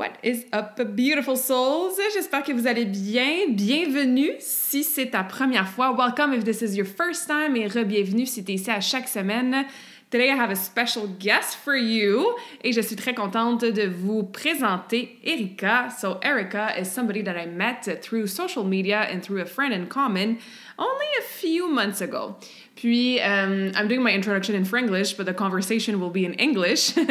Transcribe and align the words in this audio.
What 0.00 0.16
is 0.22 0.46
up, 0.54 0.80
beautiful 0.96 1.36
souls? 1.36 1.98
J'espère 2.14 2.42
que 2.42 2.52
vous 2.54 2.66
allez 2.66 2.86
bien. 2.86 3.50
Bienvenue 3.50 4.30
si 4.38 4.82
c'est 4.82 5.10
ta 5.10 5.22
première 5.24 5.68
fois. 5.68 5.92
Welcome 5.94 6.32
if 6.32 6.42
this 6.42 6.62
is 6.62 6.74
your 6.74 6.86
first 6.86 7.28
time 7.28 7.54
et 7.54 7.66
re-bienvenue 7.66 8.24
si 8.24 8.42
tu 8.42 8.52
es 8.52 8.54
ici 8.54 8.70
à 8.70 8.80
chaque 8.80 9.08
semaine. 9.08 9.66
Today 10.10 10.30
I 10.30 10.36
have 10.36 10.50
a 10.50 10.56
special 10.56 11.06
guest 11.18 11.54
for 11.62 11.76
you 11.76 12.34
et 12.64 12.72
je 12.72 12.80
suis 12.80 12.96
très 12.96 13.14
contente 13.14 13.60
de 13.60 13.86
vous 13.86 14.22
présenter 14.22 15.18
Erika. 15.22 15.90
So 15.90 16.18
Erika 16.22 16.80
is 16.80 16.86
somebody 16.86 17.22
that 17.22 17.36
I 17.36 17.44
met 17.44 18.00
through 18.00 18.26
social 18.26 18.64
media 18.64 19.02
and 19.02 19.20
through 19.20 19.42
a 19.42 19.46
friend 19.46 19.74
in 19.74 19.86
common 19.86 20.38
only 20.78 21.06
a 21.18 21.22
few 21.22 21.70
months 21.70 22.00
ago. 22.00 22.36
Puis, 22.80 23.20
um, 23.20 23.72
I'm 23.76 23.88
doing 23.88 24.02
my 24.02 24.10
introduction 24.10 24.54
in 24.54 24.64
Franglish, 24.64 25.14
but 25.14 25.26
the 25.26 25.34
conversation 25.34 26.00
will 26.00 26.08
be 26.08 26.24
in 26.24 26.32
English. 26.38 26.96
um, 26.96 27.04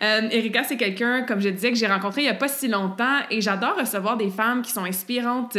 Erika, 0.32 0.64
c'est 0.64 0.76
quelqu'un, 0.76 1.22
comme 1.22 1.40
je 1.40 1.50
disais, 1.50 1.70
que 1.70 1.78
j'ai 1.78 1.86
rencontré 1.86 2.22
il 2.22 2.24
n'y 2.24 2.30
a 2.30 2.34
pas 2.34 2.48
si 2.48 2.66
longtemps 2.66 3.20
et 3.30 3.40
j'adore 3.40 3.76
recevoir 3.78 4.16
des 4.16 4.30
femmes 4.30 4.62
qui 4.62 4.72
sont 4.72 4.82
inspirantes 4.82 5.56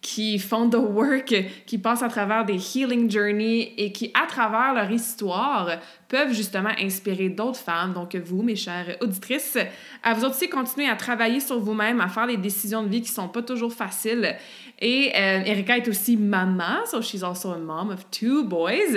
qui 0.00 0.38
font 0.38 0.68
the 0.68 0.76
work, 0.76 1.34
qui 1.66 1.78
passent 1.78 2.02
à 2.02 2.08
travers 2.08 2.44
des 2.44 2.54
healing 2.54 3.10
journeys 3.10 3.74
et 3.76 3.92
qui, 3.92 4.10
à 4.14 4.26
travers 4.26 4.72
leur 4.72 4.90
histoire, 4.90 5.78
peuvent 6.08 6.32
justement 6.32 6.72
inspirer 6.80 7.28
d'autres 7.28 7.58
femmes, 7.58 7.92
donc 7.92 8.16
vous, 8.16 8.42
mes 8.42 8.56
chères 8.56 8.96
auditrices, 9.00 9.58
à 10.02 10.14
vous 10.14 10.24
aussi 10.24 10.48
continuer 10.48 10.88
à 10.88 10.96
travailler 10.96 11.38
sur 11.38 11.60
vous-même, 11.60 12.00
à 12.00 12.08
faire 12.08 12.26
des 12.26 12.38
décisions 12.38 12.82
de 12.82 12.88
vie 12.88 13.02
qui 13.02 13.10
sont 13.10 13.28
pas 13.28 13.42
toujours 13.42 13.72
faciles. 13.72 14.36
Et 14.80 15.12
euh, 15.14 15.42
Erika 15.44 15.76
est 15.76 15.86
aussi 15.86 16.16
maman, 16.16 16.86
so 16.86 17.02
she's 17.02 17.22
also 17.22 17.52
a 17.52 17.58
mom 17.58 17.90
of 17.90 18.10
two 18.10 18.44
boys. 18.44 18.96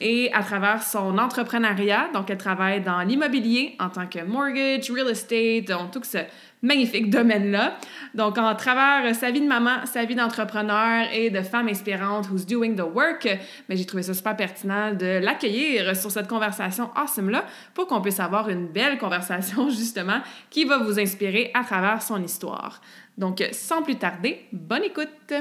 Et 0.00 0.30
à 0.32 0.42
travers 0.42 0.82
son 0.82 1.16
entrepreneuriat, 1.16 2.10
donc 2.12 2.28
elle 2.28 2.38
travaille 2.38 2.80
dans 2.82 3.00
l'immobilier 3.02 3.76
en 3.78 3.88
tant 3.88 4.06
que 4.06 4.22
mortgage, 4.24 4.90
real 4.90 5.08
estate, 5.08 5.68
donc 5.68 5.92
tout 5.92 6.02
ce 6.02 6.18
magnifique 6.62 7.10
domaine-là. 7.10 7.78
Donc, 8.14 8.38
en 8.38 8.54
travers 8.54 9.14
sa 9.14 9.30
vie 9.30 9.40
de 9.40 9.46
maman, 9.46 9.86
sa 9.86 10.04
vie 10.04 10.14
d'entrepreneur 10.14 11.06
et 11.12 11.30
de 11.30 11.42
femme 11.42 11.68
inspirante 11.68 12.28
who's 12.30 12.46
doing 12.46 12.74
the 12.74 12.94
work, 12.94 13.28
mais 13.68 13.76
j'ai 13.76 13.86
trouvé 13.86 14.02
ça 14.02 14.14
super 14.14 14.36
pertinent 14.36 14.92
de 14.92 15.18
l'accueillir 15.18 15.96
sur 15.96 16.10
cette 16.10 16.28
conversation 16.28 16.90
awesome-là 16.96 17.44
pour 17.74 17.86
qu'on 17.86 18.00
puisse 18.00 18.20
avoir 18.20 18.48
une 18.48 18.66
belle 18.66 18.98
conversation, 18.98 19.68
justement, 19.70 20.20
qui 20.50 20.64
va 20.64 20.78
vous 20.78 20.98
inspirer 20.98 21.50
à 21.54 21.64
travers 21.64 22.02
son 22.02 22.22
histoire. 22.22 22.80
Donc, 23.16 23.42
sans 23.52 23.82
plus 23.82 23.96
tarder, 23.96 24.46
bonne 24.52 24.84
écoute! 24.84 25.32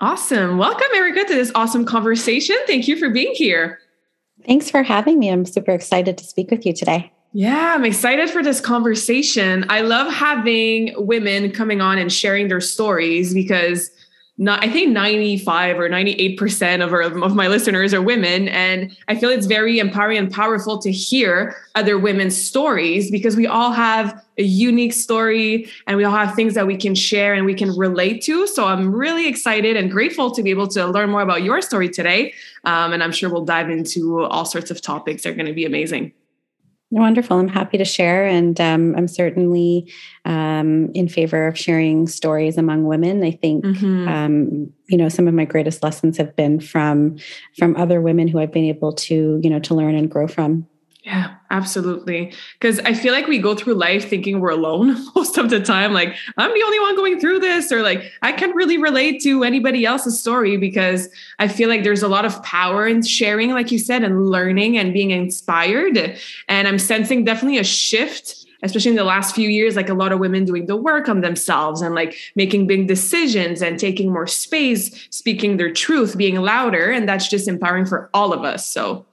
Awesome. 0.00 0.58
Welcome, 0.58 0.94
Erica, 0.94 1.24
to 1.24 1.34
this 1.34 1.50
awesome 1.56 1.84
conversation. 1.84 2.54
Thank 2.68 2.86
you 2.86 2.96
for 2.96 3.10
being 3.10 3.32
here. 3.34 3.80
Thanks 4.46 4.70
for 4.70 4.84
having 4.84 5.18
me. 5.18 5.28
I'm 5.28 5.44
super 5.44 5.72
excited 5.72 6.16
to 6.18 6.24
speak 6.24 6.52
with 6.52 6.64
you 6.64 6.72
today. 6.72 7.10
Yeah, 7.32 7.74
I'm 7.74 7.84
excited 7.84 8.30
for 8.30 8.42
this 8.42 8.60
conversation. 8.60 9.66
I 9.68 9.82
love 9.82 10.12
having 10.12 10.94
women 10.96 11.52
coming 11.52 11.80
on 11.80 11.98
and 11.98 12.12
sharing 12.12 12.48
their 12.48 12.60
stories 12.60 13.34
because 13.34 13.90
not, 14.40 14.64
I 14.64 14.70
think 14.70 14.92
95 14.92 15.80
or 15.80 15.88
98% 15.88 16.84
of, 16.84 16.92
our, 16.92 17.02
of 17.02 17.34
my 17.34 17.48
listeners 17.48 17.92
are 17.92 18.00
women. 18.00 18.46
And 18.48 18.96
I 19.08 19.16
feel 19.16 19.30
it's 19.30 19.46
very 19.46 19.80
empowering 19.80 20.16
and 20.16 20.32
powerful 20.32 20.78
to 20.78 20.92
hear 20.92 21.56
other 21.74 21.98
women's 21.98 22.40
stories 22.40 23.10
because 23.10 23.36
we 23.36 23.48
all 23.48 23.72
have 23.72 24.24
a 24.38 24.44
unique 24.44 24.92
story 24.92 25.68
and 25.88 25.96
we 25.96 26.04
all 26.04 26.16
have 26.16 26.36
things 26.36 26.54
that 26.54 26.68
we 26.68 26.76
can 26.76 26.94
share 26.94 27.34
and 27.34 27.44
we 27.44 27.54
can 27.54 27.76
relate 27.76 28.22
to. 28.22 28.46
So 28.46 28.66
I'm 28.66 28.94
really 28.94 29.26
excited 29.26 29.76
and 29.76 29.90
grateful 29.90 30.30
to 30.30 30.42
be 30.42 30.50
able 30.50 30.68
to 30.68 30.86
learn 30.86 31.10
more 31.10 31.22
about 31.22 31.42
your 31.42 31.60
story 31.60 31.88
today. 31.88 32.32
Um, 32.62 32.92
and 32.92 33.02
I'm 33.02 33.12
sure 33.12 33.28
we'll 33.28 33.44
dive 33.44 33.70
into 33.70 34.22
all 34.22 34.44
sorts 34.44 34.70
of 34.70 34.80
topics 34.80 35.24
that 35.24 35.30
are 35.30 35.34
going 35.34 35.46
to 35.46 35.52
be 35.52 35.64
amazing. 35.64 36.12
Wonderful. 36.90 37.36
I'm 37.36 37.48
happy 37.48 37.76
to 37.76 37.84
share. 37.84 38.26
And 38.26 38.58
um, 38.60 38.94
I'm 38.96 39.08
certainly 39.08 39.92
um, 40.24 40.90
in 40.94 41.06
favor 41.06 41.46
of 41.46 41.58
sharing 41.58 42.06
stories 42.06 42.56
among 42.56 42.84
women. 42.84 43.22
I 43.22 43.32
think, 43.32 43.64
mm-hmm. 43.64 44.08
um, 44.08 44.72
you 44.86 44.96
know, 44.96 45.10
some 45.10 45.28
of 45.28 45.34
my 45.34 45.44
greatest 45.44 45.82
lessons 45.82 46.16
have 46.16 46.34
been 46.34 46.60
from, 46.60 47.18
from 47.58 47.76
other 47.76 48.00
women 48.00 48.26
who 48.26 48.38
I've 48.38 48.52
been 48.52 48.64
able 48.64 48.94
to, 48.94 49.38
you 49.42 49.50
know, 49.50 49.60
to 49.60 49.74
learn 49.74 49.96
and 49.96 50.10
grow 50.10 50.26
from. 50.26 50.66
Yeah, 51.08 51.36
absolutely. 51.50 52.34
Because 52.60 52.80
I 52.80 52.92
feel 52.92 53.14
like 53.14 53.28
we 53.28 53.38
go 53.38 53.54
through 53.54 53.76
life 53.76 54.10
thinking 54.10 54.40
we're 54.40 54.50
alone 54.50 55.06
most 55.16 55.38
of 55.38 55.48
the 55.48 55.58
time. 55.58 55.94
Like, 55.94 56.14
I'm 56.36 56.52
the 56.52 56.62
only 56.62 56.78
one 56.80 56.96
going 56.96 57.18
through 57.18 57.38
this, 57.38 57.72
or 57.72 57.80
like, 57.80 58.12
I 58.20 58.30
can't 58.30 58.54
really 58.54 58.76
relate 58.76 59.22
to 59.22 59.42
anybody 59.42 59.86
else's 59.86 60.20
story 60.20 60.58
because 60.58 61.08
I 61.38 61.48
feel 61.48 61.70
like 61.70 61.82
there's 61.82 62.02
a 62.02 62.08
lot 62.08 62.26
of 62.26 62.42
power 62.42 62.86
in 62.86 63.02
sharing, 63.02 63.52
like 63.52 63.72
you 63.72 63.78
said, 63.78 64.04
and 64.04 64.26
learning 64.26 64.76
and 64.76 64.92
being 64.92 65.10
inspired. 65.10 65.96
And 66.46 66.68
I'm 66.68 66.78
sensing 66.78 67.24
definitely 67.24 67.56
a 67.56 67.64
shift 67.64 68.34
especially 68.62 68.90
in 68.90 68.96
the 68.96 69.04
last 69.04 69.36
few 69.36 69.48
years, 69.48 69.76
like 69.76 69.88
a 69.88 69.94
lot 69.94 70.10
of 70.10 70.18
women 70.18 70.44
doing 70.44 70.66
the 70.66 70.74
work 70.74 71.08
on 71.08 71.20
themselves 71.20 71.80
and 71.80 71.94
like 71.94 72.16
making 72.34 72.66
big 72.66 72.88
decisions 72.88 73.62
and 73.62 73.78
taking 73.78 74.12
more 74.12 74.26
space, 74.26 75.06
speaking 75.10 75.56
their 75.58 75.72
truth, 75.72 76.18
being 76.18 76.34
louder. 76.34 76.90
And 76.90 77.08
that's 77.08 77.28
just 77.28 77.46
empowering 77.46 77.86
for 77.86 78.10
all 78.12 78.32
of 78.32 78.42
us. 78.42 78.68
So 78.68 79.06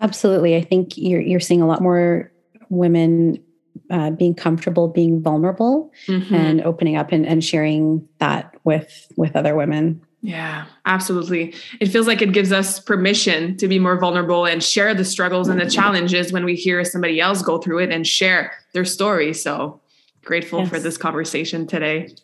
Absolutely. 0.00 0.56
I 0.56 0.62
think 0.62 0.96
you're 0.96 1.20
you're 1.20 1.40
seeing 1.40 1.62
a 1.62 1.66
lot 1.66 1.82
more 1.82 2.32
women 2.68 3.42
uh, 3.90 4.10
being 4.10 4.34
comfortable 4.34 4.88
being 4.88 5.22
vulnerable 5.22 5.90
mm-hmm. 6.06 6.34
and 6.34 6.60
opening 6.62 6.96
up 6.96 7.12
and, 7.12 7.26
and 7.26 7.44
sharing 7.44 8.06
that 8.18 8.54
with 8.64 9.10
with 9.16 9.34
other 9.36 9.54
women. 9.54 10.00
Yeah, 10.20 10.66
absolutely. 10.84 11.54
It 11.80 11.86
feels 11.86 12.08
like 12.08 12.20
it 12.20 12.32
gives 12.32 12.50
us 12.50 12.80
permission 12.80 13.56
to 13.58 13.68
be 13.68 13.78
more 13.78 13.98
vulnerable 13.98 14.46
and 14.46 14.62
share 14.62 14.92
the 14.92 15.04
struggles 15.04 15.48
and 15.48 15.60
the 15.60 15.70
challenges 15.70 16.32
when 16.32 16.44
we 16.44 16.56
hear 16.56 16.84
somebody 16.84 17.20
else 17.20 17.40
go 17.40 17.58
through 17.58 17.78
it 17.78 17.92
and 17.92 18.04
share 18.04 18.52
their 18.72 18.84
story. 18.84 19.32
So 19.32 19.80
grateful 20.24 20.60
yes. 20.60 20.68
for 20.68 20.80
this 20.80 20.96
conversation 20.98 21.66
today. 21.68 22.14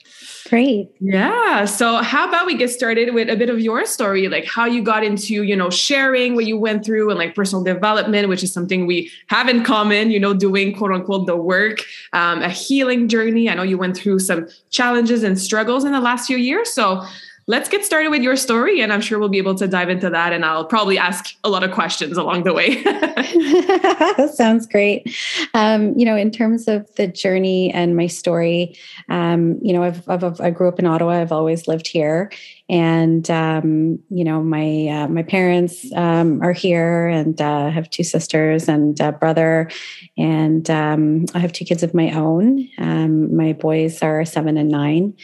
Great. 0.49 0.91
Yeah. 1.00 1.65
So 1.65 2.03
how 2.03 2.28
about 2.28 2.44
we 2.44 2.55
get 2.55 2.69
started 2.69 3.15
with 3.15 3.31
a 3.31 3.37
bit 3.37 3.49
of 3.49 3.60
your 3.60 3.87
story, 3.87 4.28
like 4.28 4.44
how 4.44 4.66
you 4.66 4.82
got 4.82 5.03
into, 5.03 5.43
you 5.43 5.56
know, 5.56 5.71
sharing 5.71 6.34
what 6.34 6.44
you 6.44 6.59
went 6.59 6.84
through 6.84 7.09
and 7.09 7.19
like 7.19 7.34
personal 7.34 7.65
development, 7.65 8.28
which 8.28 8.43
is 8.43 8.53
something 8.53 8.87
we 8.87 9.10
have 9.28 9.49
in 9.49 9.65
common, 9.65 10.10
you 10.10 10.21
know, 10.21 10.34
doing 10.34 10.77
quote 10.77 10.93
unquote 10.93 11.27
the 11.27 11.37
work, 11.37 11.82
um, 12.12 12.43
a 12.43 12.50
healing 12.50 13.09
journey. 13.09 13.49
I 13.49 13.55
know 13.55 13.62
you 13.62 13.78
went 13.78 13.97
through 13.97 14.19
some 14.19 14.47
challenges 14.69 15.22
and 15.22 15.38
struggles 15.38 15.84
in 15.84 15.93
the 15.93 16.00
last 16.00 16.27
few 16.27 16.37
years. 16.37 16.71
So 16.71 17.03
let's 17.47 17.69
get 17.69 17.84
started 17.84 18.10
with 18.10 18.22
your 18.22 18.37
story 18.37 18.81
and 18.81 18.93
i'm 18.93 19.00
sure 19.00 19.19
we'll 19.19 19.28
be 19.28 19.38
able 19.38 19.55
to 19.55 19.69
dive 19.69 19.88
into 19.88 20.09
that 20.10 20.32
and 20.32 20.44
i'll 20.44 20.65
probably 20.65 20.99
ask 20.99 21.34
a 21.44 21.49
lot 21.49 21.62
of 21.62 21.72
questions 21.72 22.16
along 22.16 22.44
the 22.44 22.53
way. 22.53 22.82
Sounds 24.34 24.66
great. 24.66 25.14
Um, 25.55 25.99
you 25.99 26.05
know 26.05 26.17
in 26.17 26.31
terms 26.31 26.69
of 26.69 26.93
the 26.96 27.06
journey 27.06 27.73
and 27.73 27.96
my 27.96 28.06
story 28.06 28.76
um, 29.08 29.58
you 29.62 29.73
know 29.73 29.82
I've, 29.82 30.08
I've, 30.08 30.41
i 30.41 30.50
grew 30.50 30.69
up 30.69 30.79
in 30.79 30.87
ottawa. 30.87 31.20
I've 31.20 31.32
always 31.32 31.69
lived 31.69 31.87
here. 31.87 32.31
And 32.69 33.31
um, 33.31 33.99
you 34.08 34.25
know 34.25 34.43
my 34.43 34.88
uh, 34.88 35.08
my 35.08 35.23
parents 35.23 35.93
um, 35.94 36.40
are 36.43 36.52
here 36.52 37.08
and 37.08 37.40
uh, 37.40 37.70
have 37.70 37.90
two 37.90 38.05
sisters 38.05 38.69
and 38.69 38.99
a 39.00 39.12
brother. 39.12 39.70
And 40.17 40.69
um, 40.70 41.26
i 41.35 41.38
have 41.38 41.52
two 41.52 41.64
kids 41.64 41.82
of 41.82 41.94
my 41.94 42.11
own. 42.12 42.69
Um, 42.79 43.37
my 43.37 43.52
boys 43.52 44.02
are 44.02 44.25
seven 44.25 44.56
and 44.56 44.70
nine 44.70 45.14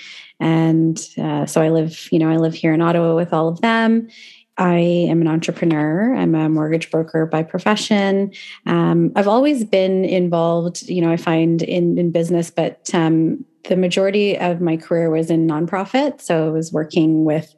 and 0.40 1.00
uh, 1.18 1.46
so 1.46 1.60
I 1.60 1.68
live, 1.68 2.08
you 2.10 2.18
know, 2.18 2.30
I 2.30 2.36
live 2.36 2.54
here 2.54 2.72
in 2.72 2.80
Ottawa 2.80 3.14
with 3.14 3.32
all 3.32 3.48
of 3.48 3.60
them. 3.60 4.08
I 4.56 4.78
am 4.78 5.22
an 5.22 5.28
entrepreneur. 5.28 6.14
I'm 6.14 6.34
a 6.34 6.48
mortgage 6.48 6.90
broker 6.90 7.24
by 7.24 7.42
profession. 7.42 8.32
Um, 8.66 9.10
I've 9.16 9.28
always 9.28 9.64
been 9.64 10.04
involved, 10.04 10.82
you 10.82 11.00
know, 11.00 11.10
I 11.10 11.16
find 11.16 11.62
in, 11.62 11.96
in 11.96 12.10
business, 12.10 12.50
but 12.50 12.90
um, 12.92 13.44
the 13.68 13.76
majority 13.76 14.38
of 14.38 14.60
my 14.60 14.76
career 14.76 15.10
was 15.10 15.30
in 15.30 15.46
nonprofit. 15.46 16.20
So 16.20 16.46
I 16.46 16.50
was 16.50 16.72
working 16.72 17.24
with 17.24 17.54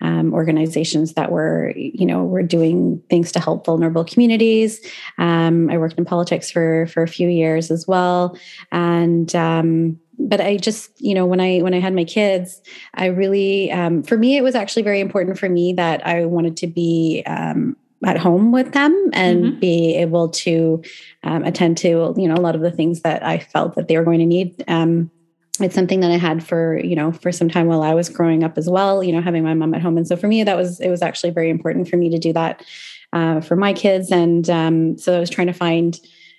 um, 0.00 0.32
organizations 0.32 1.14
that 1.14 1.30
were, 1.30 1.72
you 1.76 2.06
know, 2.06 2.24
were 2.24 2.42
doing 2.42 3.02
things 3.10 3.32
to 3.32 3.40
help 3.40 3.66
vulnerable 3.66 4.04
communities. 4.04 4.80
Um, 5.18 5.70
I 5.70 5.78
worked 5.78 5.98
in 5.98 6.04
politics 6.04 6.50
for 6.50 6.86
for 6.86 7.02
a 7.02 7.08
few 7.08 7.28
years 7.28 7.70
as 7.70 7.86
well, 7.86 8.38
and 8.70 9.34
um, 9.34 9.98
but 10.18 10.40
I 10.40 10.56
just, 10.56 10.90
you 11.00 11.14
know, 11.14 11.26
when 11.26 11.40
I 11.40 11.58
when 11.58 11.74
I 11.74 11.80
had 11.80 11.94
my 11.94 12.04
kids, 12.04 12.60
I 12.94 13.06
really, 13.06 13.70
um, 13.70 14.02
for 14.02 14.16
me, 14.16 14.36
it 14.36 14.42
was 14.42 14.54
actually 14.54 14.82
very 14.82 15.00
important 15.00 15.38
for 15.38 15.48
me 15.48 15.72
that 15.74 16.06
I 16.06 16.24
wanted 16.24 16.56
to 16.58 16.66
be 16.66 17.22
um, 17.26 17.76
at 18.04 18.18
home 18.18 18.52
with 18.52 18.72
them 18.72 19.10
and 19.12 19.44
mm-hmm. 19.44 19.60
be 19.60 19.96
able 19.96 20.28
to 20.28 20.82
um, 21.22 21.44
attend 21.44 21.78
to, 21.78 22.14
you 22.16 22.28
know, 22.28 22.34
a 22.34 22.40
lot 22.40 22.54
of 22.54 22.60
the 22.60 22.70
things 22.70 23.02
that 23.02 23.24
I 23.24 23.38
felt 23.38 23.74
that 23.74 23.88
they 23.88 23.96
were 23.96 24.04
going 24.04 24.20
to 24.20 24.26
need. 24.26 24.64
Um, 24.68 25.10
it's 25.60 25.74
something 25.74 26.00
that 26.00 26.10
I 26.10 26.18
had 26.18 26.44
for, 26.44 26.78
you 26.78 26.94
know, 26.94 27.12
for 27.12 27.32
some 27.32 27.48
time 27.48 27.66
while 27.66 27.82
I 27.82 27.94
was 27.94 28.10
growing 28.10 28.44
up 28.44 28.58
as 28.58 28.68
well, 28.68 29.02
you 29.02 29.12
know, 29.12 29.22
having 29.22 29.42
my 29.42 29.54
mom 29.54 29.74
at 29.74 29.80
home. 29.80 29.96
And 29.96 30.06
so 30.06 30.14
for 30.16 30.28
me, 30.28 30.44
that 30.44 30.56
was, 30.56 30.80
it 30.80 30.90
was 30.90 31.00
actually 31.00 31.30
very 31.30 31.48
important 31.48 31.88
for 31.88 31.96
me 31.96 32.10
to 32.10 32.18
do 32.18 32.32
that 32.34 32.62
uh, 33.14 33.40
for 33.40 33.56
my 33.56 33.72
kids. 33.72 34.12
And 34.12 34.48
um, 34.50 34.98
so 34.98 35.16
I 35.16 35.20
was 35.20 35.30
trying 35.30 35.46
to 35.46 35.54
find, 35.54 35.98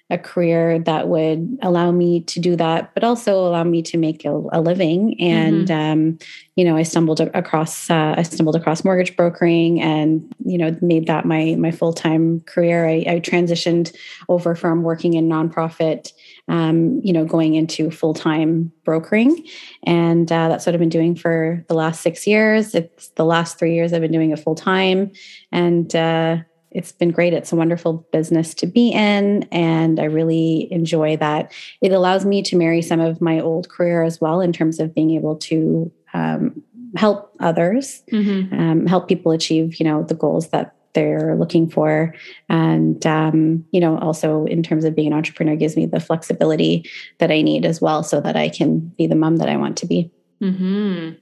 a 0.10 0.18
career 0.18 0.80
that 0.80 1.10
would 1.10 1.60
allow 1.62 1.92
me 1.92 2.22
to 2.22 2.40
do 2.40 2.56
that, 2.56 2.94
but 2.94 3.04
also 3.04 3.46
allow 3.46 3.66
me 3.66 3.82
to 3.82 3.98
make 3.98 4.24
a, 4.24 4.42
a 4.54 4.62
living. 4.62 5.20
And 5.20 5.68
mm-hmm. 5.68 5.92
um, 6.14 6.20
you 6.56 6.64
know, 6.64 6.78
I 6.78 6.84
stumbled 6.84 7.20
across 7.20 7.90
uh, 7.90 8.16
I 8.18 8.24
stumbled 8.24 8.56
across 8.56 8.86
mortgage 8.86 9.18
brokering, 9.18 9.82
and 9.82 10.34
you 10.46 10.58
know, 10.58 10.78
made 10.82 11.08
that 11.08 11.26
my 11.26 11.56
my 11.56 11.72
full 11.72 11.92
time 11.92 12.40
career. 12.42 12.88
I, 12.88 13.04
I, 13.08 13.20
transitioned 13.20 13.94
over 14.30 14.56
from 14.56 14.82
working 14.82 15.16
in 15.16 15.28
nonprofit, 15.28 16.14
um, 16.48 17.02
you 17.04 17.12
know, 17.12 17.26
going 17.26 17.56
into 17.56 17.92
full 17.92 18.14
time 18.14 18.72
brokering, 18.86 19.46
and 19.84 20.32
uh, 20.32 20.48
that's 20.48 20.66
what 20.66 20.74
I've 20.74 20.80
been 20.80 20.88
doing 20.88 21.16
for 21.16 21.66
the 21.68 21.76
last 21.76 22.02
six 22.02 22.26
years. 22.26 22.74
It's 22.74 23.10
the 23.10 23.26
last 23.26 23.60
three 23.60 23.76
years 23.76 23.92
I've 23.92 24.02
been 24.02 24.12
doing 24.14 24.32
it 24.32 24.40
full 24.40 24.56
time, 24.56 25.12
and 25.52 25.94
uh, 25.94 26.38
it's 26.78 26.92
been 26.92 27.10
great. 27.10 27.34
It's 27.34 27.52
a 27.52 27.56
wonderful 27.56 28.08
business 28.12 28.54
to 28.54 28.68
be 28.68 28.92
in, 28.92 29.44
and 29.52 30.00
I 30.00 30.04
really 30.04 30.72
enjoy 30.72 31.18
that. 31.18 31.52
It 31.82 31.92
allows 31.92 32.24
me 32.24 32.44
to 32.44 32.56
marry 32.56 32.84
some 32.84 33.00
of 33.00 33.20
my 33.20 33.40
old 33.40 33.68
career 33.68 34.04
as 34.04 34.22
well 34.22 34.42
in 34.42 34.54
terms 34.54 34.80
of 34.80 34.94
being 34.94 35.12
able 35.12 35.36
to 35.38 35.92
um, 36.14 36.62
help 36.96 37.34
others, 37.40 38.04
mm-hmm. 38.14 38.54
um, 38.60 38.86
help 38.86 39.08
people 39.08 39.32
achieve, 39.32 39.80
you 39.80 39.86
know, 39.86 40.04
the 40.04 40.14
goals 40.14 40.50
that 40.50 40.76
they're 40.94 41.36
looking 41.36 41.68
for, 41.68 42.14
and 42.48 43.06
um, 43.08 43.66
you 43.72 43.80
know, 43.80 43.98
also 43.98 44.46
in 44.46 44.62
terms 44.62 44.86
of 44.86 44.96
being 44.96 45.08
an 45.08 45.18
entrepreneur, 45.18 45.56
gives 45.56 45.76
me 45.76 45.88
the 45.88 46.00
flexibility 46.00 46.88
that 47.18 47.32
I 47.32 47.42
need 47.42 47.66
as 47.66 47.82
well, 47.82 48.04
so 48.04 48.22
that 48.22 48.36
I 48.36 48.50
can 48.50 48.80
be 48.98 49.08
the 49.08 49.16
mom 49.16 49.38
that 49.38 49.50
I 49.50 49.58
want 49.58 49.78
to 49.78 49.88
be. 49.88 50.12
Mm-hmm. 50.42 51.16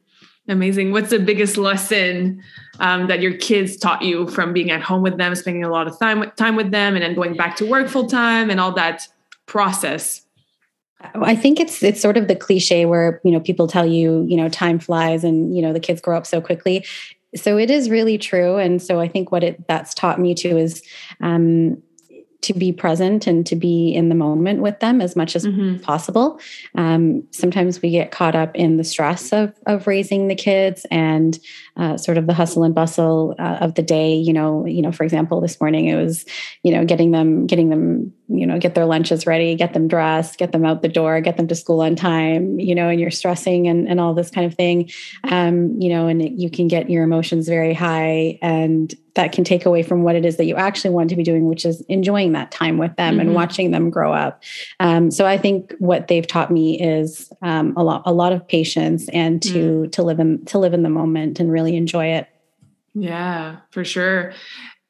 Amazing. 0.47 0.91
What's 0.91 1.09
the 1.09 1.19
biggest 1.19 1.57
lesson 1.57 2.43
um, 2.79 3.07
that 3.07 3.19
your 3.19 3.33
kids 3.33 3.77
taught 3.77 4.03
you 4.03 4.27
from 4.27 4.53
being 4.53 4.69
at 4.69 4.81
home 4.81 5.01
with 5.01 5.17
them, 5.17 5.33
spending 5.33 5.63
a 5.63 5.69
lot 5.69 5.87
of 5.87 5.97
time 5.97 6.31
time 6.35 6.55
with 6.55 6.71
them, 6.71 6.93
and 6.93 7.03
then 7.03 7.15
going 7.15 7.35
back 7.35 7.55
to 7.57 7.65
work 7.65 7.87
full 7.87 8.07
time 8.07 8.49
and 8.51 8.59
all 8.59 8.71
that 8.73 9.07
process? 9.47 10.21
I 11.15 11.35
think 11.35 11.59
it's 11.59 11.81
it's 11.81 11.99
sort 11.99 12.17
of 12.17 12.27
the 12.27 12.35
cliche 12.35 12.85
where 12.85 13.21
you 13.23 13.31
know 13.31 13.39
people 13.39 13.67
tell 13.67 13.85
you 13.85 14.23
you 14.27 14.37
know 14.37 14.47
time 14.49 14.79
flies 14.79 15.23
and 15.23 15.55
you 15.55 15.61
know 15.61 15.73
the 15.73 15.79
kids 15.79 15.99
grow 15.99 16.15
up 16.15 16.27
so 16.27 16.41
quickly. 16.41 16.85
So 17.35 17.57
it 17.57 17.71
is 17.71 17.89
really 17.89 18.17
true, 18.17 18.57
and 18.57 18.81
so 18.81 18.99
I 18.99 19.07
think 19.07 19.31
what 19.31 19.43
it 19.43 19.67
that's 19.67 19.93
taught 19.95 20.19
me 20.19 20.35
too 20.35 20.57
is 20.57 20.83
um, 21.21 21.81
to 22.45 22.53
be 22.53 22.71
present 22.71 23.25
and 23.25 23.45
to 23.47 23.55
be 23.55 23.89
in 23.89 24.09
the 24.09 24.15
moment 24.15 24.61
with 24.61 24.79
them 24.79 25.01
as 25.01 25.15
much 25.15 25.35
as 25.35 25.45
mm-hmm. 25.45 25.77
possible. 25.77 26.39
Um, 26.75 27.23
sometimes 27.31 27.81
we 27.81 27.89
get 27.89 28.11
caught 28.11 28.35
up 28.35 28.55
in 28.55 28.77
the 28.77 28.83
stress 28.83 29.33
of, 29.33 29.53
of 29.65 29.87
raising 29.87 30.27
the 30.27 30.35
kids 30.35 30.85
and 30.91 31.39
uh, 31.75 31.97
sort 31.97 32.19
of 32.19 32.27
the 32.27 32.33
hustle 32.33 32.63
and 32.63 32.75
bustle 32.75 33.35
uh, 33.39 33.57
of 33.61 33.73
the 33.73 33.81
day. 33.81 34.13
You 34.13 34.31
know, 34.31 34.65
you 34.65 34.81
know, 34.81 34.91
for 34.91 35.03
example, 35.03 35.41
this 35.41 35.59
morning 35.59 35.87
it 35.87 35.95
was, 35.95 36.23
you 36.61 36.71
know, 36.71 36.85
getting 36.85 37.11
them, 37.11 37.47
getting 37.47 37.69
them, 37.69 38.13
you 38.27 38.45
know, 38.45 38.59
get 38.59 38.75
their 38.75 38.85
lunches 38.85 39.25
ready, 39.25 39.55
get 39.55 39.73
them 39.73 39.87
dressed, 39.87 40.37
get 40.37 40.51
them 40.51 40.65
out 40.65 40.83
the 40.83 40.87
door, 40.87 41.19
get 41.21 41.37
them 41.37 41.47
to 41.47 41.55
school 41.55 41.81
on 41.81 41.95
time. 41.95 42.59
You 42.59 42.75
know, 42.75 42.89
and 42.89 42.99
you're 42.99 43.11
stressing 43.11 43.67
and 43.67 43.87
and 43.87 43.99
all 43.99 44.13
this 44.13 44.29
kind 44.29 44.45
of 44.45 44.53
thing. 44.53 44.91
Um, 45.23 45.81
you 45.81 45.89
know, 45.89 46.07
and 46.07 46.21
it, 46.21 46.33
you 46.33 46.51
can 46.51 46.67
get 46.67 46.89
your 46.89 47.03
emotions 47.03 47.47
very 47.47 47.73
high 47.73 48.37
and 48.41 48.93
that 49.15 49.31
can 49.31 49.43
take 49.43 49.65
away 49.65 49.81
from 49.81 50.03
what 50.03 50.15
it 50.15 50.25
is 50.25 50.37
that 50.37 50.45
you 50.45 50.55
actually 50.55 50.91
want 50.91 51.09
to 51.09 51.15
be 51.15 51.23
doing, 51.23 51.47
which 51.47 51.65
is 51.65 51.81
enjoying 51.81 52.33
that 52.33 52.51
time 52.51 52.77
with 52.77 52.95
them 52.97 53.13
mm-hmm. 53.13 53.21
and 53.21 53.33
watching 53.33 53.71
them 53.71 53.89
grow 53.89 54.13
up. 54.13 54.43
Um, 54.79 55.09
so 55.09 55.25
I 55.25 55.37
think 55.37 55.73
what 55.79 56.07
they've 56.07 56.27
taught 56.27 56.51
me 56.51 56.79
is 56.79 57.31
um, 57.41 57.73
a 57.75 57.83
lot, 57.83 58.03
a 58.05 58.13
lot 58.13 58.33
of 58.33 58.47
patience 58.47 59.09
and 59.09 59.41
to 59.43 59.49
mm. 59.53 59.91
to 59.93 60.03
live 60.03 60.19
in 60.19 60.45
to 60.45 60.59
live 60.59 60.73
in 60.73 60.83
the 60.83 60.89
moment 60.89 61.39
and 61.39 61.51
really 61.51 61.75
enjoy 61.75 62.07
it. 62.07 62.27
Yeah, 62.93 63.57
for 63.71 63.83
sure. 63.83 64.33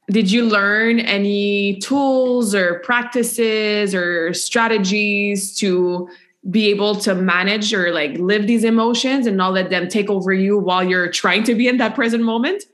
Did 0.09 0.31
you 0.31 0.45
learn 0.45 0.99
any 0.99 1.79
tools 1.79 2.53
or 2.53 2.79
practices 2.79 3.95
or 3.95 4.33
strategies 4.33 5.55
to 5.57 6.07
be 6.49 6.69
able 6.69 6.93
to 6.93 7.15
manage 7.15 7.73
or 7.73 7.91
like 7.91 8.15
live 8.19 8.45
these 8.45 8.63
emotions 8.63 9.25
and 9.25 9.35
not 9.35 9.53
let 9.53 9.71
them 9.71 9.87
take 9.87 10.11
over 10.11 10.31
you 10.31 10.59
while 10.59 10.83
you're 10.83 11.09
trying 11.09 11.43
to 11.43 11.55
be 11.55 11.67
in 11.67 11.77
that 11.77 11.95
present 11.95 12.23
moment? 12.23 12.65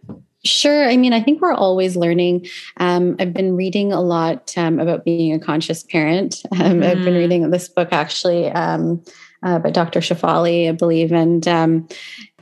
Sure. 0.43 0.89
I 0.89 0.97
mean, 0.97 1.13
I 1.13 1.21
think 1.21 1.39
we're 1.41 1.53
always 1.53 1.95
learning. 1.95 2.47
Um, 2.77 3.15
I've 3.19 3.33
been 3.33 3.55
reading 3.55 3.93
a 3.93 4.01
lot 4.01 4.57
um, 4.57 4.79
about 4.79 5.05
being 5.05 5.33
a 5.33 5.39
conscious 5.39 5.83
parent. 5.83 6.41
Um, 6.61 6.81
mm. 6.81 6.85
I've 6.85 7.03
been 7.03 7.15
mm. 7.15 7.17
reading 7.17 7.49
this 7.49 7.67
book 7.69 7.89
actually 7.91 8.51
um, 8.51 9.03
uh, 9.41 9.57
by 9.57 9.71
Dr. 9.71 9.99
Shefali, 9.99 10.69
I 10.69 10.73
believe. 10.73 11.11
And 11.11 11.47
um, 11.47 11.87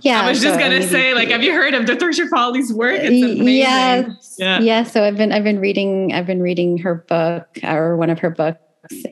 yeah. 0.02 0.22
I 0.22 0.30
was 0.30 0.42
just 0.42 0.56
so 0.56 0.60
gonna 0.60 0.82
say, 0.82 1.14
like, 1.14 1.30
have 1.30 1.42
you 1.42 1.54
heard 1.54 1.74
of 1.74 1.86
Dr. 1.86 2.10
Shefali's 2.10 2.74
work? 2.74 3.00
It's 3.00 3.08
amazing. 3.08 3.48
Yeah, 3.48 4.10
yeah. 4.38 4.60
Yeah. 4.60 4.84
So 4.84 5.04
I've 5.04 5.16
been 5.16 5.32
I've 5.32 5.46
been 5.46 5.60
reading 5.60 6.12
I've 6.14 6.26
been 6.26 6.42
reading 6.42 6.80
her 6.80 6.96
book 7.08 7.60
or 7.64 7.96
one 7.96 8.10
of 8.10 8.20
her 8.20 8.30
books 8.30 8.60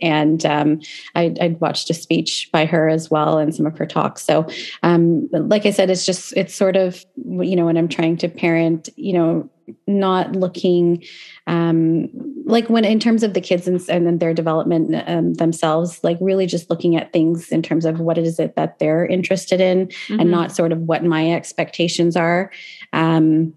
and 0.01 0.45
um, 0.45 0.81
I, 1.15 1.35
would 1.39 1.59
watched 1.61 1.89
a 1.89 1.93
speech 1.93 2.49
by 2.51 2.65
her 2.65 2.89
as 2.89 3.09
well 3.09 3.37
and 3.37 3.53
some 3.53 3.65
of 3.65 3.77
her 3.77 3.85
talks. 3.85 4.23
So, 4.23 4.47
um, 4.83 5.29
like 5.31 5.65
I 5.65 5.71
said, 5.71 5.89
it's 5.89 6.05
just 6.05 6.33
it's 6.35 6.55
sort 6.55 6.75
of 6.75 7.05
you 7.15 7.55
know 7.55 7.65
when 7.65 7.77
I'm 7.77 7.87
trying 7.87 8.17
to 8.17 8.29
parent, 8.29 8.89
you 8.95 9.13
know, 9.13 9.49
not 9.85 10.33
looking 10.33 11.03
um, 11.47 12.09
like 12.45 12.69
when 12.69 12.85
in 12.85 12.99
terms 12.99 13.23
of 13.23 13.33
the 13.33 13.41
kids 13.41 13.67
and, 13.67 13.81
and 13.89 14.19
their 14.19 14.33
development 14.33 15.03
um, 15.07 15.33
themselves, 15.35 16.03
like 16.03 16.17
really 16.21 16.45
just 16.45 16.69
looking 16.69 16.95
at 16.95 17.11
things 17.11 17.49
in 17.49 17.61
terms 17.61 17.85
of 17.85 17.99
what 17.99 18.17
is 18.17 18.39
it 18.39 18.55
that 18.55 18.79
they're 18.79 19.05
interested 19.05 19.59
in, 19.61 19.87
mm-hmm. 19.87 20.19
and 20.19 20.31
not 20.31 20.51
sort 20.51 20.71
of 20.71 20.79
what 20.79 21.03
my 21.03 21.31
expectations 21.31 22.15
are. 22.15 22.51
Um, 22.93 23.53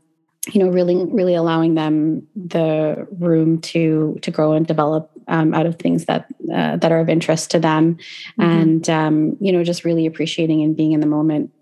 you 0.53 0.59
know 0.65 0.71
really 0.71 1.05
really 1.07 1.35
allowing 1.35 1.75
them 1.75 2.27
the 2.35 3.07
room 3.19 3.61
to 3.61 4.19
to 4.23 4.31
grow 4.31 4.53
and 4.53 4.67
develop 4.67 5.10
um, 5.29 5.55
out 5.55 5.67
of 5.67 5.77
things 5.79 6.07
that 6.07 6.27
uh, 6.53 6.77
that 6.77 6.93
are 6.93 7.01
of 7.01 7.09
interest 7.09 7.51
to 7.51 7.59
them 7.59 7.97
mm-hmm. 8.39 8.43
and 8.43 8.91
um, 8.91 9.37
you 9.41 9.53
know 9.53 9.65
just 9.65 9.85
really 9.85 10.07
appreciating 10.07 10.63
and 10.63 10.77
being 10.77 10.93
in 10.93 11.01
the 11.01 11.07
moment 11.07 11.53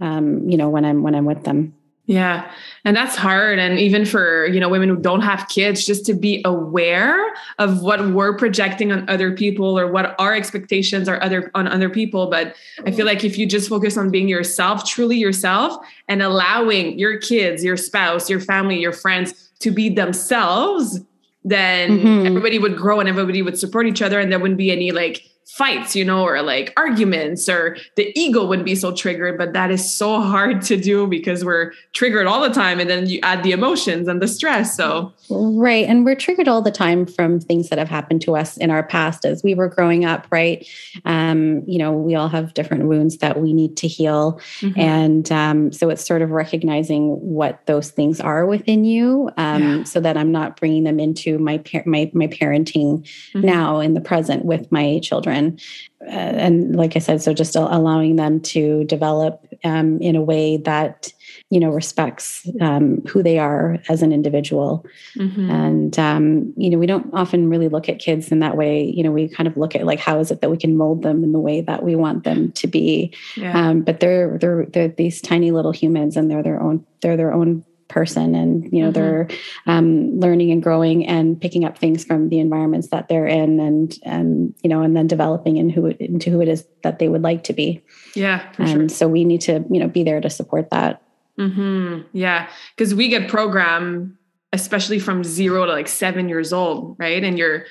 um, 0.00 0.48
you 0.48 0.56
know 0.56 0.68
when 0.68 0.84
i'm 0.84 1.02
when 1.02 1.14
i'm 1.14 1.24
with 1.24 1.44
them 1.44 1.74
yeah. 2.06 2.50
And 2.84 2.96
that's 2.96 3.14
hard. 3.14 3.60
And 3.60 3.78
even 3.78 4.04
for, 4.04 4.46
you 4.46 4.58
know, 4.58 4.68
women 4.68 4.88
who 4.88 4.96
don't 4.96 5.20
have 5.20 5.46
kids, 5.48 5.86
just 5.86 6.04
to 6.06 6.14
be 6.14 6.42
aware 6.44 7.32
of 7.60 7.82
what 7.82 8.06
we're 8.10 8.36
projecting 8.36 8.90
on 8.90 9.08
other 9.08 9.32
people 9.32 9.78
or 9.78 9.90
what 9.90 10.16
our 10.18 10.34
expectations 10.34 11.08
are 11.08 11.22
other 11.22 11.50
on 11.54 11.68
other 11.68 11.88
people. 11.88 12.28
But 12.28 12.56
I 12.84 12.90
feel 12.90 13.06
like 13.06 13.22
if 13.22 13.38
you 13.38 13.46
just 13.46 13.68
focus 13.68 13.96
on 13.96 14.10
being 14.10 14.28
yourself, 14.28 14.84
truly 14.84 15.16
yourself, 15.16 15.76
and 16.08 16.22
allowing 16.22 16.98
your 16.98 17.18
kids, 17.18 17.62
your 17.62 17.76
spouse, 17.76 18.28
your 18.28 18.40
family, 18.40 18.80
your 18.80 18.92
friends 18.92 19.50
to 19.60 19.70
be 19.70 19.88
themselves, 19.88 21.00
then 21.44 21.98
mm-hmm. 21.98 22.26
everybody 22.26 22.58
would 22.58 22.76
grow 22.76 23.00
and 23.00 23.08
everybody 23.08 23.42
would 23.42 23.58
support 23.58 23.86
each 23.86 24.02
other 24.02 24.20
and 24.20 24.30
there 24.30 24.38
wouldn't 24.38 24.58
be 24.58 24.70
any 24.70 24.92
like 24.92 25.28
fights, 25.46 25.94
you 25.94 26.04
know, 26.04 26.24
or 26.24 26.40
like 26.40 26.72
arguments, 26.76 27.48
or 27.48 27.76
the 27.96 28.10
ego 28.18 28.46
wouldn't 28.46 28.64
be 28.64 28.74
so 28.74 28.92
triggered. 28.92 29.36
But 29.36 29.52
that 29.52 29.70
is 29.70 29.92
so 29.92 30.20
hard 30.22 30.62
to 30.62 30.76
do 30.76 31.06
because 31.06 31.44
we're 31.44 31.72
triggered 31.92 32.26
all 32.26 32.40
the 32.40 32.54
time. 32.54 32.80
And 32.80 32.88
then 32.88 33.06
you 33.06 33.20
add 33.22 33.42
the 33.42 33.52
emotions 33.52 34.08
and 34.08 34.22
the 34.22 34.28
stress. 34.28 34.76
So, 34.76 35.12
right. 35.30 35.86
And 35.86 36.04
we're 36.04 36.16
triggered 36.16 36.48
all 36.48 36.62
the 36.62 36.70
time 36.70 37.06
from 37.06 37.40
things 37.40 37.68
that 37.68 37.78
have 37.78 37.88
happened 37.88 38.22
to 38.22 38.36
us 38.36 38.56
in 38.56 38.70
our 38.70 38.82
past 38.82 39.24
as 39.24 39.42
we 39.42 39.54
were 39.54 39.68
growing 39.68 40.04
up, 40.04 40.26
right? 40.30 40.66
Um, 41.04 41.62
you 41.66 41.78
know, 41.78 41.92
we 41.92 42.14
all 42.14 42.28
have 42.28 42.54
different 42.54 42.86
wounds 42.86 43.18
that 43.18 43.40
we 43.40 43.52
need 43.52 43.76
to 43.78 43.88
heal. 43.88 44.40
Mm-hmm. 44.60 44.80
And 44.80 45.32
um, 45.32 45.72
so 45.72 45.90
it's 45.90 46.06
sort 46.06 46.22
of 46.22 46.30
recognizing 46.30 47.08
what 47.20 47.64
those 47.66 47.90
things 47.90 48.20
are 48.20 48.46
within 48.46 48.84
you 48.84 49.30
um, 49.36 49.62
yeah. 49.62 49.84
so 49.84 50.00
that 50.00 50.16
I'm 50.16 50.32
not 50.32 50.56
bringing 50.56 50.84
them 50.84 50.98
into 50.98 51.38
my, 51.38 51.58
par- 51.58 51.84
my, 51.84 52.10
my 52.14 52.26
parenting 52.26 53.02
mm-hmm. 53.02 53.40
now 53.42 53.80
in 53.80 53.94
the 53.94 54.00
present 54.00 54.44
with 54.44 54.70
my 54.72 54.98
children 55.02 55.31
children. 55.32 55.58
Uh, 56.06 56.10
and 56.10 56.74
like 56.74 56.96
I 56.96 56.98
said, 56.98 57.22
so 57.22 57.32
just 57.32 57.54
allowing 57.54 58.16
them 58.16 58.40
to 58.40 58.84
develop 58.84 59.46
um, 59.64 60.00
in 60.00 60.16
a 60.16 60.22
way 60.22 60.56
that 60.58 61.12
you 61.50 61.60
know 61.60 61.70
respects 61.70 62.48
um, 62.60 63.02
who 63.02 63.22
they 63.22 63.38
are 63.38 63.78
as 63.88 64.02
an 64.02 64.12
individual. 64.12 64.84
Mm-hmm. 65.16 65.50
And 65.50 65.98
um, 65.98 66.52
you 66.56 66.70
know, 66.70 66.78
we 66.78 66.86
don't 66.86 67.12
often 67.14 67.48
really 67.48 67.68
look 67.68 67.88
at 67.88 68.00
kids 68.00 68.32
in 68.32 68.40
that 68.40 68.56
way. 68.56 68.82
You 68.84 69.04
know, 69.04 69.12
we 69.12 69.28
kind 69.28 69.46
of 69.46 69.56
look 69.56 69.76
at 69.76 69.86
like 69.86 70.00
how 70.00 70.18
is 70.18 70.30
it 70.32 70.40
that 70.40 70.50
we 70.50 70.56
can 70.56 70.76
mold 70.76 71.02
them 71.02 71.22
in 71.22 71.32
the 71.32 71.40
way 71.40 71.60
that 71.60 71.84
we 71.84 71.94
want 71.94 72.24
them 72.24 72.50
to 72.52 72.66
be. 72.66 73.14
Yeah. 73.36 73.52
Um, 73.56 73.82
but 73.82 74.00
they're 74.00 74.38
they're 74.38 74.66
they're 74.66 74.88
these 74.88 75.20
tiny 75.20 75.52
little 75.52 75.72
humans, 75.72 76.16
and 76.16 76.28
they're 76.28 76.42
their 76.42 76.60
own 76.60 76.84
they're 77.00 77.16
their 77.16 77.32
own 77.32 77.64
person 77.92 78.34
and 78.34 78.64
you 78.72 78.80
know 78.80 78.90
mm-hmm. 78.90 78.92
they're 78.92 79.28
um, 79.66 80.18
learning 80.18 80.50
and 80.50 80.62
growing 80.62 81.06
and 81.06 81.40
picking 81.40 81.64
up 81.64 81.78
things 81.78 82.04
from 82.04 82.30
the 82.30 82.38
environments 82.38 82.88
that 82.88 83.08
they're 83.08 83.26
in 83.26 83.60
and 83.60 83.98
and 84.02 84.54
you 84.62 84.70
know 84.70 84.82
and 84.82 84.96
then 84.96 85.06
developing 85.06 85.58
in 85.58 85.68
who 85.68 85.86
into 85.86 86.30
who 86.30 86.40
it 86.40 86.48
is 86.48 86.66
that 86.82 86.98
they 86.98 87.08
would 87.08 87.22
like 87.22 87.44
to 87.44 87.52
be 87.52 87.80
yeah 88.14 88.50
and 88.58 88.68
sure. 88.68 88.88
so 88.88 89.06
we 89.06 89.24
need 89.24 89.40
to 89.40 89.64
you 89.70 89.78
know 89.78 89.88
be 89.88 90.02
there 90.02 90.20
to 90.20 90.30
support 90.30 90.70
that 90.70 91.02
mm-hmm. 91.38 92.00
yeah 92.12 92.48
because 92.76 92.94
we 92.94 93.08
get 93.08 93.28
program 93.28 94.18
especially 94.52 94.98
from 94.98 95.22
zero 95.22 95.66
to 95.66 95.72
like 95.72 95.88
seven 95.88 96.28
years 96.28 96.52
old 96.52 96.96
right 96.98 97.22
and 97.22 97.38
you're 97.38 97.66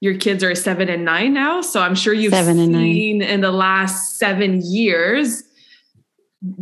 your 0.00 0.16
kids 0.16 0.42
are 0.42 0.54
seven 0.54 0.88
and 0.88 1.04
nine 1.04 1.34
now. 1.34 1.60
So 1.60 1.82
I'm 1.82 1.94
sure 1.94 2.14
you've 2.14 2.32
seven 2.32 2.56
seen 2.56 3.20
in 3.20 3.42
the 3.42 3.50
last 3.50 4.18
seven 4.18 4.62
years 4.62 5.42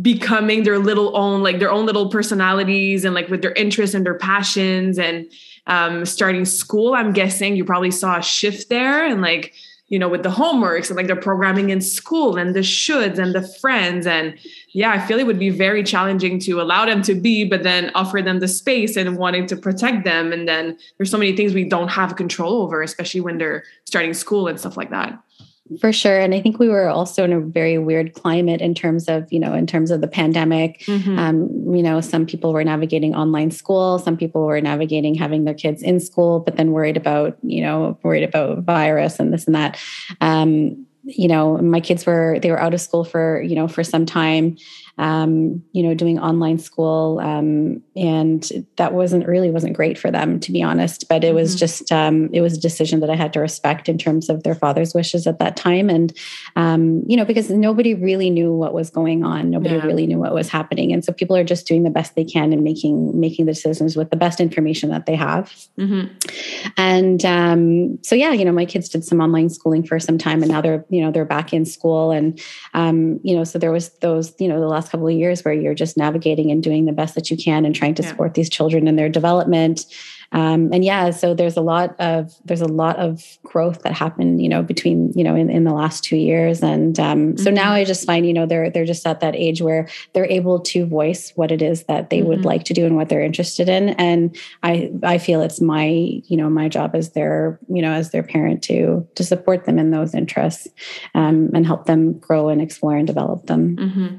becoming 0.01 0.63
their 0.63 0.77
little 0.77 1.15
own, 1.15 1.41
like 1.41 1.59
their 1.59 1.71
own 1.71 1.85
little 1.85 2.09
personalities 2.09 3.05
and 3.05 3.15
like 3.15 3.29
with 3.29 3.41
their 3.41 3.53
interests 3.53 3.95
and 3.95 4.05
their 4.05 4.17
passions 4.17 4.99
and 4.99 5.25
um, 5.67 6.05
starting 6.05 6.45
school. 6.45 6.93
I'm 6.93 7.13
guessing 7.13 7.55
you 7.55 7.63
probably 7.63 7.91
saw 7.91 8.17
a 8.17 8.21
shift 8.21 8.69
there 8.69 9.05
and 9.05 9.21
like, 9.21 9.53
you 9.87 9.97
know, 9.97 10.09
with 10.09 10.21
the 10.21 10.29
homeworks 10.29 10.89
and 10.89 10.97
like 10.97 11.07
their 11.07 11.15
programming 11.15 11.69
in 11.69 11.81
school 11.81 12.37
and 12.37 12.55
the 12.55 12.59
shoulds 12.59 13.17
and 13.17 13.33
the 13.33 13.47
friends 13.59 14.05
and 14.05 14.37
yeah, 14.73 14.91
I 14.91 14.99
feel 14.99 15.17
it 15.17 15.25
would 15.25 15.39
be 15.39 15.49
very 15.49 15.81
challenging 15.81 16.39
to 16.41 16.61
allow 16.61 16.85
them 16.85 17.01
to 17.03 17.15
be, 17.15 17.43
but 17.45 17.63
then 17.63 17.89
offer 17.95 18.21
them 18.21 18.39
the 18.39 18.47
space 18.47 18.97
and 18.97 19.17
wanting 19.17 19.47
to 19.47 19.55
protect 19.55 20.03
them. 20.03 20.31
And 20.31 20.47
then 20.47 20.77
there's 20.97 21.09
so 21.09 21.17
many 21.17 21.35
things 21.35 21.53
we 21.53 21.63
don't 21.63 21.87
have 21.87 22.17
control 22.17 22.61
over, 22.61 22.83
especially 22.83 23.21
when 23.21 23.37
they're 23.37 23.63
starting 23.85 24.13
school 24.13 24.47
and 24.47 24.59
stuff 24.59 24.77
like 24.77 24.91
that. 24.91 25.17
For 25.79 25.93
sure. 25.93 26.19
And 26.19 26.33
I 26.33 26.41
think 26.41 26.57
we 26.57 26.67
were 26.67 26.87
also 26.87 27.23
in 27.23 27.31
a 27.31 27.39
very 27.39 27.77
weird 27.77 28.13
climate 28.13 28.59
in 28.59 28.73
terms 28.73 29.07
of, 29.07 29.31
you 29.31 29.39
know, 29.39 29.53
in 29.53 29.67
terms 29.67 29.91
of 29.91 30.01
the 30.01 30.07
pandemic. 30.07 30.79
Mm-hmm. 30.81 31.19
Um, 31.19 31.75
you 31.75 31.83
know, 31.83 32.01
some 32.01 32.25
people 32.25 32.53
were 32.53 32.63
navigating 32.63 33.13
online 33.13 33.51
school, 33.51 33.99
some 33.99 34.17
people 34.17 34.45
were 34.45 34.59
navigating 34.61 35.13
having 35.13 35.45
their 35.45 35.53
kids 35.53 35.83
in 35.83 35.99
school, 35.99 36.39
but 36.39 36.55
then 36.55 36.71
worried 36.71 36.97
about, 36.97 37.37
you 37.43 37.61
know, 37.61 37.99
worried 38.01 38.23
about 38.23 38.63
virus 38.63 39.19
and 39.19 39.31
this 39.31 39.45
and 39.45 39.55
that. 39.55 39.77
Um, 40.21 40.87
you 41.17 41.27
know 41.27 41.57
my 41.57 41.79
kids 41.79 42.05
were 42.05 42.39
they 42.41 42.51
were 42.51 42.59
out 42.59 42.73
of 42.73 42.81
school 42.81 43.03
for 43.03 43.41
you 43.41 43.55
know 43.55 43.67
for 43.67 43.83
some 43.83 44.05
time 44.05 44.57
um, 44.99 45.63
you 45.71 45.81
know, 45.81 45.93
doing 45.93 46.19
online 46.19 46.59
school. 46.59 47.19
Um, 47.19 47.81
and 47.95 48.47
that 48.75 48.93
wasn't 48.93 49.25
really 49.27 49.49
wasn't 49.49 49.75
great 49.75 49.97
for 49.97 50.11
them, 50.11 50.41
to 50.41 50.51
be 50.51 50.61
honest. 50.61 51.07
But 51.07 51.23
it 51.23 51.33
was 51.33 51.51
mm-hmm. 51.51 51.59
just 51.59 51.91
um, 51.91 52.29
it 52.33 52.41
was 52.41 52.57
a 52.57 52.59
decision 52.59 52.99
that 52.99 53.09
I 53.09 53.15
had 53.15 53.31
to 53.33 53.39
respect 53.39 53.87
in 53.87 53.97
terms 53.97 54.29
of 54.29 54.43
their 54.43 54.55
father's 54.55 54.93
wishes 54.93 55.25
at 55.25 55.39
that 55.39 55.55
time. 55.55 55.89
And 55.89 56.15
um, 56.57 57.03
you 57.07 57.15
know, 57.15 57.23
because 57.23 57.49
nobody 57.49 57.95
really 57.95 58.29
knew 58.29 58.53
what 58.53 58.73
was 58.73 58.89
going 58.89 59.23
on, 59.23 59.49
nobody 59.49 59.75
yeah. 59.75 59.85
really 59.85 60.05
knew 60.05 60.19
what 60.19 60.33
was 60.33 60.49
happening, 60.49 60.91
and 60.91 61.03
so 61.03 61.13
people 61.13 61.35
are 61.35 61.45
just 61.45 61.65
doing 61.65 61.83
the 61.83 61.89
best 61.89 62.15
they 62.15 62.25
can 62.25 62.51
and 62.51 62.61
making 62.61 63.17
making 63.17 63.45
the 63.45 63.53
decisions 63.53 63.95
with 63.95 64.09
the 64.09 64.17
best 64.17 64.41
information 64.41 64.89
that 64.89 65.05
they 65.05 65.15
have. 65.15 65.53
Mm-hmm. 65.77 66.13
And 66.75 67.23
um, 67.23 68.03
so, 68.03 68.15
yeah, 68.15 68.33
you 68.33 68.43
know, 68.43 68.51
my 68.51 68.65
kids 68.65 68.89
did 68.89 69.05
some 69.05 69.21
online 69.21 69.49
schooling 69.49 69.85
for 69.85 69.97
some 69.97 70.17
time, 70.17 70.43
and 70.43 70.51
now 70.51 70.59
they're 70.59 70.83
you 70.89 70.98
know 71.01 71.11
they're 71.11 71.25
back 71.25 71.53
in 71.53 71.65
school, 71.65 72.11
and 72.11 72.39
um, 72.73 73.19
you 73.23 73.35
know, 73.35 73.43
so 73.43 73.59
there 73.59 73.71
was 73.71 73.89
those 73.99 74.33
you 74.39 74.47
know 74.47 74.59
the 74.59 74.67
last 74.67 74.91
couple 74.91 75.07
of 75.07 75.13
years 75.13 75.43
where 75.43 75.53
you're 75.53 75.73
just 75.73 75.97
navigating 75.97 76.51
and 76.51 76.63
doing 76.63 76.85
the 76.85 76.91
best 76.91 77.15
that 77.15 77.29
you 77.29 77.37
can 77.37 77.65
and 77.65 77.75
trying 77.75 77.95
to 77.95 78.03
yeah. 78.03 78.09
support 78.09 78.33
these 78.33 78.49
children 78.49 78.87
in 78.87 78.95
their 78.95 79.09
development 79.09 79.85
um, 80.31 80.71
and 80.71 80.85
yeah 80.85 81.09
so 81.09 81.33
there's 81.33 81.57
a 81.57 81.61
lot 81.61 81.95
of 81.99 82.33
there's 82.45 82.61
a 82.61 82.67
lot 82.67 82.95
of 82.97 83.23
growth 83.43 83.81
that 83.83 83.93
happened 83.93 84.41
you 84.41 84.49
know 84.49 84.61
between 84.61 85.11
you 85.15 85.23
know 85.23 85.35
in, 85.35 85.49
in 85.49 85.63
the 85.63 85.73
last 85.73 86.03
two 86.03 86.17
years. 86.17 86.61
And 86.61 86.99
um, 86.99 87.37
so 87.37 87.45
mm-hmm. 87.45 87.55
now 87.55 87.73
i 87.73 87.83
just 87.83 88.05
find 88.05 88.25
you 88.25 88.33
know 88.33 88.45
they're 88.45 88.69
they're 88.69 88.85
just 88.85 89.05
at 89.05 89.19
that 89.19 89.35
age 89.35 89.61
where 89.61 89.87
they're 90.13 90.25
able 90.25 90.59
to 90.59 90.85
voice 90.85 91.31
what 91.35 91.51
it 91.51 91.61
is 91.61 91.83
that 91.83 92.09
they 92.09 92.19
mm-hmm. 92.19 92.29
would 92.29 92.45
like 92.45 92.63
to 92.65 92.73
do 92.73 92.85
and 92.85 92.95
what 92.95 93.09
they're 93.09 93.21
interested 93.21 93.69
in. 93.69 93.89
And 93.89 94.35
i 94.63 94.91
i 95.03 95.17
feel 95.17 95.41
it's 95.41 95.61
my 95.61 95.85
you 95.85 96.37
know 96.37 96.49
my 96.49 96.69
job 96.69 96.95
as 96.95 97.11
their 97.11 97.59
you 97.67 97.81
know 97.81 97.91
as 97.91 98.11
their 98.11 98.23
parent 98.23 98.63
to 98.63 99.07
to 99.15 99.23
support 99.23 99.65
them 99.65 99.79
in 99.79 99.91
those 99.91 100.13
interests 100.13 100.67
um, 101.15 101.49
and 101.53 101.65
help 101.65 101.85
them 101.85 102.19
grow 102.19 102.49
and 102.49 102.61
explore 102.61 102.95
and 102.95 103.07
develop 103.07 103.45
them. 103.47 103.75
Mm-hmm. 103.75 104.15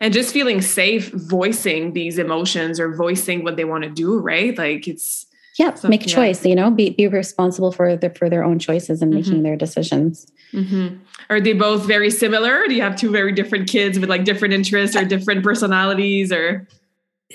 And 0.00 0.12
just 0.12 0.34
feeling 0.34 0.60
safe 0.60 1.12
voicing 1.12 1.92
these 1.92 2.18
emotions 2.18 2.80
or 2.80 2.94
voicing 2.94 3.44
what 3.44 3.56
they 3.56 3.64
want 3.64 3.84
to 3.84 3.90
do 3.90 4.18
right? 4.18 4.56
Like 4.56 4.88
it's 4.88 5.26
yeah 5.58 5.76
make 5.84 6.04
a 6.04 6.08
choice 6.08 6.44
you 6.44 6.54
know 6.54 6.70
be, 6.70 6.90
be 6.90 7.06
responsible 7.06 7.72
for 7.72 7.96
their 7.96 8.10
for 8.10 8.28
their 8.30 8.44
own 8.44 8.58
choices 8.58 9.02
and 9.02 9.12
mm-hmm. 9.12 9.20
making 9.20 9.42
their 9.42 9.56
decisions 9.56 10.30
mm-hmm. 10.52 10.96
are 11.30 11.40
they 11.40 11.52
both 11.52 11.84
very 11.84 12.10
similar 12.10 12.66
do 12.66 12.74
you 12.74 12.82
have 12.82 12.96
two 12.96 13.10
very 13.10 13.32
different 13.32 13.68
kids 13.68 13.98
with 13.98 14.08
like 14.08 14.24
different 14.24 14.54
interests 14.54 14.96
or 14.96 15.04
different 15.04 15.42
personalities 15.42 16.32
or 16.32 16.66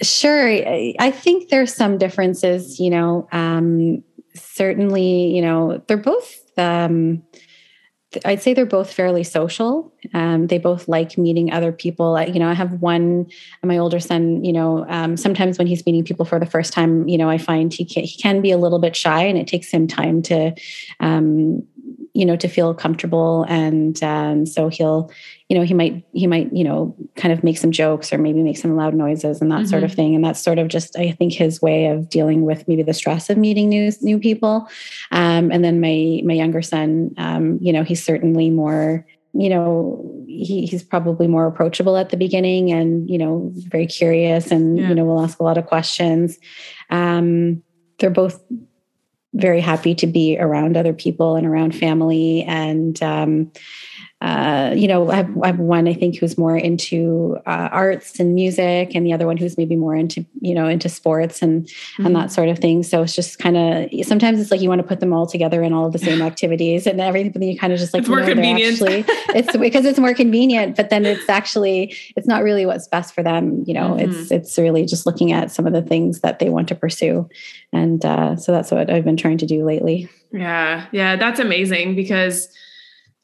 sure 0.02 0.48
i 1.00 1.12
think 1.12 1.50
there's 1.50 1.74
some 1.74 1.98
differences 1.98 2.80
you 2.80 2.90
know 2.90 3.28
um 3.32 4.04
certainly 4.36 5.36
you 5.36 5.42
know 5.42 5.82
they're 5.88 5.98
both 5.98 6.40
um 6.58 7.22
I'd 8.24 8.42
say 8.42 8.54
they're 8.54 8.66
both 8.66 8.92
fairly 8.92 9.24
social. 9.24 9.94
Um, 10.14 10.48
they 10.48 10.60
both 10.60 10.88
like 10.88 11.18
meeting 11.18 11.52
other 11.52 11.74
people. 11.74 12.20
You 12.22 12.40
know, 12.40 12.48
I 12.48 12.54
have 12.54 12.82
one, 12.82 13.28
my 13.64 13.78
older 13.78 14.00
son. 14.00 14.46
You 14.46 14.54
know, 14.54 14.86
um, 14.88 15.18
sometimes 15.18 15.58
when 15.58 15.68
he's 15.68 15.86
meeting 15.86 16.06
people 16.06 16.26
for 16.26 16.40
the 16.40 16.46
first 16.46 16.72
time, 16.72 17.08
you 17.10 17.18
know, 17.18 17.30
I 17.30 17.38
find 17.38 17.74
he 17.74 17.84
can, 17.84 18.04
he 18.04 18.22
can 18.22 18.42
be 18.42 18.52
a 18.52 18.58
little 18.58 18.80
bit 18.80 18.96
shy, 18.96 19.24
and 19.24 19.38
it 19.38 19.48
takes 19.48 19.70
him 19.70 19.88
time 19.88 20.22
to, 20.24 20.54
um, 21.02 21.64
you 22.18 22.26
know, 22.26 22.36
to 22.36 22.48
feel 22.48 22.74
comfortable. 22.74 23.46
And 23.48 24.02
um, 24.02 24.48
so 24.48 24.70
he'll 24.70 25.12
you 25.50 25.58
know 25.58 25.64
he 25.64 25.74
might 25.74 26.04
he 26.14 26.26
might 26.26 26.52
you 26.52 26.64
know 26.64 26.96
kind 27.16 27.32
of 27.32 27.44
make 27.44 27.58
some 27.58 27.72
jokes 27.72 28.12
or 28.12 28.18
maybe 28.18 28.42
make 28.42 28.58
some 28.58 28.76
loud 28.76 28.96
noises 28.96 29.40
and 29.40 29.52
that 29.52 29.60
mm-hmm. 29.60 29.68
sort 29.68 29.84
of 29.84 29.92
mm-hmm. 29.92 29.96
thing 29.96 30.16
and 30.16 30.26
that's 30.26 30.42
sort 30.42 30.60
of 30.60 30.68
just 30.68 30.98
i 30.98 31.12
think 31.12 31.32
his 31.32 31.62
way 31.62 31.86
of 31.86 32.10
dealing 32.10 32.42
with 32.42 32.68
maybe 32.68 32.84
the 32.84 32.94
stress 32.94 33.30
of 33.30 33.38
meeting 33.38 33.70
new 33.70 33.90
new 34.02 34.20
people 34.20 34.68
um, 35.12 35.50
and 35.50 35.64
then 35.64 35.80
my 35.80 36.22
my 36.26 36.34
younger 36.34 36.62
son 36.62 37.12
um, 37.18 37.58
you 37.62 37.72
know 37.72 37.84
he's 37.84 38.04
certainly 38.04 38.50
more 38.50 39.06
you 39.32 39.50
know 39.50 40.26
he, 40.28 40.66
he's 40.66 40.84
probably 40.84 41.28
more 41.28 41.46
approachable 41.46 41.96
at 41.96 42.10
the 42.10 42.18
beginning 42.18 42.70
and 42.72 43.10
you 43.10 43.18
know 43.18 43.50
very 43.70 43.88
curious 43.88 44.52
and 44.52 44.78
yeah. 44.78 44.90
you 44.90 44.96
know 44.96 45.06
will 45.06 45.22
ask 45.22 45.40
a 45.40 45.44
lot 45.44 45.58
of 45.58 45.66
questions 45.66 46.38
um, 46.90 47.64
they're 48.00 48.10
both 48.10 48.44
very 49.38 49.62
happy 49.62 49.96
to 49.96 50.08
be 50.08 50.38
around 50.40 50.76
other 50.76 50.94
people 50.94 51.36
and 51.36 51.46
around 51.46 51.76
family. 51.76 52.44
And 52.44 53.02
um, 53.02 53.52
uh, 54.20 54.74
you 54.76 54.88
know, 54.88 55.12
I 55.12 55.18
have, 55.18 55.38
I 55.44 55.48
have, 55.48 55.60
one 55.60 55.88
I 55.88 55.94
think 55.94 56.18
who's 56.18 56.40
more 56.40 56.58
into 56.58 57.38
uh, 57.46 57.70
arts 57.72 58.20
and 58.20 58.34
music, 58.34 58.96
and 58.96 59.06
the 59.06 59.14
other 59.14 59.28
one 59.28 59.38
who's 59.38 59.60
maybe 59.60 59.76
more 59.76 59.96
into 59.96 60.26
you 60.42 60.56
know 60.56 60.68
into 60.68 60.90
sports 60.90 61.44
and 61.44 61.66
mm-hmm. 61.68 62.06
and 62.08 62.16
that 62.16 62.32
sort 62.32 62.50
of 62.50 62.58
thing. 62.58 62.82
So 62.82 63.04
it's 63.04 63.14
just 63.14 63.38
kind 63.38 63.56
of 63.56 64.06
sometimes 64.08 64.42
it's 64.42 64.50
like 64.50 64.60
you 64.60 64.70
want 64.70 64.82
to 64.82 64.88
put 64.88 65.02
them 65.02 65.14
all 65.14 65.28
together 65.28 65.62
in 65.62 65.72
all 65.72 65.86
of 65.86 65.94
the 65.94 66.00
same 66.00 66.22
activities 66.24 66.88
and 66.88 67.00
everything, 67.00 67.32
but 67.32 67.42
then 67.42 67.50
you 67.50 67.60
kind 67.60 67.72
of 67.72 67.78
just 67.78 67.94
like 67.94 68.02
it's 68.02 68.10
more 68.10 68.26
convenient. 68.26 68.74
Actually, 68.74 69.06
it's 69.36 69.56
because 69.58 69.86
it's 69.86 70.00
more 70.00 70.16
convenient, 70.16 70.76
but 70.76 70.90
then 70.90 71.06
it's 71.06 71.30
actually 71.30 71.96
it's 72.16 72.28
not 72.28 72.42
really 72.42 72.66
what's 72.66 72.88
best 72.88 73.14
for 73.14 73.22
them. 73.22 73.64
You 73.68 73.76
know, 73.76 73.92
mm-hmm. 73.92 74.12
it's 74.12 74.32
it's 74.32 74.58
really 74.58 74.88
just 74.88 75.06
looking 75.06 75.32
at 75.32 75.52
some 75.52 75.68
of 75.68 75.74
the 75.74 75.84
things 75.84 76.22
that 76.22 76.40
they 76.40 76.50
want 76.50 76.70
to 76.70 76.76
pursue, 76.76 77.30
and 77.72 78.04
uh, 78.04 78.36
so 78.36 78.52
that's 78.52 78.72
what 78.72 78.90
I've 78.90 79.06
been 79.06 79.18
trying 79.18 79.38
to 79.38 79.46
do 79.46 79.64
lately. 79.64 80.10
Yeah, 80.32 80.88
yeah, 80.92 81.18
that's 81.18 81.40
amazing 81.40 81.96
because 81.96 82.50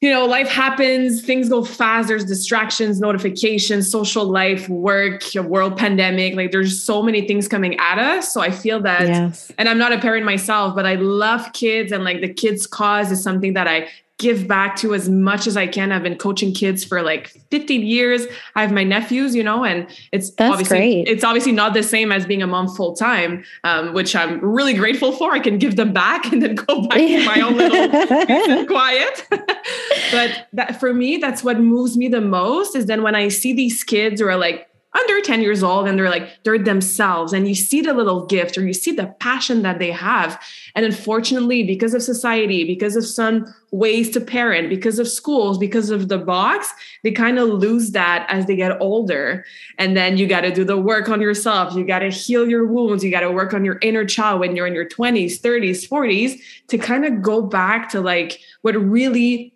you 0.04 0.10
know, 0.10 0.26
life 0.26 0.50
happens, 0.50 1.22
things 1.22 1.48
go 1.48 1.64
fast, 1.64 2.10
there's 2.10 2.26
distractions, 2.26 3.00
notifications, 3.00 3.90
social 3.90 4.26
life, 4.26 4.68
work, 4.68 5.24
world 5.34 5.78
pandemic. 5.78 6.36
Like 6.36 6.52
there's 6.52 6.84
so 6.84 7.02
many 7.02 7.26
things 7.26 7.48
coming 7.48 7.80
at 7.80 7.98
us. 7.98 8.34
So 8.34 8.42
I 8.42 8.52
feel 8.52 8.82
that, 8.82 9.08
yes. 9.08 9.50
and 9.58 9.70
I'm 9.70 9.78
not 9.78 9.94
a 9.94 10.00
parent 10.00 10.26
myself, 10.26 10.76
but 10.76 10.86
I 10.86 10.96
love 10.96 11.54
kids 11.54 11.94
and 11.94 12.04
like 12.04 12.20
the 12.20 12.34
kids' 12.34 12.68
cause 12.68 13.14
is 13.14 13.24
something 13.24 13.54
that 13.54 13.66
I 13.66 13.88
give 14.20 14.48
back 14.48 14.76
to 14.78 14.94
as 14.94 15.10
much 15.10 15.48
as 15.48 15.58
I 15.58 15.68
can. 15.68 15.92
I've 15.92 16.04
been 16.04 16.18
coaching 16.18 16.54
kids 16.54 16.84
for 16.84 17.02
like 17.02 17.30
15 17.52 17.82
years. 17.82 18.26
I 18.56 18.62
have 18.62 18.72
my 18.72 18.84
nephews, 18.84 19.36
you 19.36 19.44
know, 19.44 19.66
and 19.66 19.88
it's 20.12 20.32
That's 20.32 20.52
obviously 20.52 20.78
great. 20.78 21.08
it's 21.08 21.24
obviously 21.24 21.52
not 21.52 21.74
the 21.74 21.84
same 21.84 22.12
as 22.12 22.26
being 22.26 22.42
a 22.42 22.48
mom 22.48 22.68
full 22.68 22.96
time, 22.96 23.44
um, 23.64 23.94
which 23.94 24.16
I'm 24.16 24.40
really 24.40 24.74
grateful 24.74 25.12
for. 25.12 25.34
I 25.34 25.40
can 25.40 25.58
give 25.58 25.76
them 25.76 25.94
back 25.94 26.26
and 26.32 26.42
then 26.42 26.56
go 26.56 26.88
back 26.88 27.00
to 27.00 27.26
my 27.26 27.42
own 27.42 27.58
little 27.58 28.66
quiet. 28.68 29.26
but 30.12 30.48
that 30.54 30.80
for 30.80 30.94
me, 30.94 31.18
that's 31.18 31.44
what 31.44 31.60
moves 31.60 31.98
me 31.98 32.08
the 32.08 32.22
most 32.22 32.76
is 32.76 32.86
then 32.86 33.04
when 33.04 33.16
I 33.16 33.28
see 33.28 33.54
these 33.54 33.84
kids 33.84 34.22
who 34.22 34.28
are 34.28 34.38
like 34.38 34.70
under 34.96 35.22
10 35.22 35.42
years 35.42 35.64
old 35.64 35.88
and 35.88 35.98
they're 35.98 36.10
like 36.10 36.44
they're 36.44 36.60
themselves 36.60 37.34
and 37.34 37.48
you 37.48 37.56
see 37.56 37.82
the 37.82 37.94
little 37.94 38.26
gift 38.26 38.58
or 38.58 38.66
you 38.66 38.74
see 38.74 38.92
the 38.92 39.08
passion 39.20 39.64
that 39.64 39.80
they 39.80 39.92
have. 39.92 40.42
And 40.76 40.86
unfortunately 40.86 41.64
because 41.64 41.94
of 41.94 42.04
society 42.04 42.64
because 42.64 42.96
of 42.96 43.06
some 43.06 43.54
ways 43.72 44.12
to 44.12 44.22
parent 44.22 44.70
because 44.70 45.00
of 45.00 45.08
schools 45.08 45.58
because 45.58 45.90
of 45.90 46.10
the 46.10 46.20
box 46.20 46.72
they 47.04 47.12
kind 47.12 47.40
of 47.40 47.50
lose 47.50 47.92
that 47.92 48.26
as 48.30 48.46
they 48.46 48.56
get 48.56 48.80
older. 48.80 49.46
And 49.78 49.98
then 49.98 50.18
you 50.18 50.28
got 50.28 50.42
to 50.42 50.52
do 50.52 50.64
the 50.64 50.78
work 50.78 51.10
on 51.10 51.22
yourself. 51.22 51.76
You 51.76 51.86
got 51.86 52.00
to 52.00 52.10
heal 52.10 52.48
your 52.48 52.66
wounds. 52.66 53.04
You 53.04 53.12
got 53.12 53.22
to 53.22 53.32
work 53.32 53.54
on 53.54 53.66
your 53.66 53.80
inner 53.82 54.06
child 54.06 54.40
when 54.40 54.56
you're 54.56 54.68
in 54.68 54.76
your 54.76 54.88
20s 54.88 55.40
30s 55.42 55.88
40s 55.88 56.40
to 56.68 56.78
kind 56.78 57.06
of 57.06 57.22
go 57.22 57.42
back 57.42 57.90
to 57.90 58.02
like 58.02 58.40
what 58.62 58.76
really 58.76 59.54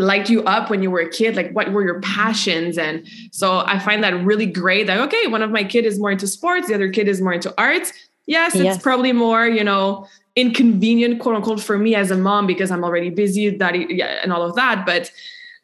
light 0.00 0.28
you 0.28 0.42
up 0.44 0.70
when 0.70 0.82
you 0.82 0.90
were 0.90 1.00
a 1.00 1.08
kid 1.08 1.36
like 1.36 1.50
what 1.52 1.72
were 1.72 1.84
your 1.84 2.00
passions 2.00 2.78
and 2.78 3.06
so 3.30 3.58
i 3.66 3.78
find 3.78 4.02
that 4.02 4.12
really 4.24 4.46
great 4.46 4.86
that 4.86 4.98
okay 4.98 5.26
one 5.26 5.42
of 5.42 5.50
my 5.50 5.64
kid 5.64 5.84
is 5.84 5.98
more 5.98 6.10
into 6.10 6.26
sports 6.26 6.68
the 6.68 6.74
other 6.74 6.90
kid 6.90 7.08
is 7.08 7.20
more 7.20 7.32
into 7.32 7.52
arts 7.58 7.92
yes 8.26 8.54
it's 8.54 8.64
yes. 8.64 8.82
probably 8.82 9.12
more 9.12 9.46
you 9.46 9.64
know 9.64 10.06
inconvenient 10.36 11.20
quote 11.20 11.34
unquote 11.34 11.60
for 11.60 11.78
me 11.78 11.94
as 11.94 12.10
a 12.10 12.16
mom 12.16 12.46
because 12.46 12.70
i'm 12.70 12.84
already 12.84 13.10
busy 13.10 13.50
that 13.50 13.90
yeah, 13.90 14.20
and 14.22 14.32
all 14.32 14.42
of 14.42 14.54
that 14.54 14.86
but 14.86 15.10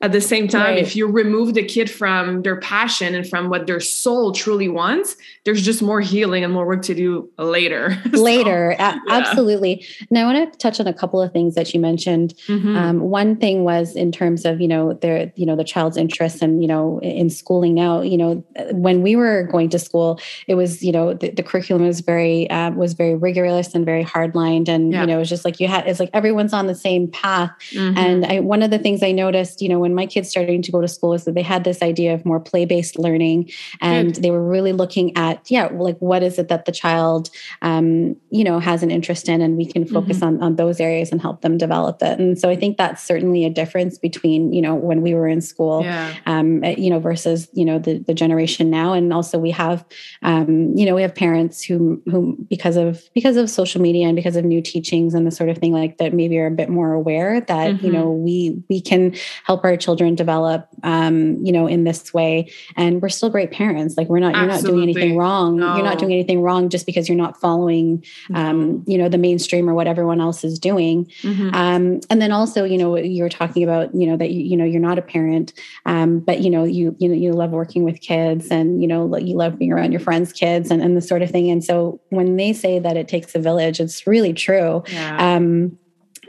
at 0.06 0.12
the 0.12 0.20
same 0.20 0.46
time 0.46 0.74
right. 0.74 0.78
if 0.78 0.94
you 0.94 1.04
remove 1.04 1.54
the 1.54 1.64
kid 1.64 1.90
from 1.90 2.42
their 2.42 2.56
passion 2.60 3.12
and 3.12 3.28
from 3.28 3.50
what 3.50 3.66
their 3.66 3.80
soul 3.80 4.30
truly 4.30 4.68
wants 4.68 5.16
there's 5.44 5.64
just 5.64 5.82
more 5.82 6.00
healing 6.00 6.44
and 6.44 6.52
more 6.52 6.64
work 6.64 6.80
to 6.80 6.94
do 6.94 7.28
later 7.38 8.00
later 8.12 8.76
so, 8.78 8.84
yeah. 8.84 8.98
absolutely 9.10 9.84
now 10.08 10.28
i 10.28 10.32
want 10.32 10.52
to 10.52 10.58
touch 10.58 10.78
on 10.78 10.86
a 10.86 10.94
couple 10.94 11.20
of 11.20 11.32
things 11.32 11.56
that 11.56 11.74
you 11.74 11.80
mentioned 11.80 12.34
mm-hmm. 12.46 12.76
um, 12.76 13.00
one 13.00 13.34
thing 13.34 13.64
was 13.64 13.96
in 13.96 14.12
terms 14.12 14.44
of 14.44 14.60
you 14.60 14.68
know 14.68 14.94
their 14.94 15.32
you 15.34 15.44
know 15.44 15.56
the 15.56 15.64
child's 15.64 15.96
interests 15.96 16.40
and 16.40 16.62
you 16.62 16.68
know 16.68 17.00
in 17.00 17.28
schooling 17.28 17.74
now 17.74 18.00
you 18.00 18.16
know 18.16 18.44
when 18.70 19.02
we 19.02 19.16
were 19.16 19.42
going 19.50 19.68
to 19.68 19.78
school 19.78 20.20
it 20.46 20.54
was 20.54 20.84
you 20.84 20.92
know 20.92 21.14
the, 21.14 21.30
the 21.30 21.42
curriculum 21.42 21.84
was 21.84 21.98
very 21.98 22.48
uh, 22.50 22.70
was 22.70 22.92
very 22.92 23.16
rigorous 23.16 23.74
and 23.74 23.84
very 23.84 24.04
hardlined 24.04 24.68
and 24.68 24.92
yeah. 24.92 25.00
you 25.00 25.06
know 25.08 25.16
it 25.16 25.18
was 25.18 25.28
just 25.28 25.44
like 25.44 25.58
you 25.58 25.66
had 25.66 25.84
it's 25.88 25.98
like 25.98 26.10
everyone's 26.12 26.52
on 26.52 26.68
the 26.68 26.76
same 26.76 27.08
path 27.08 27.50
mm-hmm. 27.72 27.98
and 27.98 28.24
I, 28.24 28.38
one 28.38 28.62
of 28.62 28.70
the 28.70 28.78
things 28.78 29.02
i 29.02 29.10
noticed 29.10 29.60
you 29.60 29.68
know 29.68 29.80
when 29.80 29.95
my 29.96 30.06
kids 30.06 30.28
starting 30.28 30.62
to 30.62 30.70
go 30.70 30.80
to 30.80 30.88
school 30.88 31.12
is 31.12 31.24
that 31.24 31.34
they 31.34 31.42
had 31.42 31.64
this 31.64 31.82
idea 31.82 32.14
of 32.14 32.24
more 32.24 32.38
play-based 32.38 32.98
learning 32.98 33.50
and 33.80 34.14
Good. 34.14 34.22
they 34.22 34.30
were 34.30 34.46
really 34.46 34.72
looking 34.72 35.16
at 35.16 35.50
yeah 35.50 35.66
like 35.72 35.98
what 35.98 36.22
is 36.22 36.38
it 36.38 36.48
that 36.48 36.66
the 36.66 36.72
child 36.72 37.30
um, 37.62 38.16
you 38.30 38.44
know 38.44 38.58
has 38.58 38.82
an 38.82 38.90
interest 38.90 39.28
in 39.28 39.40
and 39.40 39.56
we 39.56 39.66
can 39.66 39.86
focus 39.86 40.18
mm-hmm. 40.18 40.36
on, 40.36 40.42
on 40.42 40.56
those 40.56 40.78
areas 40.80 41.10
and 41.10 41.20
help 41.20 41.40
them 41.40 41.58
develop 41.58 42.02
it 42.02 42.18
and 42.18 42.38
so 42.38 42.48
i 42.48 42.56
think 42.56 42.76
that's 42.76 43.02
certainly 43.02 43.44
a 43.44 43.50
difference 43.50 43.98
between 43.98 44.52
you 44.52 44.62
know 44.62 44.74
when 44.74 45.02
we 45.02 45.14
were 45.14 45.26
in 45.26 45.40
school 45.40 45.82
yeah. 45.82 46.14
um, 46.26 46.62
eh, 46.62 46.74
you 46.76 46.90
know 46.90 47.00
versus 47.00 47.48
you 47.52 47.64
know 47.64 47.78
the, 47.78 47.98
the 47.98 48.14
generation 48.14 48.70
now 48.70 48.92
and 48.92 49.12
also 49.12 49.38
we 49.38 49.50
have 49.50 49.84
um, 50.22 50.76
you 50.76 50.84
know 50.84 50.94
we 50.94 51.02
have 51.02 51.14
parents 51.14 51.62
who 51.62 52.02
who 52.06 52.36
because 52.48 52.76
of 52.76 53.02
because 53.14 53.36
of 53.36 53.48
social 53.48 53.80
media 53.80 54.06
and 54.06 54.16
because 54.16 54.36
of 54.36 54.44
new 54.44 54.60
teachings 54.60 55.14
and 55.14 55.26
the 55.26 55.30
sort 55.30 55.48
of 55.48 55.58
thing 55.58 55.72
like 55.72 55.98
that 55.98 56.12
maybe 56.12 56.38
are 56.38 56.46
a 56.46 56.50
bit 56.50 56.68
more 56.68 56.92
aware 56.92 57.40
that 57.40 57.72
mm-hmm. 57.72 57.86
you 57.86 57.92
know 57.92 58.10
we 58.10 58.62
we 58.68 58.80
can 58.80 59.14
help 59.44 59.64
our 59.64 59.75
children 59.76 60.14
develop 60.14 60.68
um, 60.82 61.44
you 61.44 61.52
know 61.52 61.66
in 61.66 61.84
this 61.84 62.12
way. 62.12 62.50
And 62.76 63.00
we're 63.00 63.08
still 63.08 63.30
great 63.30 63.50
parents. 63.50 63.96
Like 63.96 64.08
we're 64.08 64.20
not 64.20 64.34
you're 64.34 64.46
not 64.46 64.62
doing 64.62 64.82
anything 64.82 65.16
wrong. 65.16 65.56
No. 65.56 65.74
you're 65.76 65.84
not 65.84 65.98
doing 65.98 66.12
anything 66.12 66.40
wrong 66.40 66.68
just 66.68 66.86
because 66.86 67.08
you're 67.08 67.16
not 67.16 67.40
following 67.40 68.04
um, 68.34 68.84
you 68.86 68.98
know 68.98 69.08
the 69.08 69.18
mainstream 69.18 69.68
or 69.68 69.74
what 69.74 69.86
everyone 69.86 70.20
else 70.20 70.44
is 70.44 70.58
doing. 70.58 71.06
Mm-hmm. 71.22 71.54
um, 71.54 72.00
and 72.10 72.20
then 72.20 72.32
also 72.32 72.64
you 72.64 72.78
know 72.78 72.96
you're 72.96 73.28
talking 73.28 73.62
about 73.62 73.94
you 73.94 74.06
know 74.06 74.16
that 74.16 74.30
you, 74.30 74.42
you 74.44 74.56
know 74.56 74.64
you're 74.64 74.80
not 74.80 74.98
a 74.98 75.02
parent 75.02 75.52
um, 75.86 76.20
but 76.20 76.40
you 76.40 76.50
know 76.50 76.64
you 76.64 76.96
you 76.98 77.08
know 77.08 77.14
you 77.14 77.32
love 77.32 77.50
working 77.50 77.84
with 77.84 78.00
kids 78.00 78.48
and 78.48 78.82
you 78.82 78.88
know 78.88 79.16
you 79.16 79.36
love 79.36 79.58
being 79.58 79.72
around 79.72 79.92
your 79.92 80.00
friends 80.00 80.32
kids 80.32 80.70
and, 80.70 80.82
and 80.82 80.96
the 80.96 81.02
sort 81.02 81.22
of 81.22 81.30
thing. 81.30 81.50
And 81.50 81.64
so 81.64 82.00
when 82.10 82.36
they 82.36 82.52
say 82.52 82.78
that 82.78 82.96
it 82.96 83.08
takes 83.08 83.34
a 83.34 83.38
village 83.38 83.80
it's 83.80 84.06
really 84.06 84.32
true. 84.32 84.82
Yeah. 84.88 85.36
um, 85.36 85.78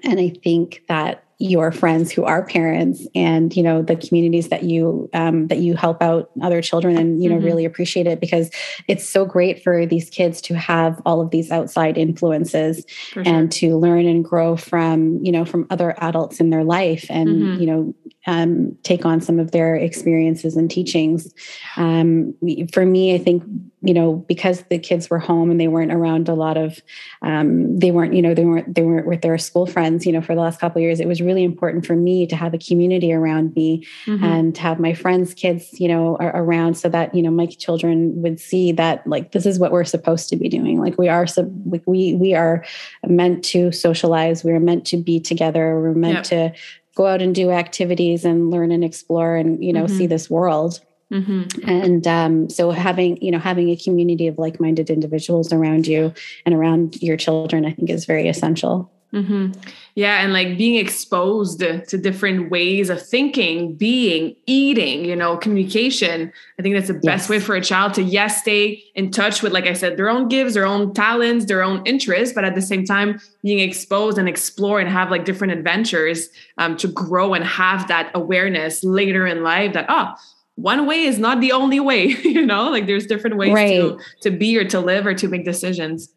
and 0.03 0.19
i 0.19 0.29
think 0.43 0.83
that 0.87 1.23
your 1.39 1.71
friends 1.71 2.11
who 2.11 2.23
are 2.25 2.43
parents 2.43 3.05
and 3.13 3.55
you 3.55 3.61
know 3.61 3.83
the 3.83 3.95
communities 3.95 4.49
that 4.49 4.63
you 4.63 5.07
um, 5.13 5.47
that 5.47 5.59
you 5.59 5.75
help 5.75 6.01
out 6.01 6.31
other 6.41 6.63
children 6.63 6.97
and 6.97 7.21
you 7.21 7.29
know 7.29 7.35
mm-hmm. 7.35 7.45
really 7.45 7.65
appreciate 7.65 8.07
it 8.07 8.19
because 8.19 8.49
it's 8.87 9.07
so 9.07 9.23
great 9.23 9.61
for 9.61 9.85
these 9.85 10.09
kids 10.09 10.41
to 10.41 10.55
have 10.55 10.99
all 11.05 11.21
of 11.21 11.29
these 11.29 11.51
outside 11.51 11.95
influences 11.95 12.83
sure. 12.87 13.21
and 13.25 13.51
to 13.51 13.77
learn 13.77 14.07
and 14.07 14.25
grow 14.25 14.57
from 14.57 15.23
you 15.23 15.31
know 15.31 15.45
from 15.45 15.67
other 15.69 15.93
adults 15.99 16.39
in 16.39 16.49
their 16.49 16.63
life 16.63 17.05
and 17.09 17.29
mm-hmm. 17.29 17.61
you 17.61 17.67
know 17.67 17.95
um, 18.27 18.77
take 18.83 19.05
on 19.05 19.21
some 19.21 19.39
of 19.39 19.51
their 19.51 19.75
experiences 19.75 20.55
and 20.55 20.69
teachings 20.69 21.33
um, 21.77 22.33
for 22.71 22.85
me 22.85 23.15
i 23.15 23.17
think 23.17 23.43
you 23.81 23.93
know 23.93 24.15
because 24.27 24.63
the 24.69 24.79
kids 24.79 25.09
were 25.09 25.19
home 25.19 25.51
and 25.51 25.61
they 25.61 25.67
weren't 25.67 25.93
around 25.93 26.27
a 26.27 26.33
lot 26.33 26.57
of 26.57 26.79
um, 27.21 27.77
they 27.77 27.91
weren't 27.91 28.13
you 28.13 28.21
know 28.21 28.33
they 28.33 28.43
weren't 28.43 28.73
they 28.73 28.81
weren't 28.81 29.07
with 29.07 29.21
their 29.21 29.37
school 29.37 29.65
friends 29.65 30.05
you 30.05 30.11
know 30.11 30.21
for 30.21 30.35
the 30.35 30.41
last 30.41 30.59
couple 30.59 30.81
years 30.81 30.99
it 30.99 31.07
was 31.07 31.21
really 31.21 31.43
important 31.43 31.85
for 31.85 31.95
me 31.95 32.25
to 32.25 32.35
have 32.35 32.53
a 32.53 32.57
community 32.57 33.13
around 33.13 33.55
me 33.55 33.85
mm-hmm. 34.05 34.23
and 34.23 34.55
to 34.55 34.61
have 34.61 34.79
my 34.79 34.93
friends 34.93 35.33
kids 35.33 35.79
you 35.79 35.87
know 35.87 36.17
around 36.19 36.75
so 36.75 36.89
that 36.89 37.13
you 37.13 37.21
know 37.21 37.31
my 37.31 37.45
children 37.45 38.19
would 38.21 38.39
see 38.39 38.71
that 38.71 39.05
like 39.07 39.31
this 39.31 39.45
is 39.45 39.59
what 39.59 39.71
we're 39.71 39.83
supposed 39.83 40.27
to 40.27 40.35
be 40.35 40.49
doing 40.49 40.79
like 40.79 40.97
we 40.97 41.07
are 41.07 41.27
so 41.27 41.49
like 41.67 41.83
we 41.85 42.15
we 42.15 42.33
are 42.33 42.65
meant 43.05 43.43
to 43.43 43.71
socialize 43.71 44.43
we're 44.43 44.59
meant 44.59 44.85
to 44.85 44.97
be 44.97 45.19
together 45.19 45.79
we're 45.79 45.93
meant 45.93 46.15
yep. 46.15 46.23
to 46.23 46.53
go 46.97 47.05
out 47.05 47.21
and 47.21 47.35
do 47.35 47.51
activities 47.51 48.25
and 48.25 48.49
learn 48.49 48.71
and 48.71 48.83
explore 48.83 49.35
and 49.35 49.63
you 49.63 49.71
know 49.71 49.85
mm-hmm. 49.85 49.97
see 49.97 50.07
this 50.07 50.29
world 50.29 50.81
Mm-hmm. 51.11 51.69
And 51.69 52.05
um, 52.05 52.49
so 52.49 52.71
having, 52.71 53.21
you 53.21 53.31
know, 53.31 53.39
having 53.39 53.69
a 53.69 53.77
community 53.77 54.27
of 54.27 54.37
like-minded 54.37 54.89
individuals 54.89 55.53
around 55.53 55.87
you 55.87 56.13
and 56.45 56.53
around 56.53 57.01
your 57.01 57.15
children, 57.15 57.65
I 57.65 57.71
think 57.71 57.89
is 57.89 58.05
very 58.05 58.27
essential. 58.27 58.91
Mm-hmm. 59.13 59.53
Yeah, 59.95 60.21
and 60.21 60.33
like 60.33 60.57
being 60.57 60.75
exposed 60.75 61.59
to 61.59 61.97
different 61.97 62.51
ways 62.51 62.89
of 62.89 63.01
thinking, 63.01 63.73
being, 63.73 64.35
eating, 64.45 65.05
you 65.05 65.15
know, 65.15 65.37
communication. 65.37 66.31
I 66.59 66.61
think 66.61 66.75
that's 66.75 66.89
the 66.89 66.95
best 66.95 67.29
way 67.29 67.39
for 67.39 67.55
a 67.55 67.61
child 67.61 67.93
to 67.95 68.03
yes 68.03 68.41
stay 68.41 68.83
in 68.95 69.09
touch 69.11 69.41
with, 69.41 69.53
like 69.53 69.65
I 69.65 69.73
said, 69.73 69.95
their 69.95 70.09
own 70.09 70.27
gifts, 70.27 70.55
their 70.55 70.65
own 70.65 70.93
talents, 70.93 71.45
their 71.45 71.63
own 71.63 71.81
interests, 71.85 72.35
but 72.35 72.43
at 72.43 72.53
the 72.53 72.61
same 72.61 72.83
time 72.83 73.19
being 73.43 73.59
exposed 73.59 74.17
and 74.17 74.27
explore 74.27 74.79
and 74.79 74.89
have 74.89 75.09
like 75.09 75.23
different 75.23 75.53
adventures 75.53 76.27
um, 76.57 76.75
to 76.77 76.87
grow 76.89 77.33
and 77.33 77.45
have 77.45 77.87
that 77.87 78.11
awareness 78.13 78.83
later 78.83 79.25
in 79.25 79.41
life 79.41 79.71
that 79.73 79.85
oh 79.87 80.13
one 80.55 80.87
way 80.87 81.03
is 81.03 81.19
not 81.19 81.39
the 81.39 81.51
only 81.51 81.79
way 81.79 82.05
you 82.23 82.45
know 82.45 82.69
like 82.69 82.87
there's 82.87 83.05
different 83.05 83.37
ways 83.37 83.53
right. 83.53 83.69
to 83.69 83.99
to 84.21 84.31
be 84.31 84.57
or 84.57 84.65
to 84.65 84.79
live 84.79 85.05
or 85.05 85.13
to 85.13 85.27
make 85.27 85.45
decisions 85.45 86.09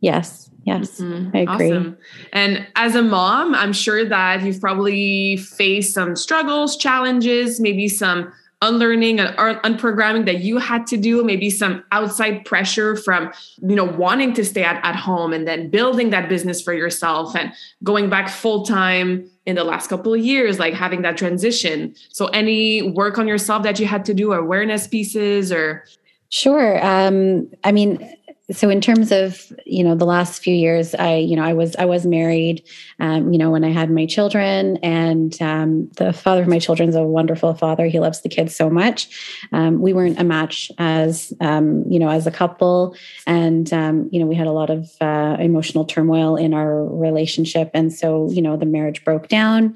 yes 0.00 0.50
yes 0.64 1.00
mm-hmm. 1.00 1.36
i 1.36 1.40
agree 1.40 1.72
awesome. 1.72 1.96
and 2.32 2.66
as 2.76 2.94
a 2.94 3.02
mom 3.02 3.54
i'm 3.54 3.72
sure 3.72 4.04
that 4.04 4.42
you've 4.42 4.60
probably 4.60 5.36
faced 5.36 5.94
some 5.94 6.14
struggles 6.16 6.76
challenges 6.76 7.60
maybe 7.60 7.88
some 7.88 8.32
unlearning 8.60 9.20
and 9.20 9.36
unprogramming 9.38 10.26
that 10.26 10.40
you 10.40 10.58
had 10.58 10.84
to 10.84 10.96
do 10.96 11.22
maybe 11.22 11.48
some 11.48 11.84
outside 11.92 12.44
pressure 12.44 12.96
from 12.96 13.32
you 13.62 13.76
know 13.76 13.84
wanting 13.84 14.32
to 14.34 14.44
stay 14.44 14.64
at, 14.64 14.84
at 14.84 14.96
home 14.96 15.32
and 15.32 15.46
then 15.46 15.70
building 15.70 16.10
that 16.10 16.28
business 16.28 16.60
for 16.60 16.72
yourself 16.72 17.36
and 17.36 17.52
going 17.84 18.10
back 18.10 18.28
full 18.28 18.64
time 18.64 19.30
in 19.46 19.54
the 19.54 19.62
last 19.62 19.88
couple 19.88 20.12
of 20.12 20.20
years 20.20 20.58
like 20.58 20.74
having 20.74 21.02
that 21.02 21.16
transition 21.16 21.94
so 22.08 22.26
any 22.28 22.82
work 22.82 23.16
on 23.16 23.28
yourself 23.28 23.62
that 23.62 23.78
you 23.78 23.86
had 23.86 24.04
to 24.04 24.12
do 24.12 24.32
awareness 24.32 24.88
pieces 24.88 25.52
or 25.52 25.84
sure 26.30 26.84
um 26.84 27.48
i 27.62 27.70
mean 27.70 28.12
so 28.50 28.70
in 28.70 28.80
terms 28.80 29.12
of 29.12 29.52
you 29.66 29.84
know 29.84 29.94
the 29.94 30.06
last 30.06 30.42
few 30.42 30.54
years 30.54 30.94
i 30.94 31.16
you 31.16 31.36
know 31.36 31.44
i 31.44 31.52
was 31.52 31.76
i 31.76 31.84
was 31.84 32.06
married 32.06 32.62
um, 33.00 33.32
you 33.32 33.38
know 33.38 33.50
when 33.50 33.64
i 33.64 33.70
had 33.70 33.90
my 33.90 34.06
children 34.06 34.78
and 34.82 35.40
um, 35.42 35.88
the 35.96 36.12
father 36.12 36.42
of 36.42 36.48
my 36.48 36.58
children 36.58 36.88
is 36.88 36.94
a 36.94 37.02
wonderful 37.02 37.54
father. 37.54 37.86
He 37.86 38.00
loves 38.00 38.22
the 38.22 38.28
kids 38.28 38.54
so 38.54 38.70
much. 38.70 39.08
Um, 39.52 39.80
we 39.80 39.92
weren't 39.92 40.20
a 40.20 40.24
match 40.24 40.70
as 40.78 41.32
um, 41.40 41.84
you 41.88 41.98
know 41.98 42.08
as 42.08 42.26
a 42.26 42.30
couple 42.30 42.96
and 43.26 43.72
um, 43.72 44.08
you 44.12 44.20
know 44.20 44.26
we 44.26 44.34
had 44.34 44.46
a 44.46 44.52
lot 44.52 44.70
of 44.70 44.90
uh, 45.00 45.36
emotional 45.38 45.84
turmoil 45.84 46.36
in 46.36 46.54
our 46.54 46.84
relationship 46.84 47.70
and 47.74 47.92
so 47.92 48.30
you 48.30 48.42
know 48.42 48.56
the 48.56 48.66
marriage 48.66 49.04
broke 49.04 49.28
down. 49.28 49.74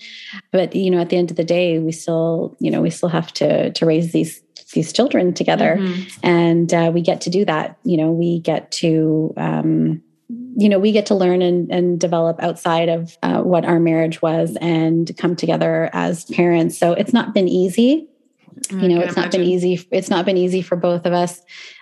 But 0.50 0.74
you 0.74 0.90
know 0.90 1.00
at 1.00 1.11
the 1.11 1.16
end 1.16 1.30
of 1.30 1.37
the 1.37 1.44
day 1.44 1.78
we 1.78 1.92
still 1.92 2.56
you 2.61 2.70
know 2.70 2.80
we 2.80 2.90
still 2.90 3.08
have 3.08 3.32
to 3.35 3.70
to 3.72 3.87
raise 3.87 4.12
these 4.12 4.41
these 4.72 4.92
children 4.92 5.32
together 5.32 5.76
mm-hmm. 5.78 6.20
and 6.22 6.74
uh, 6.74 6.90
we 6.92 7.00
get 7.00 7.20
to 7.20 7.30
do 7.30 7.44
that 7.44 7.78
you 7.85 7.96
know 7.96 8.11
we 8.11 8.40
get 8.40 8.70
to 8.70 9.32
um, 9.37 10.02
you 10.56 10.68
know 10.68 10.78
we 10.78 10.92
get 10.92 11.06
to 11.06 11.14
learn 11.14 11.42
and, 11.42 11.70
and 11.70 12.00
develop 12.00 12.42
outside 12.42 12.88
of 12.88 13.16
uh, 13.22 13.40
what 13.40 13.64
our 13.64 13.80
marriage 13.80 14.20
was 14.22 14.56
and 14.61 15.16
come 15.18 15.37
together 15.37 15.90
as 15.92 16.24
parents 16.26 16.76
so 16.78 16.92
it's 16.92 17.12
not 17.12 17.35
been 17.35 17.48
easy 17.48 18.08
you 18.70 18.88
know 18.88 19.00
it's 19.00 19.14
imagine. 19.14 19.22
not 19.22 19.30
been 19.30 19.42
easy 19.42 19.88
it's 19.90 20.11
not 20.11 20.24
been 20.24 20.37
easy 20.37 20.62
for 20.62 20.76
both 20.76 21.06
of 21.06 21.12
us 21.12 21.40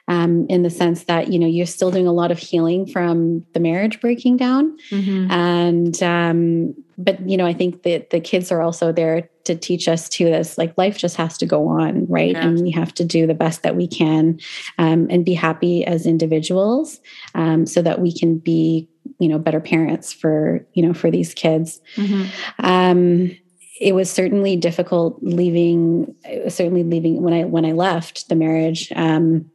um, 0.09 0.47
in 0.49 0.63
the 0.63 0.71
sense 0.71 1.05
that 1.05 1.33
you 1.33 1.39
know 1.39 1.47
you're 1.47 1.67
still 1.67 1.91
doing 1.91 2.07
a 2.07 2.13
lot 2.13 2.31
of 2.31 2.39
healing 2.39 2.87
from 2.87 3.45
the 3.53 3.61
marriage 3.61 4.01
breaking 4.01 4.37
down 4.37 4.77
mm-hmm. 4.91 5.31
and 5.31 6.03
um, 6.03 6.75
but 7.01 7.29
you 7.29 7.37
know 7.37 7.47
i 7.47 7.53
think 7.53 7.83
that 7.83 8.11
the 8.11 8.21
kids 8.21 8.53
are 8.53 8.63
also 8.63 8.93
there 8.93 9.29
to 9.45 9.57
teach 9.57 9.89
us 9.89 10.09
to 10.09 10.25
this 10.25 10.59
like 10.59 10.77
life 10.77 10.99
just 10.99 11.17
has 11.17 11.39
to 11.39 11.47
go 11.47 11.67
on 11.67 12.07
right 12.07 12.33
yeah. 12.33 12.47
and 12.47 12.61
we 12.61 12.71
have 12.71 12.93
to 12.95 13.05
do 13.05 13.27
the 13.27 13.35
best 13.35 13.63
that 13.63 13.75
we 13.75 13.89
can 13.89 14.39
um, 14.79 15.07
and 15.11 15.25
be 15.25 15.35
happy 15.35 15.85
as 15.85 16.07
individuals 16.07 17.01
um, 17.35 17.67
so 17.67 17.83
that 17.83 18.01
we 18.01 18.17
can 18.17 18.39
be 18.39 18.89
you 19.19 19.29
know 19.29 19.39
better 19.39 19.61
parents 19.61 20.13
for 20.13 20.65
you 20.75 20.87
know 20.87 20.95
for 20.95 21.11
these 21.11 21.35
kids 21.35 21.81
mm-hmm. 21.97 22.27
um, 22.65 23.37
it 23.81 23.95
was 23.95 24.11
certainly 24.11 24.57
difficult 24.57 25.19
leaving 25.23 26.15
certainly 26.49 26.85
leaving 26.85 27.23
when 27.23 27.33
i 27.33 27.45
when 27.45 27.65
i 27.65 27.73
left 27.73 28.29
the 28.29 28.37
marriage 28.37 28.93
um, 28.95 29.51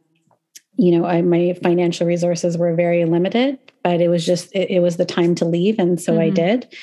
you 0.76 0.96
know 0.96 1.06
I, 1.06 1.22
my 1.22 1.54
financial 1.62 2.06
resources 2.06 2.56
were 2.56 2.74
very 2.74 3.04
limited 3.04 3.58
but 3.82 4.00
it 4.00 4.08
was 4.08 4.24
just 4.24 4.54
it, 4.54 4.70
it 4.70 4.80
was 4.80 4.96
the 4.96 5.04
time 5.04 5.34
to 5.36 5.44
leave 5.44 5.78
and 5.78 6.00
so 6.00 6.12
mm-hmm. 6.12 6.22
i 6.22 6.30
did 6.30 6.74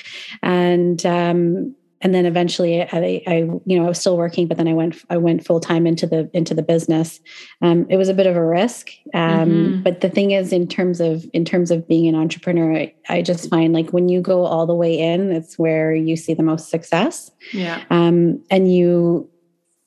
and 0.42 1.04
um 1.06 1.74
and 2.04 2.14
then 2.14 2.26
eventually 2.26 2.82
I, 2.82 3.22
I, 3.26 3.36
you 3.64 3.78
know, 3.78 3.86
I 3.86 3.88
was 3.88 3.98
still 3.98 4.18
working, 4.18 4.46
but 4.46 4.58
then 4.58 4.68
I 4.68 4.74
went, 4.74 4.94
I 5.08 5.16
went 5.16 5.44
full 5.44 5.58
time 5.58 5.86
into 5.86 6.06
the, 6.06 6.30
into 6.34 6.52
the 6.52 6.62
business. 6.62 7.18
Um, 7.62 7.86
it 7.88 7.96
was 7.96 8.10
a 8.10 8.14
bit 8.14 8.26
of 8.26 8.36
a 8.36 8.44
risk. 8.44 8.90
Um, 9.14 9.48
mm-hmm. 9.48 9.82
but 9.82 10.02
the 10.02 10.10
thing 10.10 10.32
is 10.32 10.52
in 10.52 10.68
terms 10.68 11.00
of, 11.00 11.24
in 11.32 11.46
terms 11.46 11.70
of 11.70 11.88
being 11.88 12.06
an 12.06 12.14
entrepreneur, 12.14 12.74
I, 12.74 12.94
I, 13.08 13.22
just 13.22 13.48
find 13.48 13.72
like 13.72 13.94
when 13.94 14.10
you 14.10 14.20
go 14.20 14.44
all 14.44 14.66
the 14.66 14.74
way 14.74 14.98
in, 14.98 15.32
it's 15.32 15.58
where 15.58 15.94
you 15.94 16.14
see 16.14 16.34
the 16.34 16.42
most 16.42 16.68
success. 16.68 17.30
Yeah. 17.54 17.82
Um, 17.88 18.44
and 18.50 18.70
you, 18.70 19.30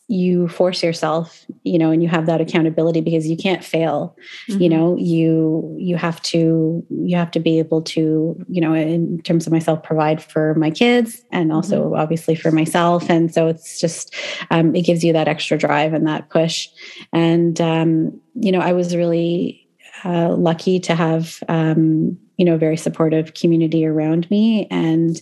you 0.10 0.48
force 0.48 0.82
yourself 0.82 1.46
you 1.63 1.78
know 1.78 1.91
and 1.91 2.02
you 2.02 2.08
have 2.08 2.28
that 2.28 2.39
accountability 2.39 3.02
because 3.02 3.28
you 3.28 3.36
can't 3.36 3.63
fail 3.63 4.15
mm-hmm. 4.50 4.62
you 4.62 4.70
know 4.70 4.96
you 4.98 5.76
you 5.78 5.98
have 5.98 6.22
to 6.22 6.86
you 6.89 7.17
have 7.17 7.30
to 7.30 7.41
be 7.41 7.60
able 7.60 7.82
to 7.82 8.38
you 8.48 8.62
know 8.62 8.74
in 8.74 9.22
terms 9.24 9.46
of 9.46 9.52
myself 9.52 9.84
provide 9.84 10.24
for 10.24 10.56
my 10.56 10.72
kids 10.72 11.22
and 11.32 11.52
also 11.52 11.86
mm-hmm. 11.86 12.00
obviously 12.00 12.36
for 12.36 12.52
myself 12.52 13.10
and 13.10 13.34
so 13.34 13.48
it's 13.48 13.82
just 13.82 14.15
um, 14.50 14.74
it 14.74 14.84
gives 14.84 15.04
you 15.04 15.12
that 15.12 15.28
extra 15.28 15.58
drive 15.58 15.93
and 15.93 16.08
that 16.08 16.30
push 16.30 16.70
and 17.12 17.60
um, 17.60 18.17
you 18.36 18.52
know 18.52 18.60
i 18.60 18.72
was 18.72 18.96
really 18.96 19.67
uh, 20.06 20.30
lucky 20.30 20.80
to 20.80 20.96
have 20.96 21.43
um, 21.50 22.17
you 22.38 22.46
know 22.46 22.56
a 22.56 22.58
very 22.58 22.78
supportive 22.78 23.34
community 23.34 23.86
around 23.86 24.30
me 24.32 24.67
and 24.72 25.22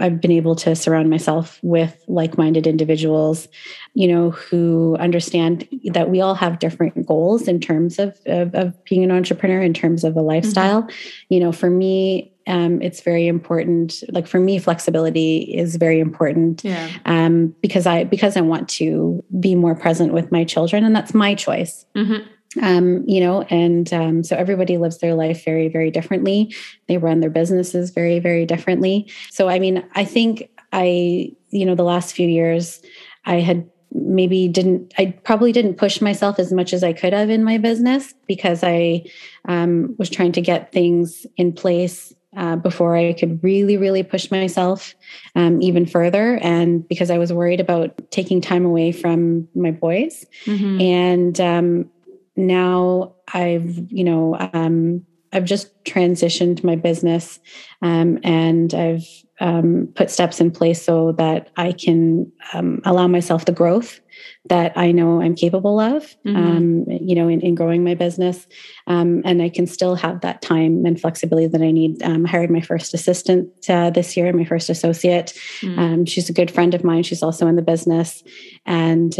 I've 0.00 0.20
been 0.20 0.30
able 0.32 0.54
to 0.56 0.74
surround 0.76 1.10
myself 1.10 1.58
with 1.62 2.02
like-minded 2.06 2.66
individuals, 2.66 3.48
you 3.94 4.08
know, 4.08 4.30
who 4.30 4.96
understand 4.98 5.68
that 5.84 6.10
we 6.10 6.20
all 6.20 6.34
have 6.34 6.58
different 6.58 7.06
goals 7.06 7.48
in 7.48 7.60
terms 7.60 7.98
of 7.98 8.18
of, 8.26 8.54
of 8.54 8.84
being 8.84 9.04
an 9.04 9.10
entrepreneur, 9.10 9.60
in 9.60 9.74
terms 9.74 10.04
of 10.04 10.16
a 10.16 10.22
lifestyle. 10.22 10.82
Mm-hmm. 10.82 11.34
You 11.34 11.40
know, 11.40 11.52
for 11.52 11.70
me, 11.70 12.32
um, 12.46 12.80
it's 12.82 13.00
very 13.00 13.26
important. 13.26 14.02
Like 14.10 14.26
for 14.26 14.38
me, 14.38 14.58
flexibility 14.58 15.38
is 15.38 15.76
very 15.76 15.98
important. 15.98 16.62
Yeah. 16.64 16.88
Um, 17.04 17.54
because 17.60 17.86
I 17.86 18.04
because 18.04 18.36
I 18.36 18.42
want 18.42 18.68
to 18.70 19.24
be 19.40 19.54
more 19.54 19.74
present 19.74 20.12
with 20.12 20.30
my 20.30 20.44
children, 20.44 20.84
and 20.84 20.94
that's 20.94 21.14
my 21.14 21.34
choice. 21.34 21.86
Mm-hmm 21.94 22.32
um, 22.62 23.04
you 23.06 23.20
know, 23.20 23.42
and 23.42 23.92
um, 23.92 24.24
so 24.24 24.36
everybody 24.36 24.78
lives 24.78 24.98
their 24.98 25.14
life 25.14 25.44
very, 25.44 25.68
very 25.68 25.90
differently. 25.90 26.54
They 26.88 26.98
run 26.98 27.20
their 27.20 27.30
businesses 27.30 27.90
very, 27.90 28.18
very 28.18 28.46
differently. 28.46 29.10
So, 29.30 29.48
I 29.48 29.58
mean, 29.58 29.84
I 29.94 30.04
think 30.04 30.50
I, 30.72 31.32
you 31.50 31.64
know, 31.66 31.74
the 31.74 31.84
last 31.84 32.14
few 32.14 32.28
years, 32.28 32.82
I 33.24 33.40
had 33.40 33.68
maybe 33.92 34.48
didn't 34.48 34.92
i 34.98 35.06
probably 35.24 35.52
didn't 35.52 35.76
push 35.76 36.00
myself 36.00 36.38
as 36.38 36.52
much 36.52 36.72
as 36.74 36.82
i 36.82 36.92
could 36.92 37.12
have 37.12 37.30
in 37.30 37.44
my 37.44 37.56
business 37.56 38.12
because 38.26 38.62
i 38.62 39.02
um, 39.46 39.94
was 39.96 40.10
trying 40.10 40.32
to 40.32 40.40
get 40.40 40.72
things 40.72 41.24
in 41.36 41.52
place 41.52 42.12
uh, 42.36 42.56
before 42.56 42.96
i 42.96 43.12
could 43.12 43.42
really 43.42 43.76
really 43.76 44.02
push 44.02 44.30
myself 44.30 44.94
um, 45.34 45.62
even 45.62 45.86
further 45.86 46.36
and 46.42 46.86
because 46.88 47.10
i 47.10 47.16
was 47.16 47.32
worried 47.32 47.60
about 47.60 47.94
taking 48.10 48.40
time 48.40 48.66
away 48.66 48.92
from 48.92 49.48
my 49.54 49.70
boys 49.70 50.26
mm-hmm. 50.44 50.80
and 50.80 51.40
um, 51.40 51.88
now 52.36 53.14
I've, 53.32 53.78
you 53.90 54.04
know, 54.04 54.36
um, 54.52 55.06
I've 55.32 55.44
just 55.44 55.68
transitioned 55.84 56.64
my 56.64 56.76
business 56.76 57.38
um, 57.82 58.18
and 58.24 58.72
I've 58.74 59.06
um, 59.40 59.88
put 59.94 60.10
steps 60.10 60.40
in 60.40 60.50
place 60.50 60.82
so 60.82 61.12
that 61.12 61.50
I 61.56 61.72
can 61.72 62.30
um, 62.54 62.80
allow 62.84 63.06
myself 63.06 63.44
the 63.44 63.52
growth 63.52 64.00
that 64.48 64.72
I 64.76 64.92
know 64.92 65.20
I'm 65.20 65.34
capable 65.34 65.78
of, 65.78 66.04
mm-hmm. 66.24 66.36
Um, 66.36 66.84
you 66.88 67.14
know, 67.14 67.28
in, 67.28 67.40
in, 67.40 67.54
growing 67.54 67.84
my 67.84 67.94
business. 67.94 68.46
Um, 68.86 69.20
and 69.24 69.42
I 69.42 69.50
can 69.50 69.66
still 69.66 69.94
have 69.96 70.20
that 70.22 70.40
time 70.40 70.86
and 70.86 70.98
flexibility 70.98 71.48
that 71.48 71.60
I 71.60 71.70
need. 71.70 72.02
I 72.02 72.18
hired 72.26 72.50
my 72.50 72.60
first 72.62 72.94
assistant 72.94 73.50
uh, 73.68 73.90
this 73.90 74.16
year, 74.16 74.32
my 74.32 74.44
first 74.44 74.70
associate. 74.70 75.32
Mm-hmm. 75.60 76.04
she's 76.04 76.30
a 76.30 76.32
good 76.32 76.50
friend 76.50 76.74
of 76.74 76.84
mine. 76.84 77.02
She's 77.02 77.22
also 77.22 77.46
in 77.46 77.56
the 77.56 77.62
business. 77.62 78.22
And, 78.64 79.14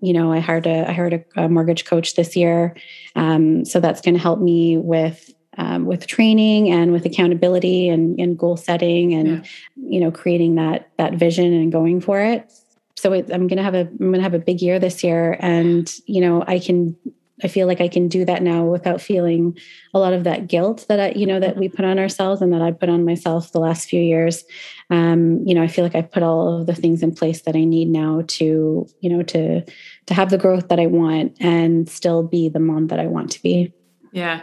you 0.00 0.12
know, 0.12 0.32
I 0.32 0.40
hired 0.40 0.66
a, 0.66 0.88
I 0.88 0.92
hired 0.92 1.24
a, 1.36 1.44
a 1.44 1.48
mortgage 1.48 1.84
coach 1.84 2.14
this 2.14 2.34
year. 2.34 2.74
so 3.14 3.80
that's 3.80 4.00
going 4.00 4.14
to 4.14 4.20
help 4.20 4.40
me 4.40 4.78
with 4.78 5.35
um, 5.58 5.86
with 5.86 6.06
training 6.06 6.70
and 6.70 6.92
with 6.92 7.06
accountability 7.06 7.88
and, 7.88 8.18
and 8.20 8.38
goal 8.38 8.56
setting 8.56 9.14
and 9.14 9.28
yeah. 9.28 9.42
you 9.76 10.00
know 10.00 10.10
creating 10.10 10.56
that 10.56 10.90
that 10.98 11.14
vision 11.14 11.52
and 11.52 11.72
going 11.72 12.00
for 12.00 12.20
it. 12.20 12.52
So 12.96 13.12
it, 13.12 13.30
i'm 13.32 13.46
going 13.46 13.58
to 13.58 13.62
have 13.62 13.74
a 13.74 13.88
i'm 14.00 14.12
to 14.12 14.22
have 14.22 14.34
a 14.34 14.38
big 14.38 14.60
year 14.60 14.78
this 14.78 15.04
year 15.04 15.36
and 15.40 15.92
you 16.06 16.20
know 16.20 16.42
i 16.46 16.58
can 16.58 16.96
i 17.44 17.48
feel 17.48 17.66
like 17.66 17.82
i 17.82 17.88
can 17.88 18.08
do 18.08 18.24
that 18.24 18.42
now 18.42 18.64
without 18.64 19.02
feeling 19.02 19.56
a 19.92 19.98
lot 19.98 20.14
of 20.14 20.24
that 20.24 20.46
guilt 20.46 20.86
that 20.88 20.98
i 20.98 21.10
you 21.10 21.26
know 21.26 21.38
that 21.38 21.58
we 21.58 21.68
put 21.68 21.84
on 21.84 21.98
ourselves 21.98 22.40
and 22.40 22.54
that 22.54 22.62
i 22.62 22.72
put 22.72 22.88
on 22.88 23.04
myself 23.04 23.52
the 23.52 23.60
last 23.60 23.88
few 23.88 24.00
years. 24.00 24.44
Um, 24.88 25.46
you 25.46 25.54
know 25.54 25.62
i 25.62 25.66
feel 25.66 25.84
like 25.84 25.94
i've 25.94 26.10
put 26.10 26.22
all 26.22 26.60
of 26.60 26.66
the 26.66 26.74
things 26.74 27.02
in 27.02 27.14
place 27.14 27.42
that 27.42 27.54
i 27.54 27.64
need 27.64 27.88
now 27.88 28.22
to 28.28 28.88
you 29.00 29.10
know 29.10 29.22
to 29.24 29.62
to 30.06 30.14
have 30.14 30.30
the 30.30 30.38
growth 30.38 30.68
that 30.68 30.80
i 30.80 30.86
want 30.86 31.36
and 31.38 31.88
still 31.90 32.22
be 32.22 32.48
the 32.48 32.60
mom 32.60 32.86
that 32.86 32.98
i 32.98 33.06
want 33.06 33.30
to 33.32 33.42
be. 33.42 33.74
Yeah 34.12 34.40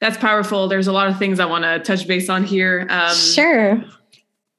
that's 0.00 0.16
powerful. 0.18 0.68
There's 0.68 0.86
a 0.86 0.92
lot 0.92 1.08
of 1.08 1.18
things 1.18 1.40
I 1.40 1.46
want 1.46 1.64
to 1.64 1.78
touch 1.80 2.06
base 2.06 2.28
on 2.28 2.44
here. 2.44 2.86
Um, 2.90 3.14
sure. 3.14 3.84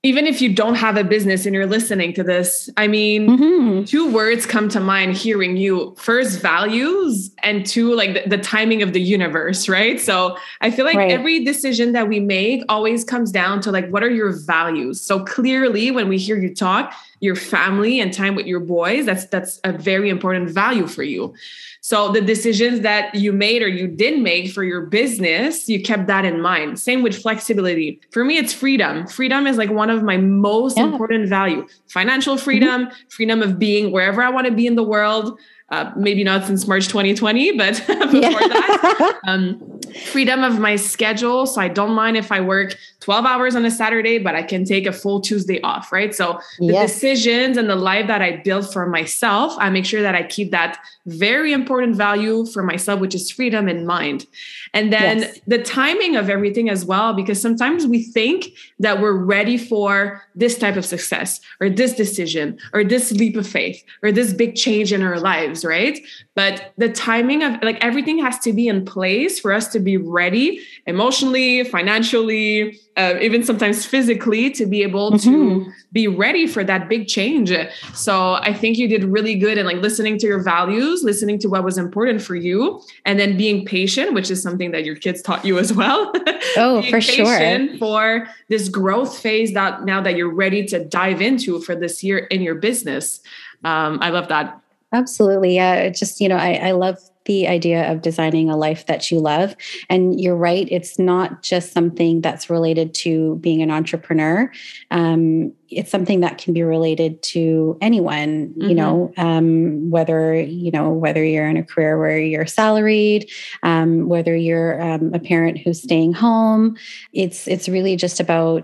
Even 0.04 0.26
if 0.26 0.42
you 0.42 0.54
don't 0.54 0.76
have 0.76 0.96
a 0.96 1.04
business 1.04 1.46
and 1.46 1.54
you're 1.54 1.66
listening 1.66 2.14
to 2.14 2.24
this, 2.24 2.70
I 2.78 2.88
mean, 2.88 3.28
mm-hmm. 3.28 3.84
two 3.84 4.10
words 4.10 4.46
come 4.46 4.70
to 4.70 4.80
mind 4.80 5.18
hearing 5.18 5.58
you. 5.58 5.96
First, 5.98 6.40
values, 6.40 7.32
and 7.44 7.66
two, 7.66 7.94
like 7.94 8.14
the, 8.14 8.30
the 8.30 8.38
timing 8.38 8.82
of 8.82 8.94
the 8.94 9.02
universe, 9.02 9.68
right? 9.68 10.00
So 10.00 10.38
I 10.62 10.72
feel 10.72 10.86
like 10.86 10.98
right. 10.98 11.12
every 11.12 11.44
decision 11.44 11.92
that 11.92 12.08
we 12.08 12.20
make 12.20 12.64
always 12.70 13.04
comes 13.04 13.32
down 13.32 13.60
to 13.62 13.72
like, 13.72 13.90
what 13.90 14.04
are 14.04 14.10
your 14.10 14.32
values? 14.32 15.02
So 15.02 15.26
clearly, 15.26 15.92
when 15.92 16.08
we 16.08 16.18
hear 16.18 16.38
you 16.38 16.54
talk, 16.54 16.94
your 17.20 17.36
family 17.36 18.00
and 18.00 18.14
time 18.14 18.36
with 18.36 18.46
your 18.46 18.60
boys, 18.60 19.06
that's 19.06 19.26
that's 19.26 19.60
a 19.64 19.72
very 19.72 20.10
important 20.10 20.50
value 20.50 20.88
for 20.88 21.04
you. 21.04 21.34
So 21.82 22.12
the 22.12 22.22
decisions 22.22 22.82
that 22.82 23.16
you 23.16 23.32
made 23.32 23.62
or 23.62 23.68
you 23.68 23.88
didn't 23.88 24.22
make 24.22 24.52
for 24.52 24.64
your 24.64 24.82
business, 24.82 25.70
you 25.70 25.82
kept 25.82 26.08
that 26.08 26.26
in 26.26 26.42
mind. 26.42 26.80
Same 26.80 27.02
with 27.02 27.20
flexibility. 27.22 28.02
For 28.12 28.26
me, 28.26 28.38
it's 28.38 28.52
freedom. 28.52 29.08
Freedom 29.08 29.48
is 29.48 29.58
like 29.58 29.70
one 29.70 29.90
of 29.90 30.04
my 30.04 30.18
most 30.18 30.78
yeah. 30.78 30.84
important 30.84 31.30
value. 31.30 31.66
Financial 31.88 32.38
freedom, 32.38 32.88
mm-hmm. 32.88 33.08
freedom 33.10 33.42
of 33.42 33.58
being 33.58 33.92
wherever 33.92 34.22
I 34.22 34.30
want 34.30 34.48
to 34.48 34.54
be 34.54 34.68
in 34.68 34.76
the 34.76 34.84
world. 34.84 35.40
Uh, 35.70 35.92
maybe 35.98 36.24
not 36.24 36.46
since 36.46 36.66
March 36.66 36.88
2020, 36.88 37.58
but 37.58 37.74
before 37.88 38.22
yeah. 38.22 38.30
that, 38.30 39.20
um, 39.28 39.82
freedom 40.12 40.44
of 40.44 40.60
my 40.60 40.78
schedule. 40.78 41.46
So 41.46 41.60
I 41.60 41.68
don't 41.68 41.92
mind 41.92 42.16
if 42.16 42.32
I 42.32 42.40
work 42.40 42.78
12 43.02 43.26
hours 43.26 43.56
on 43.56 43.66
a 43.66 43.72
Saturday, 43.72 44.18
but 44.18 44.36
I 44.36 44.44
can 44.44 44.66
take 44.66 44.86
a 44.86 44.92
full 44.92 45.22
Tuesday 45.22 45.62
off, 45.62 45.92
right? 45.92 46.14
So 46.14 46.40
the 46.60 46.74
yes. 46.74 46.92
decisions 46.92 47.58
and 47.58 47.70
the 47.70 47.76
life 47.76 48.08
that 48.08 48.22
I 48.22 48.38
build 48.38 48.72
for 48.72 48.86
myself, 48.88 49.56
I 49.60 49.70
make 49.70 49.86
sure 49.86 50.02
that 50.02 50.16
I 50.16 50.24
keep 50.24 50.52
that 50.52 50.80
very 51.06 51.54
important 51.54 51.96
value 51.96 52.46
for 52.46 52.64
myself, 52.64 53.00
which 53.00 53.16
is 53.16 53.32
freedom 53.32 53.70
in 53.70 53.86
mind. 53.86 54.26
And 54.74 54.92
then 54.92 55.20
yes. 55.20 55.40
the 55.48 55.62
timing 55.64 56.16
of 56.16 56.30
everything 56.30 56.70
as 56.70 56.84
well, 56.84 57.14
because 57.14 57.42
sometimes 57.42 57.88
we 57.88 58.04
think 58.04 58.48
that 58.80 59.00
we're 59.00 59.14
ready 59.14 59.58
for 59.58 60.24
this 60.36 60.58
type 60.58 60.76
of 60.76 60.86
success 60.86 61.40
or 61.62 61.70
this 61.70 61.94
decision 61.94 62.60
or 62.74 62.84
this 62.84 63.12
leap 63.14 63.38
of 63.38 63.48
faith 63.48 63.84
or 64.04 64.12
this 64.12 64.34
big 64.34 64.56
change 64.56 64.92
in 64.92 65.02
our 65.02 65.20
lives, 65.20 65.57
right? 65.66 66.00
But 66.36 66.74
the 66.78 66.90
timing 66.90 67.44
of 67.44 67.62
like 67.62 67.84
everything 67.84 68.20
has 68.20 68.40
to 68.40 68.54
be 68.54 68.68
in 68.68 68.86
place 68.86 69.40
for 69.40 69.54
us 69.54 69.68
to 69.70 69.80
be 69.80 69.98
ready 69.98 70.62
emotionally, 70.86 71.64
financially, 71.64 72.80
uh, 72.98 73.16
even 73.22 73.44
sometimes 73.44 73.86
physically 73.86 74.50
to 74.52 74.66
be 74.66 74.82
able 74.82 75.12
mm-hmm. 75.12 75.30
to 75.30 75.72
be 75.94 76.08
ready 76.08 76.48
for 76.48 76.64
that 76.64 76.90
big 76.90 77.08
change. 77.08 77.54
So 77.94 78.34
I 78.34 78.54
think 78.54 78.78
you 78.78 78.88
did 78.88 79.04
really 79.04 79.36
good 79.36 79.58
in 79.58 79.66
like 79.66 79.78
listening 79.78 80.18
to 80.20 80.28
your 80.28 80.42
values, 80.42 81.04
listening 81.04 81.38
to 81.40 81.48
what 81.48 81.64
was 81.64 81.78
important 81.78 82.22
for 82.22 82.36
you, 82.36 82.82
and 83.06 83.20
then 83.20 83.38
being 83.38 83.66
patient, 83.66 84.14
which 84.14 84.32
is 84.32 84.42
something 84.42 84.72
that 84.72 84.84
your 84.84 84.96
kids 84.96 85.22
taught 85.22 85.46
you 85.46 85.60
as 85.60 85.74
well. 85.74 86.12
Oh, 86.56 86.82
for 86.82 87.02
sure. 87.02 87.78
For 87.78 88.28
this 88.48 88.70
growth 88.70 89.18
phase 89.18 89.54
that 89.54 89.84
now 89.84 90.02
that 90.02 90.16
you're 90.16 90.34
ready 90.34 90.66
to 90.68 90.84
dive 90.84 91.22
into 91.22 91.60
for 91.62 91.76
this 91.76 92.04
year 92.04 92.18
in 92.18 92.42
your 92.42 92.56
business. 92.56 93.22
Um, 93.64 94.00
I 94.02 94.10
love 94.10 94.28
that. 94.30 94.60
Absolutely. 94.94 95.56
Yeah. 95.56 95.90
Just, 95.90 96.22
you 96.22 96.30
know, 96.30 96.38
I, 96.38 96.54
I 96.54 96.72
love 96.72 97.00
the 97.28 97.48
idea 97.48 97.92
of 97.92 98.02
designing 98.02 98.50
a 98.50 98.58
life 98.58 98.86
that 98.88 99.12
you 99.12 99.20
love. 99.20 99.56
And 99.90 100.20
you're 100.20 100.36
right, 100.36 100.68
it's 100.72 100.98
not 100.98 101.44
just 101.44 101.74
something 101.74 102.22
that's 102.22 102.50
related 102.50 102.94
to 102.96 103.36
being 103.36 103.62
an 103.62 103.70
entrepreneur. 103.70 104.52
Um, 104.90 105.54
it's 105.70 105.92
something 105.92 106.22
that 106.22 106.38
can 106.38 106.54
be 106.54 106.64
related 106.64 107.22
to 107.22 107.78
anyone 107.82 108.54
you 108.56 108.70
mm-hmm. 108.70 108.76
know 108.76 109.14
um, 109.18 109.90
whether 109.90 110.34
you 110.34 110.72
know 110.72 110.90
whether 110.90 111.22
you're 111.22 111.48
in 111.48 111.58
a 111.58 111.64
career 111.64 112.00
where 112.00 112.20
you're 112.20 112.46
salaried 112.46 113.30
um, 113.64 114.08
whether 114.08 114.34
you're 114.34 114.82
um, 114.82 115.14
a 115.14 115.20
parent 115.20 115.58
who's 115.58 115.82
staying 115.82 116.14
home 116.14 116.78
it's 117.12 117.50
it's 117.50 117.68
really 117.68 117.98
just 117.98 118.22
about 118.22 118.64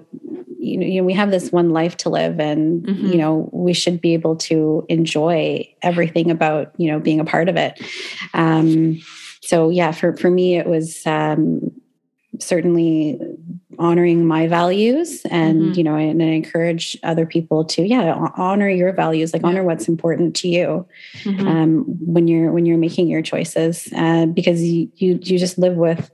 you 0.63 0.77
know, 0.77 0.85
you 0.85 1.01
know 1.01 1.05
we 1.05 1.13
have 1.13 1.29
this 1.29 1.51
one 1.51 1.71
life 1.71 1.97
to 1.97 2.09
live 2.09 2.39
and 2.39 2.83
mm-hmm. 2.83 3.07
you 3.07 3.17
know 3.17 3.49
we 3.51 3.73
should 3.73 3.99
be 3.99 4.13
able 4.13 4.35
to 4.35 4.85
enjoy 4.87 5.67
everything 5.81 6.31
about 6.31 6.71
you 6.77 6.89
know 6.89 6.99
being 6.99 7.19
a 7.19 7.25
part 7.25 7.49
of 7.49 7.57
it 7.57 7.79
um, 8.33 8.99
so 9.41 9.69
yeah 9.69 9.91
for 9.91 10.15
for 10.15 10.29
me 10.29 10.55
it 10.57 10.65
was 10.65 11.05
um, 11.05 11.71
certainly 12.39 13.19
honoring 13.79 14.25
my 14.25 14.47
values 14.47 15.21
and 15.29 15.61
mm-hmm. 15.61 15.73
you 15.73 15.83
know 15.83 15.95
and, 15.95 16.21
I 16.21 16.27
encourage 16.27 16.97
other 17.03 17.25
people 17.25 17.65
to 17.65 17.83
yeah 17.83 18.29
honor 18.37 18.69
your 18.69 18.93
values 18.93 19.33
like 19.33 19.41
yeah. 19.41 19.49
honor 19.49 19.63
what's 19.63 19.87
important 19.87 20.35
to 20.37 20.47
you 20.47 20.87
mm-hmm. 21.23 21.47
um, 21.47 21.83
when 21.99 22.27
you're 22.27 22.51
when 22.51 22.65
you're 22.65 22.77
making 22.77 23.07
your 23.07 23.21
choices 23.21 23.91
uh, 23.95 24.27
because 24.27 24.63
you, 24.63 24.89
you 24.95 25.19
you 25.21 25.37
just 25.37 25.57
live 25.57 25.75
with 25.75 26.09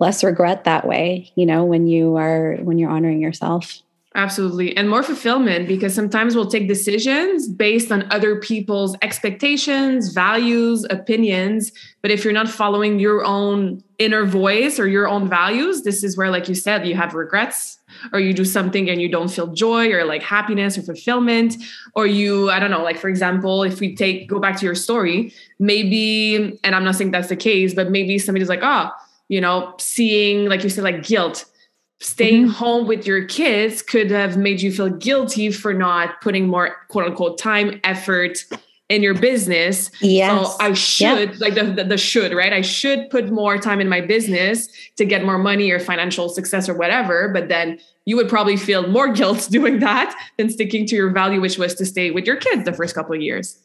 less 0.00 0.24
regret 0.24 0.64
that 0.64 0.86
way 0.86 1.32
you 1.36 1.46
know 1.46 1.64
when 1.64 1.86
you 1.86 2.16
are 2.16 2.56
when 2.62 2.78
you're 2.78 2.90
honoring 2.90 3.20
yourself 3.20 3.80
Absolutely. 4.16 4.76
And 4.76 4.88
more 4.88 5.02
fulfillment 5.02 5.66
because 5.66 5.92
sometimes 5.92 6.36
we'll 6.36 6.46
take 6.46 6.68
decisions 6.68 7.48
based 7.48 7.90
on 7.90 8.06
other 8.12 8.38
people's 8.38 8.96
expectations, 9.02 10.12
values, 10.12 10.86
opinions. 10.88 11.72
But 12.00 12.12
if 12.12 12.22
you're 12.22 12.32
not 12.32 12.48
following 12.48 13.00
your 13.00 13.24
own 13.24 13.82
inner 13.98 14.24
voice 14.24 14.78
or 14.78 14.86
your 14.86 15.08
own 15.08 15.28
values, 15.28 15.82
this 15.82 16.04
is 16.04 16.16
where, 16.16 16.30
like 16.30 16.48
you 16.48 16.54
said, 16.54 16.86
you 16.86 16.94
have 16.94 17.14
regrets 17.14 17.80
or 18.12 18.20
you 18.20 18.32
do 18.32 18.44
something 18.44 18.88
and 18.88 19.02
you 19.02 19.08
don't 19.08 19.32
feel 19.32 19.48
joy 19.48 19.90
or 19.90 20.04
like 20.04 20.22
happiness 20.22 20.78
or 20.78 20.82
fulfillment. 20.82 21.56
Or 21.96 22.06
you, 22.06 22.50
I 22.50 22.60
don't 22.60 22.70
know, 22.70 22.84
like 22.84 22.98
for 22.98 23.08
example, 23.08 23.64
if 23.64 23.80
we 23.80 23.96
take, 23.96 24.28
go 24.28 24.38
back 24.38 24.56
to 24.60 24.64
your 24.64 24.76
story, 24.76 25.34
maybe, 25.58 26.56
and 26.62 26.76
I'm 26.76 26.84
not 26.84 26.94
saying 26.94 27.10
that's 27.10 27.30
the 27.30 27.36
case, 27.36 27.74
but 27.74 27.90
maybe 27.90 28.20
somebody's 28.20 28.48
like, 28.48 28.62
oh, 28.62 28.90
you 29.28 29.40
know, 29.40 29.74
seeing, 29.80 30.48
like 30.48 30.62
you 30.62 30.68
said, 30.68 30.84
like 30.84 31.02
guilt 31.02 31.46
staying 32.00 32.42
mm-hmm. 32.42 32.52
home 32.52 32.86
with 32.86 33.06
your 33.06 33.24
kids 33.24 33.82
could 33.82 34.10
have 34.10 34.36
made 34.36 34.60
you 34.60 34.72
feel 34.72 34.90
guilty 34.90 35.50
for 35.50 35.72
not 35.72 36.20
putting 36.20 36.48
more 36.48 36.76
quote 36.88 37.06
unquote 37.06 37.38
time 37.38 37.80
effort 37.84 38.44
in 38.90 39.02
your 39.02 39.14
business 39.14 39.90
yes. 40.02 40.30
so 40.30 40.56
i 40.60 40.72
should 40.74 41.30
yep. 41.30 41.40
like 41.40 41.54
the, 41.54 41.64
the, 41.64 41.84
the 41.84 41.96
should 41.96 42.34
right 42.34 42.52
i 42.52 42.60
should 42.60 43.08
put 43.08 43.30
more 43.30 43.56
time 43.56 43.80
in 43.80 43.88
my 43.88 44.00
business 44.00 44.68
to 44.96 45.04
get 45.04 45.24
more 45.24 45.38
money 45.38 45.70
or 45.70 45.80
financial 45.80 46.28
success 46.28 46.68
or 46.68 46.74
whatever 46.74 47.28
but 47.28 47.48
then 47.48 47.78
you 48.04 48.16
would 48.16 48.28
probably 48.28 48.56
feel 48.56 48.86
more 48.88 49.08
guilt 49.12 49.48
doing 49.50 49.78
that 49.78 50.14
than 50.36 50.50
sticking 50.50 50.84
to 50.86 50.94
your 50.94 51.10
value 51.10 51.40
which 51.40 51.56
was 51.56 51.74
to 51.74 51.86
stay 51.86 52.10
with 52.10 52.26
your 52.26 52.36
kids 52.36 52.64
the 52.64 52.72
first 52.72 52.94
couple 52.94 53.14
of 53.14 53.22
years 53.22 53.58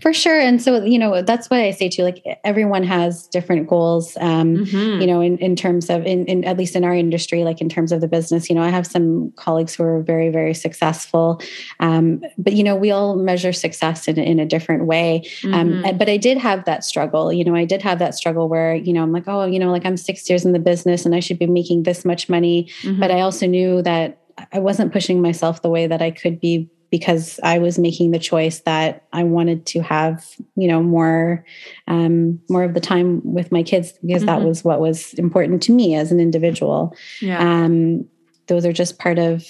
for 0.00 0.12
sure. 0.12 0.38
And 0.38 0.60
so, 0.62 0.82
you 0.84 0.98
know, 0.98 1.22
that's 1.22 1.50
what 1.50 1.60
I 1.60 1.70
say 1.70 1.88
too. 1.88 2.02
Like 2.02 2.24
everyone 2.44 2.82
has 2.84 3.26
different 3.28 3.68
goals, 3.68 4.16
um, 4.20 4.58
mm-hmm. 4.58 5.00
you 5.00 5.06
know, 5.06 5.20
in, 5.20 5.38
in 5.38 5.56
terms 5.56 5.90
of, 5.90 6.06
in, 6.06 6.26
in, 6.26 6.44
at 6.44 6.56
least 6.56 6.74
in 6.74 6.84
our 6.84 6.94
industry, 6.94 7.44
like 7.44 7.60
in 7.60 7.68
terms 7.68 7.92
of 7.92 8.00
the 8.00 8.08
business, 8.08 8.48
you 8.48 8.54
know, 8.54 8.62
I 8.62 8.68
have 8.68 8.86
some 8.86 9.32
colleagues 9.36 9.74
who 9.74 9.84
are 9.84 10.00
very, 10.00 10.30
very 10.30 10.54
successful. 10.54 11.40
Um, 11.80 12.22
but, 12.38 12.54
you 12.54 12.64
know, 12.64 12.76
we 12.76 12.90
all 12.90 13.16
measure 13.16 13.52
success 13.52 14.08
in, 14.08 14.18
in 14.18 14.38
a 14.38 14.46
different 14.46 14.86
way. 14.86 15.22
Um, 15.44 15.82
mm-hmm. 15.82 15.96
but 15.98 16.08
I 16.08 16.16
did 16.16 16.38
have 16.38 16.64
that 16.64 16.84
struggle, 16.84 17.32
you 17.32 17.44
know, 17.44 17.54
I 17.54 17.64
did 17.64 17.82
have 17.82 17.98
that 17.98 18.14
struggle 18.14 18.48
where, 18.48 18.74
you 18.74 18.92
know, 18.92 19.02
I'm 19.02 19.12
like, 19.12 19.24
oh, 19.26 19.44
you 19.44 19.58
know, 19.58 19.70
like 19.70 19.84
I'm 19.84 19.96
six 19.96 20.28
years 20.28 20.44
in 20.44 20.52
the 20.52 20.58
business 20.58 21.04
and 21.04 21.14
I 21.14 21.20
should 21.20 21.38
be 21.38 21.46
making 21.46 21.82
this 21.82 22.04
much 22.04 22.28
money. 22.28 22.68
Mm-hmm. 22.82 23.00
But 23.00 23.10
I 23.10 23.20
also 23.20 23.46
knew 23.46 23.82
that 23.82 24.18
I 24.52 24.58
wasn't 24.58 24.92
pushing 24.92 25.20
myself 25.20 25.60
the 25.60 25.68
way 25.68 25.86
that 25.86 26.00
I 26.00 26.10
could 26.10 26.40
be 26.40 26.70
because 26.90 27.38
I 27.42 27.58
was 27.58 27.78
making 27.78 28.10
the 28.10 28.18
choice 28.18 28.60
that 28.60 29.06
I 29.12 29.22
wanted 29.22 29.66
to 29.66 29.80
have, 29.80 30.26
you 30.56 30.68
know, 30.68 30.82
more, 30.82 31.44
um, 31.86 32.40
more 32.48 32.64
of 32.64 32.74
the 32.74 32.80
time 32.80 33.20
with 33.24 33.52
my 33.52 33.62
kids 33.62 33.92
because 34.04 34.22
mm-hmm. 34.22 34.26
that 34.26 34.42
was 34.42 34.64
what 34.64 34.80
was 34.80 35.14
important 35.14 35.62
to 35.64 35.72
me 35.72 35.94
as 35.94 36.10
an 36.10 36.20
individual. 36.20 36.94
Yeah. 37.20 37.38
Um, 37.38 38.06
those 38.48 38.66
are 38.66 38.72
just 38.72 38.98
part 38.98 39.18
of 39.18 39.46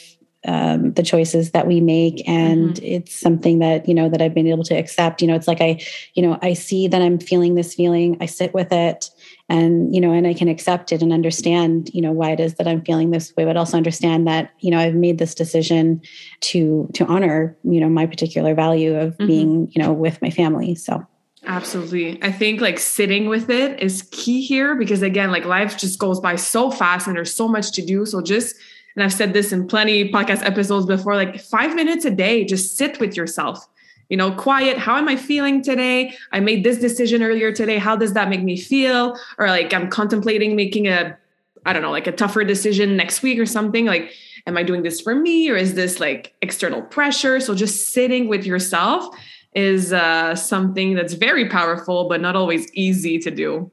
um, 0.47 0.95
the 0.95 1.03
choices 1.03 1.51
that 1.51 1.67
we 1.67 1.81
make, 1.81 2.27
and 2.27 2.75
mm-hmm. 2.75 2.85
it's 2.85 3.19
something 3.19 3.59
that 3.59 3.87
you 3.87 3.95
know 3.95 4.09
that 4.09 4.23
I've 4.23 4.35
been 4.35 4.47
able 4.47 4.65
to 4.65 4.75
accept. 4.75 5.21
You 5.21 5.29
know, 5.29 5.35
it's 5.35 5.49
like 5.49 5.61
I, 5.61 5.81
you 6.15 6.23
know, 6.23 6.39
I 6.41 6.55
see 6.55 6.89
that 6.89 7.03
I'm 7.03 7.19
feeling 7.19 7.57
this 7.57 7.75
feeling, 7.75 8.17
I 8.21 8.27
sit 8.27 8.55
with 8.55 8.73
it, 8.73 9.11
and 9.51 9.95
you 9.95 10.01
know 10.01 10.13
and 10.13 10.27
i 10.27 10.33
can 10.33 10.49
accept 10.49 10.93
it 10.93 11.03
and 11.03 11.13
understand 11.13 11.91
you 11.93 12.01
know 12.01 12.13
why 12.13 12.31
it 12.31 12.41
is 12.41 12.55
that 12.55 12.67
i'm 12.67 12.83
feeling 12.83 13.11
this 13.11 13.35
way 13.37 13.45
but 13.45 13.57
also 13.57 13.77
understand 13.77 14.27
that 14.27 14.53
you 14.61 14.71
know 14.71 14.79
i've 14.79 14.95
made 14.95 15.19
this 15.19 15.35
decision 15.35 16.01
to 16.41 16.89
to 16.95 17.05
honor 17.07 17.57
you 17.65 17.81
know 17.81 17.89
my 17.89 18.07
particular 18.07 18.55
value 18.55 18.95
of 18.95 19.13
mm-hmm. 19.15 19.27
being 19.27 19.73
you 19.73 19.83
know 19.83 19.93
with 19.93 20.23
my 20.23 20.31
family 20.31 20.75
so 20.75 21.05
Absolutely. 21.47 22.23
I 22.23 22.31
think 22.31 22.61
like 22.61 22.79
sitting 22.79 23.27
with 23.27 23.49
it 23.49 23.81
is 23.81 24.07
key 24.11 24.43
here 24.43 24.75
because 24.75 25.01
again, 25.01 25.31
like 25.31 25.47
life 25.47 25.79
just 25.79 25.99
goes 25.99 26.21
by 26.21 26.37
so 26.37 26.71
fast 26.71 27.07
and 27.07 27.17
there's 27.17 27.35
so 27.35 27.49
much 27.49 27.73
to 27.73 27.83
do. 27.83 28.05
So 28.05 28.21
just, 28.21 28.57
and 28.95 29.03
I've 29.03 29.13
said 29.15 29.33
this 29.33 29.51
in 29.51 29.67
plenty 29.67 30.13
podcast 30.13 30.45
episodes 30.45 30.85
before, 30.85 31.17
like 31.17 31.41
five 31.41 31.75
minutes 31.75 32.05
a 32.05 32.11
day, 32.11 32.45
just 32.45 32.77
sit 32.77 33.01
with 33.01 33.17
yourself 33.17 33.67
you 34.11 34.17
know, 34.17 34.33
quiet. 34.33 34.77
How 34.77 34.97
am 34.97 35.09
I 35.09 35.17
feeling 35.17 35.63
today? 35.63 36.15
I 36.33 36.41
made 36.41 36.65
this 36.65 36.79
decision 36.79 37.23
earlier 37.23 37.53
today. 37.53 37.79
How 37.79 37.97
does 37.97 38.13
that 38.13 38.29
make 38.29 38.43
me 38.43 38.59
feel? 38.59 39.17
Or 39.39 39.47
like 39.47 39.73
I'm 39.73 39.89
contemplating 39.89 40.57
making 40.57 40.89
a, 40.89 41.17
I 41.65 41.73
don't 41.73 41.81
know, 41.81 41.93
like 41.93 42.09
a 42.09 42.13
tougher 42.13 42.45
decision 42.45 42.97
next 42.97 43.23
week 43.23 43.39
or 43.39 43.47
something. 43.47 43.87
Like, 43.87 44.13
am 44.47 44.57
I 44.57 44.65
doing 44.65 44.83
this 44.83 45.01
for 45.01 45.15
me 45.15 45.49
or 45.49 45.57
is 45.57 45.75
this 45.75 46.01
like 46.01 46.35
external 46.43 46.83
pressure? 46.83 47.39
So 47.39 47.55
just 47.55 47.91
sitting 47.91 48.29
with 48.29 48.45
yourself 48.45 49.15
is 49.55 49.93
uh, 49.93 50.35
something 50.35 50.95
that's 50.95 51.15
very 51.15 51.49
powerful, 51.49 52.09
but 52.09 52.21
not 52.21 52.35
always 52.35 52.71
easy 52.75 53.19
to 53.21 53.31
do. 53.31 53.71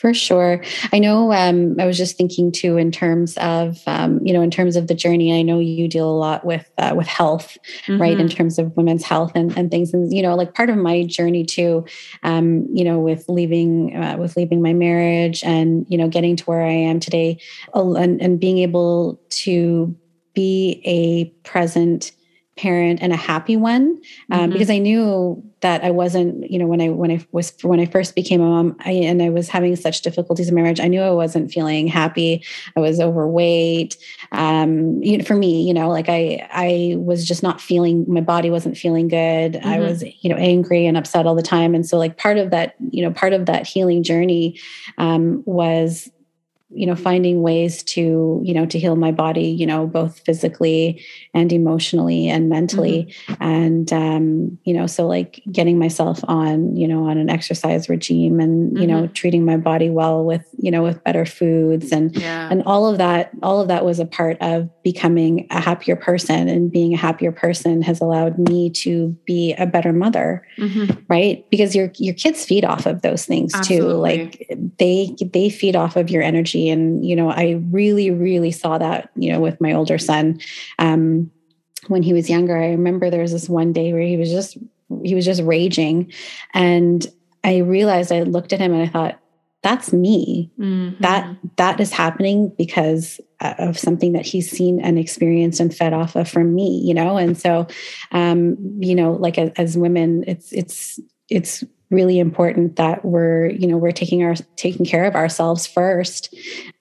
For 0.00 0.14
sure. 0.14 0.64
I 0.94 0.98
know 0.98 1.30
um, 1.30 1.76
I 1.78 1.84
was 1.84 1.98
just 1.98 2.16
thinking 2.16 2.52
too 2.52 2.78
in 2.78 2.90
terms 2.90 3.36
of 3.36 3.82
um, 3.86 4.18
you 4.24 4.32
know 4.32 4.40
in 4.40 4.50
terms 4.50 4.74
of 4.74 4.86
the 4.86 4.94
journey. 4.94 5.38
I 5.38 5.42
know 5.42 5.58
you 5.58 5.88
deal 5.88 6.08
a 6.08 6.16
lot 6.16 6.42
with 6.42 6.70
uh, 6.78 6.94
with 6.96 7.06
health, 7.06 7.58
mm-hmm. 7.84 8.00
right? 8.00 8.18
In 8.18 8.26
mm-hmm. 8.26 8.34
terms 8.34 8.58
of 8.58 8.74
women's 8.78 9.04
health 9.04 9.32
and, 9.34 9.54
and 9.58 9.70
things, 9.70 9.92
and 9.92 10.10
you 10.10 10.22
know, 10.22 10.34
like 10.34 10.54
part 10.54 10.70
of 10.70 10.78
my 10.78 11.04
journey 11.04 11.44
too. 11.44 11.84
Um, 12.22 12.66
you 12.72 12.82
know, 12.82 12.98
with 12.98 13.26
leaving 13.28 13.94
uh, 13.94 14.16
with 14.16 14.38
leaving 14.38 14.62
my 14.62 14.72
marriage 14.72 15.44
and 15.44 15.84
you 15.90 15.98
know 15.98 16.08
getting 16.08 16.34
to 16.34 16.44
where 16.44 16.62
I 16.62 16.72
am 16.72 16.98
today, 16.98 17.38
and, 17.74 18.22
and 18.22 18.40
being 18.40 18.56
able 18.56 19.20
to 19.28 19.94
be 20.32 20.80
a 20.86 21.26
present 21.46 22.12
parent 22.60 23.00
and 23.00 23.10
a 23.12 23.16
happy 23.16 23.56
one 23.56 23.98
um, 24.30 24.40
mm-hmm. 24.40 24.52
because 24.52 24.68
I 24.68 24.76
knew 24.76 25.42
that 25.60 25.82
I 25.82 25.90
wasn't, 25.90 26.50
you 26.50 26.58
know, 26.58 26.66
when 26.66 26.80
I 26.80 26.90
when 26.90 27.10
I 27.10 27.26
was 27.32 27.54
when 27.62 27.80
I 27.80 27.86
first 27.86 28.14
became 28.14 28.42
a 28.42 28.44
mom 28.44 28.76
I, 28.80 28.92
and 28.92 29.22
I 29.22 29.30
was 29.30 29.48
having 29.48 29.74
such 29.76 30.02
difficulties 30.02 30.48
in 30.48 30.54
marriage, 30.54 30.78
I 30.78 30.88
knew 30.88 31.00
I 31.00 31.10
wasn't 31.10 31.50
feeling 31.50 31.86
happy. 31.86 32.44
I 32.76 32.80
was 32.80 33.00
overweight. 33.00 33.96
Um, 34.32 35.02
you 35.02 35.16
know, 35.16 35.24
for 35.24 35.36
me, 35.36 35.66
you 35.66 35.72
know, 35.72 35.88
like 35.88 36.10
I 36.10 36.46
I 36.52 36.96
was 36.98 37.24
just 37.24 37.42
not 37.42 37.62
feeling 37.62 38.04
my 38.06 38.20
body 38.20 38.50
wasn't 38.50 38.76
feeling 38.76 39.08
good. 39.08 39.54
Mm-hmm. 39.54 39.68
I 39.68 39.80
was, 39.80 40.04
you 40.20 40.28
know, 40.28 40.36
angry 40.36 40.84
and 40.84 40.98
upset 40.98 41.26
all 41.26 41.34
the 41.34 41.42
time. 41.42 41.74
And 41.74 41.86
so 41.86 41.96
like 41.96 42.18
part 42.18 42.36
of 42.36 42.50
that, 42.50 42.74
you 42.90 43.02
know, 43.02 43.10
part 43.10 43.32
of 43.32 43.46
that 43.46 43.66
healing 43.66 44.02
journey 44.02 44.60
um, 44.98 45.42
was 45.46 46.10
you 46.72 46.86
know 46.86 46.94
finding 46.94 47.42
ways 47.42 47.82
to 47.82 48.40
you 48.44 48.54
know 48.54 48.64
to 48.64 48.78
heal 48.78 48.94
my 48.94 49.10
body 49.10 49.46
you 49.46 49.66
know 49.66 49.86
both 49.86 50.20
physically 50.20 51.04
and 51.34 51.52
emotionally 51.52 52.28
and 52.28 52.48
mentally 52.48 53.12
mm-hmm. 53.26 53.42
and 53.42 53.92
um 53.92 54.58
you 54.64 54.72
know 54.72 54.86
so 54.86 55.06
like 55.06 55.42
getting 55.50 55.78
myself 55.78 56.20
on 56.28 56.76
you 56.76 56.86
know 56.86 57.08
on 57.08 57.18
an 57.18 57.28
exercise 57.28 57.88
regime 57.88 58.38
and 58.38 58.78
you 58.78 58.86
mm-hmm. 58.86 59.00
know 59.00 59.06
treating 59.08 59.44
my 59.44 59.56
body 59.56 59.90
well 59.90 60.24
with 60.24 60.48
you 60.58 60.70
know 60.70 60.82
with 60.82 61.02
better 61.02 61.26
foods 61.26 61.90
and 61.90 62.14
yeah. 62.16 62.48
and 62.50 62.62
all 62.64 62.86
of 62.86 62.98
that 62.98 63.32
all 63.42 63.60
of 63.60 63.66
that 63.66 63.84
was 63.84 63.98
a 63.98 64.06
part 64.06 64.36
of 64.40 64.70
becoming 64.84 65.48
a 65.50 65.60
happier 65.60 65.96
person 65.96 66.48
and 66.48 66.70
being 66.70 66.94
a 66.94 66.96
happier 66.96 67.32
person 67.32 67.82
has 67.82 68.00
allowed 68.00 68.38
me 68.38 68.70
to 68.70 69.08
be 69.24 69.54
a 69.54 69.66
better 69.66 69.92
mother 69.92 70.46
mm-hmm. 70.56 70.92
right 71.08 71.48
because 71.50 71.74
your 71.74 71.90
your 71.96 72.14
kids 72.14 72.44
feed 72.44 72.64
off 72.64 72.86
of 72.86 73.02
those 73.02 73.26
things 73.26 73.52
Absolutely. 73.54 73.88
too 73.88 73.96
like 73.96 74.76
they 74.78 75.16
they 75.32 75.50
feed 75.50 75.74
off 75.74 75.96
of 75.96 76.10
your 76.10 76.22
energy 76.22 76.59
and, 76.68 77.04
you 77.04 77.16
know, 77.16 77.30
I 77.30 77.60
really, 77.70 78.10
really 78.10 78.50
saw 78.50 78.78
that, 78.78 79.10
you 79.14 79.32
know, 79.32 79.40
with 79.40 79.60
my 79.60 79.72
older 79.72 79.98
son. 79.98 80.40
Um, 80.78 81.30
when 81.88 82.02
he 82.02 82.12
was 82.12 82.28
younger, 82.28 82.56
I 82.56 82.68
remember 82.68 83.08
there 83.08 83.22
was 83.22 83.32
this 83.32 83.48
one 83.48 83.72
day 83.72 83.92
where 83.92 84.02
he 84.02 84.16
was 84.16 84.30
just, 84.30 84.58
he 85.02 85.14
was 85.14 85.24
just 85.24 85.42
raging. 85.42 86.12
And 86.52 87.06
I 87.42 87.58
realized 87.58 88.12
I 88.12 88.22
looked 88.22 88.52
at 88.52 88.60
him 88.60 88.72
and 88.72 88.82
I 88.82 88.88
thought, 88.88 89.18
that's 89.62 89.92
me 89.92 90.50
mm-hmm. 90.58 91.02
that 91.02 91.36
that 91.56 91.80
is 91.80 91.92
happening 91.92 92.52
because 92.56 93.20
of 93.40 93.78
something 93.78 94.12
that 94.12 94.24
he's 94.24 94.50
seen 94.50 94.80
and 94.80 94.98
experienced 94.98 95.60
and 95.60 95.74
fed 95.74 95.92
off 95.92 96.16
of 96.16 96.28
from 96.28 96.54
me 96.54 96.82
you 96.84 96.94
know 96.94 97.16
and 97.16 97.38
so 97.38 97.66
um 98.12 98.56
you 98.80 98.94
know 98.94 99.12
like 99.12 99.38
as, 99.38 99.50
as 99.56 99.76
women 99.76 100.24
it's 100.26 100.52
it's 100.52 100.98
it's 101.28 101.62
really 101.90 102.18
important 102.18 102.76
that 102.76 103.04
we're 103.04 103.50
you 103.50 103.66
know 103.66 103.76
we're 103.76 103.90
taking 103.90 104.22
our 104.22 104.34
taking 104.56 104.86
care 104.86 105.04
of 105.04 105.14
ourselves 105.14 105.66
first 105.66 106.32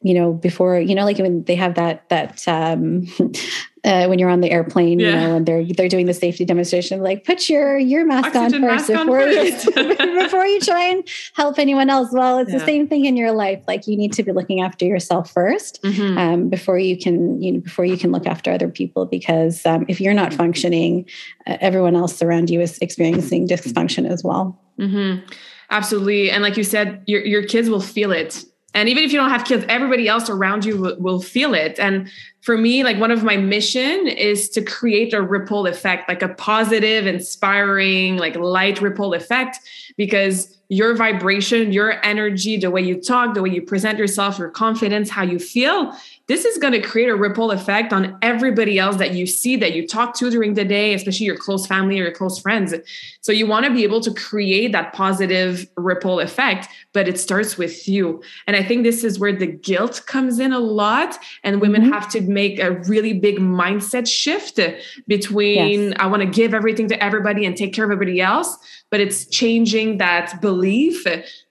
you 0.01 0.13
know 0.13 0.33
before 0.33 0.79
you 0.79 0.93
know 0.93 1.03
like 1.03 1.17
when 1.17 1.43
they 1.45 1.55
have 1.55 1.75
that 1.75 2.07
that 2.09 2.47
um 2.47 3.05
uh, 3.83 4.07
when 4.07 4.19
you're 4.19 4.29
on 4.29 4.41
the 4.41 4.51
airplane, 4.51 4.99
yeah. 4.99 5.07
you 5.07 5.15
know, 5.15 5.35
and 5.37 5.45
they're 5.45 5.63
they're 5.63 5.89
doing 5.89 6.05
the 6.05 6.13
safety 6.13 6.45
demonstration, 6.45 7.01
like 7.01 7.23
put 7.23 7.49
your 7.49 7.77
your 7.77 8.05
mask 8.05 8.35
Oxygen 8.35 8.63
on 8.63 8.69
first 8.69 8.89
mask 8.89 9.05
before 9.05 9.21
on 9.21 9.29
first. 9.29 9.65
you 9.65 10.23
before 10.23 10.45
you 10.45 10.59
try 10.59 10.83
and 10.83 11.07
help 11.33 11.59
anyone 11.59 11.89
else. 11.89 12.09
Well, 12.11 12.39
it's 12.39 12.51
yeah. 12.51 12.59
the 12.59 12.65
same 12.65 12.87
thing 12.87 13.05
in 13.05 13.15
your 13.15 13.31
life. 13.31 13.63
Like 13.67 13.87
you 13.87 13.95
need 13.95 14.13
to 14.13 14.23
be 14.23 14.31
looking 14.31 14.61
after 14.61 14.85
yourself 14.85 15.33
1st 15.33 15.79
mm-hmm. 15.81 16.17
um, 16.17 16.49
before 16.49 16.77
you 16.77 16.97
can 16.97 17.41
you 17.41 17.53
know 17.53 17.59
before 17.59 17.85
you 17.85 17.97
can 17.97 18.11
look 18.11 18.27
after 18.27 18.51
other 18.51 18.69
people. 18.69 19.05
Because 19.05 19.65
um, 19.65 19.85
if 19.87 20.01
you're 20.01 20.13
not 20.13 20.33
functioning, 20.33 21.05
uh, 21.47 21.57
everyone 21.61 21.95
else 21.95 22.21
around 22.21 22.49
you 22.49 22.61
is 22.61 22.77
experiencing 22.79 23.47
dysfunction 23.47 24.09
as 24.09 24.23
well. 24.23 24.59
Mm-hmm. 24.79 25.25
Absolutely, 25.69 26.31
and 26.31 26.41
like 26.41 26.57
you 26.57 26.63
said, 26.63 27.03
your 27.05 27.23
your 27.25 27.43
kids 27.43 27.69
will 27.69 27.81
feel 27.81 28.11
it. 28.11 28.43
And 28.73 28.87
even 28.87 29.03
if 29.03 29.11
you 29.11 29.17
don't 29.17 29.31
have 29.31 29.45
kids 29.45 29.65
everybody 29.67 30.07
else 30.07 30.29
around 30.29 30.63
you 30.63 30.79
will, 30.79 30.95
will, 30.99 31.21
feel 31.21 31.55
it. 31.55 31.79
And 31.79 32.07
for 32.41 32.57
me 32.57 32.83
like 32.83 32.97
one 32.97 33.11
of 33.11 33.23
my 33.23 33.37
mission 33.37 34.07
is 34.07 34.49
to 34.49 34.61
create 34.61 35.13
a 35.13 35.21
ripple 35.21 35.67
effect 35.67 36.07
like 36.07 36.21
a 36.21 36.29
positive 36.29 37.05
inspiring 37.05 38.17
like 38.17 38.35
light 38.35 38.81
ripple 38.81 39.13
effect 39.13 39.59
because 39.97 40.57
your 40.69 40.95
vibration 40.95 41.73
your 41.73 42.03
energy 42.05 42.57
the 42.57 42.71
way 42.71 42.81
you 42.81 42.99
talk 43.01 43.33
the 43.33 43.41
way 43.41 43.49
you 43.49 43.61
present 43.61 43.97
yourself 43.97 44.39
your 44.39 44.49
confidence 44.49 45.09
how 45.09 45.23
you 45.23 45.39
feel 45.39 45.93
this 46.29 46.45
is 46.45 46.59
going 46.59 46.73
to 46.73 46.79
create 46.79 47.09
a 47.09 47.15
ripple 47.15 47.49
effect 47.49 47.91
on 47.91 48.15
everybody 48.21 48.77
else 48.77 48.97
that 48.97 49.15
you 49.15 49.25
see 49.25 49.55
that 49.57 49.73
you 49.73 49.85
talk 49.85 50.15
to 50.15 50.29
during 50.29 50.53
the 50.53 50.63
day 50.63 50.93
especially 50.93 51.25
your 51.25 51.35
close 51.35 51.67
family 51.67 51.99
or 51.99 52.03
your 52.03 52.13
close 52.13 52.39
friends 52.39 52.73
so 53.19 53.31
you 53.31 53.45
want 53.45 53.65
to 53.65 53.73
be 53.73 53.83
able 53.83 53.99
to 53.99 54.13
create 54.13 54.71
that 54.71 54.93
positive 54.93 55.67
ripple 55.75 56.19
effect 56.19 56.69
but 56.93 57.07
it 57.07 57.19
starts 57.19 57.57
with 57.57 57.87
you 57.87 58.21
and 58.47 58.55
i 58.55 58.63
think 58.63 58.83
this 58.83 59.03
is 59.03 59.19
where 59.19 59.33
the 59.33 59.47
guilt 59.47 60.03
comes 60.05 60.39
in 60.39 60.53
a 60.53 60.59
lot 60.59 61.17
and 61.43 61.59
women 61.59 61.81
mm-hmm. 61.81 61.91
have 61.91 62.09
to 62.09 62.21
make 62.21 62.59
a 62.59 62.71
really 62.83 63.13
big 63.13 63.39
mindset 63.39 64.07
shift 64.07 64.59
between 65.07 65.89
yes. 65.89 65.93
i 65.99 66.05
want 66.05 66.21
to 66.21 66.29
give 66.29 66.53
everything 66.53 66.87
to 66.87 67.03
everybody 67.03 67.45
and 67.45 67.57
take 67.57 67.73
care 67.73 67.85
of 67.85 67.91
everybody 67.91 68.21
else 68.21 68.55
but 68.91 68.99
it's 68.99 69.25
changing 69.25 69.97
that 69.97 70.39
belief 70.41 71.05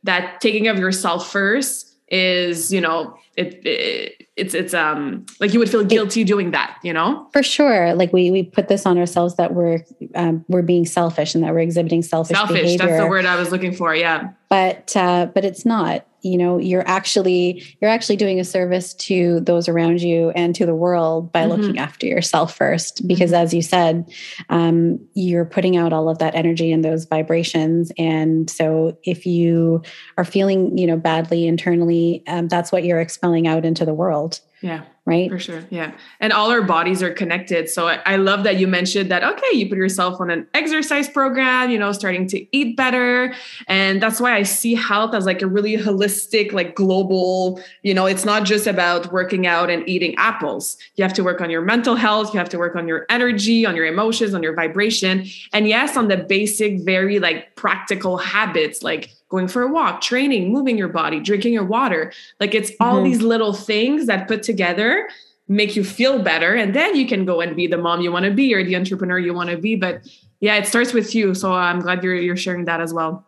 that 0.04 0.40
taking 0.40 0.68
of 0.68 0.78
yourself 0.78 1.30
first 1.30 1.96
is 2.10 2.72
you 2.72 2.80
know 2.80 3.16
it, 3.38 3.64
it, 3.64 4.28
it's 4.36 4.52
it's 4.52 4.74
um 4.74 5.24
like 5.38 5.52
you 5.52 5.60
would 5.60 5.70
feel 5.70 5.84
guilty 5.84 6.24
doing 6.24 6.50
that 6.50 6.76
you 6.82 6.92
know 6.92 7.28
for 7.32 7.42
sure 7.42 7.94
like 7.94 8.12
we 8.12 8.30
we 8.32 8.42
put 8.42 8.66
this 8.66 8.84
on 8.84 8.98
ourselves 8.98 9.36
that 9.36 9.54
we're 9.54 9.84
um, 10.16 10.44
we're 10.48 10.62
being 10.62 10.84
selfish 10.84 11.34
and 11.34 11.44
that 11.44 11.52
we're 11.52 11.60
exhibiting 11.60 12.02
selfish 12.02 12.36
selfish 12.36 12.62
behavior. 12.62 12.86
that's 12.86 13.00
the 13.00 13.06
word 13.06 13.24
i 13.24 13.36
was 13.36 13.52
looking 13.52 13.72
for 13.72 13.94
yeah 13.94 14.28
but 14.48 14.96
uh 14.96 15.26
but 15.26 15.44
it's 15.44 15.64
not 15.64 16.04
you 16.22 16.36
know 16.36 16.58
you're 16.58 16.86
actually 16.88 17.62
you're 17.80 17.90
actually 17.90 18.16
doing 18.16 18.40
a 18.40 18.44
service 18.44 18.92
to 18.94 19.40
those 19.40 19.68
around 19.68 20.02
you 20.02 20.30
and 20.30 20.54
to 20.54 20.66
the 20.66 20.74
world 20.74 21.30
by 21.30 21.42
mm-hmm. 21.42 21.52
looking 21.52 21.78
after 21.78 22.06
yourself 22.06 22.56
first 22.56 23.06
because 23.06 23.30
mm-hmm. 23.30 23.42
as 23.42 23.54
you 23.54 23.62
said 23.62 24.10
um, 24.48 24.98
you're 25.14 25.44
putting 25.44 25.76
out 25.76 25.92
all 25.92 26.08
of 26.08 26.18
that 26.18 26.34
energy 26.34 26.72
and 26.72 26.84
those 26.84 27.04
vibrations 27.04 27.92
and 27.98 28.50
so 28.50 28.96
if 29.04 29.26
you 29.26 29.82
are 30.16 30.24
feeling 30.24 30.76
you 30.76 30.86
know 30.86 30.96
badly 30.96 31.46
internally 31.46 32.22
um, 32.26 32.48
that's 32.48 32.72
what 32.72 32.84
you're 32.84 33.00
expelling 33.00 33.27
out 33.46 33.64
into 33.64 33.84
the 33.84 33.94
world 33.94 34.40
yeah 34.60 34.84
right? 35.08 35.30
For 35.30 35.38
sure. 35.38 35.64
Yeah. 35.70 35.92
And 36.20 36.34
all 36.34 36.50
our 36.50 36.60
bodies 36.60 37.02
are 37.02 37.10
connected. 37.10 37.70
So 37.70 37.88
I, 37.88 38.00
I, 38.04 38.16
love 38.16 38.44
that 38.44 38.58
you 38.58 38.68
mentioned 38.68 39.10
that, 39.10 39.24
okay, 39.24 39.56
you 39.56 39.66
put 39.66 39.78
yourself 39.78 40.20
on 40.20 40.28
an 40.30 40.46
exercise 40.52 41.08
program, 41.08 41.70
you 41.70 41.78
know, 41.78 41.92
starting 41.92 42.26
to 42.28 42.56
eat 42.56 42.76
better. 42.76 43.32
And 43.68 44.02
that's 44.02 44.20
why 44.20 44.34
I 44.34 44.42
see 44.42 44.74
health 44.74 45.14
as 45.14 45.24
like 45.24 45.40
a 45.40 45.46
really 45.46 45.78
holistic, 45.78 46.52
like 46.52 46.74
global, 46.74 47.58
you 47.82 47.94
know, 47.94 48.04
it's 48.04 48.26
not 48.26 48.44
just 48.44 48.66
about 48.66 49.10
working 49.10 49.46
out 49.46 49.70
and 49.70 49.88
eating 49.88 50.14
apples. 50.16 50.76
You 50.96 51.04
have 51.04 51.14
to 51.14 51.24
work 51.24 51.40
on 51.40 51.48
your 51.48 51.62
mental 51.62 51.96
health. 51.96 52.34
You 52.34 52.38
have 52.38 52.50
to 52.50 52.58
work 52.58 52.76
on 52.76 52.86
your 52.86 53.06
energy, 53.08 53.64
on 53.64 53.74
your 53.74 53.86
emotions, 53.86 54.34
on 54.34 54.42
your 54.42 54.54
vibration. 54.54 55.24
And 55.54 55.66
yes, 55.66 55.96
on 55.96 56.08
the 56.08 56.18
basic, 56.18 56.80
very 56.80 57.18
like 57.18 57.56
practical 57.56 58.18
habits, 58.18 58.82
like 58.82 59.14
going 59.28 59.48
for 59.48 59.62
a 59.62 59.68
walk, 59.68 60.00
training, 60.00 60.52
moving 60.52 60.78
your 60.78 60.88
body, 60.88 61.20
drinking 61.20 61.52
your 61.52 61.64
water. 61.64 62.12
Like 62.40 62.54
it's 62.54 62.72
all 62.80 62.96
mm-hmm. 62.96 63.04
these 63.04 63.22
little 63.22 63.52
things 63.52 64.06
that 64.06 64.28
put 64.28 64.42
together 64.42 65.08
make 65.48 65.76
you 65.76 65.84
feel 65.84 66.18
better. 66.22 66.54
And 66.54 66.74
then 66.74 66.94
you 66.94 67.06
can 67.06 67.24
go 67.24 67.40
and 67.40 67.56
be 67.56 67.66
the 67.66 67.78
mom 67.78 68.00
you 68.00 68.12
want 68.12 68.26
to 68.26 68.30
be 68.30 68.54
or 68.54 68.62
the 68.62 68.76
entrepreneur 68.76 69.18
you 69.18 69.32
want 69.32 69.50
to 69.50 69.56
be. 69.56 69.76
But 69.76 70.06
yeah, 70.40 70.56
it 70.56 70.66
starts 70.66 70.92
with 70.92 71.14
you. 71.14 71.34
So 71.34 71.52
I'm 71.52 71.80
glad 71.80 72.02
you're 72.02 72.14
you're 72.14 72.36
sharing 72.36 72.66
that 72.66 72.80
as 72.80 72.92
well. 72.92 73.24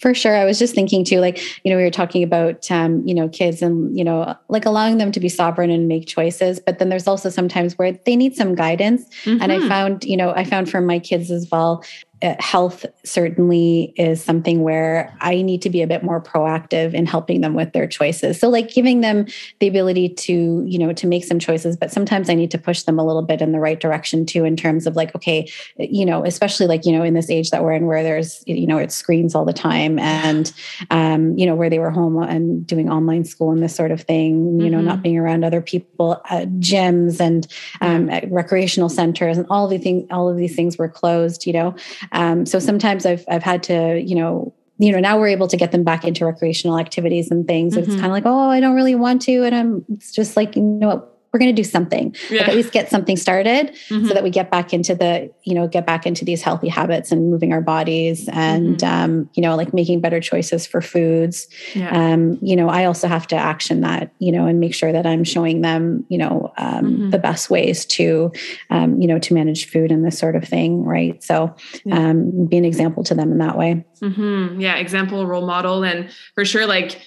For 0.00 0.14
sure. 0.14 0.34
I 0.34 0.44
was 0.44 0.58
just 0.58 0.74
thinking 0.74 1.04
too, 1.04 1.20
like, 1.20 1.40
you 1.64 1.70
know, 1.70 1.76
we 1.76 1.84
were 1.84 1.90
talking 1.90 2.24
about, 2.24 2.68
um, 2.72 3.06
you 3.06 3.14
know, 3.14 3.28
kids 3.28 3.62
and, 3.62 3.96
you 3.96 4.02
know, 4.02 4.34
like 4.48 4.66
allowing 4.66 4.98
them 4.98 5.12
to 5.12 5.20
be 5.20 5.28
sovereign 5.28 5.70
and 5.70 5.86
make 5.86 6.08
choices. 6.08 6.58
But 6.58 6.80
then 6.80 6.88
there's 6.88 7.06
also 7.06 7.30
sometimes 7.30 7.78
where 7.78 7.92
they 7.92 8.16
need 8.16 8.34
some 8.34 8.56
guidance. 8.56 9.04
Mm-hmm. 9.22 9.40
And 9.40 9.52
I 9.52 9.58
mm-hmm. 9.58 9.68
found, 9.68 10.04
you 10.04 10.16
know, 10.16 10.32
I 10.32 10.42
found 10.42 10.68
for 10.68 10.80
my 10.80 10.98
kids 10.98 11.30
as 11.30 11.48
well, 11.52 11.84
uh, 11.84 12.11
health 12.38 12.86
certainly 13.04 13.92
is 13.96 14.22
something 14.22 14.62
where 14.62 15.16
I 15.20 15.42
need 15.42 15.62
to 15.62 15.70
be 15.70 15.82
a 15.82 15.86
bit 15.86 16.02
more 16.02 16.20
proactive 16.20 16.94
in 16.94 17.06
helping 17.06 17.40
them 17.40 17.54
with 17.54 17.72
their 17.72 17.86
choices. 17.86 18.38
So 18.38 18.48
like 18.48 18.72
giving 18.72 19.00
them 19.00 19.26
the 19.58 19.68
ability 19.68 20.10
to, 20.10 20.64
you 20.66 20.78
know, 20.78 20.92
to 20.92 21.06
make 21.06 21.24
some 21.24 21.38
choices, 21.38 21.76
but 21.76 21.90
sometimes 21.90 22.30
I 22.30 22.34
need 22.34 22.50
to 22.52 22.58
push 22.58 22.82
them 22.82 22.98
a 22.98 23.04
little 23.04 23.22
bit 23.22 23.42
in 23.42 23.52
the 23.52 23.60
right 23.60 23.80
direction 23.80 24.24
too 24.24 24.44
in 24.44 24.56
terms 24.56 24.86
of 24.86 24.96
like 24.96 25.14
okay, 25.14 25.50
you 25.78 26.06
know, 26.06 26.24
especially 26.24 26.66
like, 26.66 26.86
you 26.86 26.92
know, 26.92 27.02
in 27.02 27.14
this 27.14 27.28
age 27.28 27.50
that 27.50 27.62
we're 27.62 27.72
in 27.72 27.86
where 27.86 28.02
there's, 28.02 28.42
you 28.46 28.66
know, 28.66 28.78
it 28.78 28.92
screens 28.92 29.34
all 29.34 29.44
the 29.44 29.52
time 29.52 29.98
and 29.98 30.52
um, 30.90 31.36
you 31.36 31.46
know, 31.46 31.54
where 31.54 31.70
they 31.70 31.78
were 31.78 31.90
home 31.90 32.22
and 32.22 32.66
doing 32.66 32.90
online 32.90 33.24
school 33.24 33.50
and 33.50 33.62
this 33.62 33.74
sort 33.74 33.90
of 33.90 34.02
thing, 34.02 34.60
you 34.60 34.66
mm-hmm. 34.66 34.72
know, 34.72 34.80
not 34.80 34.94
mm-hmm. 34.94 35.02
being 35.02 35.18
around 35.18 35.44
other 35.44 35.60
people, 35.60 36.20
uh, 36.30 36.46
gyms 36.58 37.20
and 37.20 37.46
um, 37.80 38.08
recreational 38.30 38.88
centers 38.88 39.38
and 39.38 39.46
all 39.50 39.66
the 39.68 39.78
things 39.78 40.06
all 40.10 40.28
of 40.28 40.36
these 40.36 40.54
things 40.54 40.78
were 40.78 40.88
closed, 40.88 41.46
you 41.46 41.52
know. 41.52 41.74
Um, 42.12 42.46
so 42.46 42.58
sometimes 42.58 43.06
I've 43.06 43.24
I've 43.28 43.42
had 43.42 43.62
to, 43.64 44.00
you 44.00 44.14
know, 44.14 44.54
you 44.78 44.92
know, 44.92 45.00
now 45.00 45.18
we're 45.18 45.28
able 45.28 45.48
to 45.48 45.56
get 45.56 45.72
them 45.72 45.84
back 45.84 46.04
into 46.04 46.24
recreational 46.24 46.78
activities 46.78 47.30
and 47.30 47.46
things. 47.46 47.74
Mm-hmm. 47.74 47.90
It's 47.90 47.94
kind 47.94 48.06
of 48.06 48.12
like, 48.12 48.26
oh, 48.26 48.50
I 48.50 48.60
don't 48.60 48.74
really 48.74 48.94
want 48.94 49.22
to, 49.22 49.44
and 49.44 49.54
I'm. 49.54 49.84
It's 49.92 50.12
just 50.12 50.36
like, 50.36 50.56
you 50.56 50.62
know 50.62 50.88
what, 50.88 51.11
we're 51.32 51.38
going 51.38 51.54
to 51.54 51.62
do 51.62 51.66
something 51.68 52.14
yeah. 52.30 52.40
like 52.40 52.48
at 52.50 52.54
least 52.54 52.72
get 52.72 52.90
something 52.90 53.16
started 53.16 53.74
mm-hmm. 53.88 54.06
so 54.06 54.14
that 54.14 54.22
we 54.22 54.30
get 54.30 54.50
back 54.50 54.74
into 54.74 54.94
the 54.94 55.32
you 55.44 55.54
know 55.54 55.66
get 55.66 55.86
back 55.86 56.06
into 56.06 56.24
these 56.24 56.42
healthy 56.42 56.68
habits 56.68 57.10
and 57.10 57.30
moving 57.30 57.52
our 57.52 57.60
bodies 57.60 58.28
and 58.28 58.78
mm-hmm. 58.78 59.04
um, 59.04 59.30
you 59.34 59.42
know 59.42 59.56
like 59.56 59.72
making 59.72 60.00
better 60.00 60.20
choices 60.20 60.66
for 60.66 60.82
foods 60.82 61.48
yeah. 61.74 61.90
um, 61.90 62.38
you 62.42 62.54
know 62.54 62.68
i 62.68 62.84
also 62.84 63.08
have 63.08 63.26
to 63.26 63.36
action 63.36 63.80
that 63.80 64.12
you 64.18 64.30
know 64.30 64.46
and 64.46 64.60
make 64.60 64.74
sure 64.74 64.92
that 64.92 65.06
i'm 65.06 65.24
showing 65.24 65.62
them 65.62 66.04
you 66.08 66.18
know 66.18 66.52
um, 66.58 66.84
mm-hmm. 66.84 67.10
the 67.10 67.18
best 67.18 67.48
ways 67.48 67.86
to 67.86 68.30
um, 68.70 69.00
you 69.00 69.06
know 69.06 69.18
to 69.18 69.32
manage 69.32 69.70
food 69.70 69.90
and 69.90 70.04
this 70.04 70.18
sort 70.18 70.36
of 70.36 70.44
thing 70.44 70.84
right 70.84 71.22
so 71.22 71.54
yeah. 71.84 71.98
Um, 72.02 72.46
be 72.46 72.56
an 72.56 72.64
example 72.64 73.04
to 73.04 73.14
them 73.14 73.32
in 73.32 73.38
that 73.38 73.56
way 73.56 73.84
mm-hmm. 74.02 74.60
yeah 74.60 74.76
example 74.76 75.26
role 75.26 75.46
model 75.46 75.84
and 75.84 76.10
for 76.34 76.44
sure 76.44 76.66
like 76.66 77.00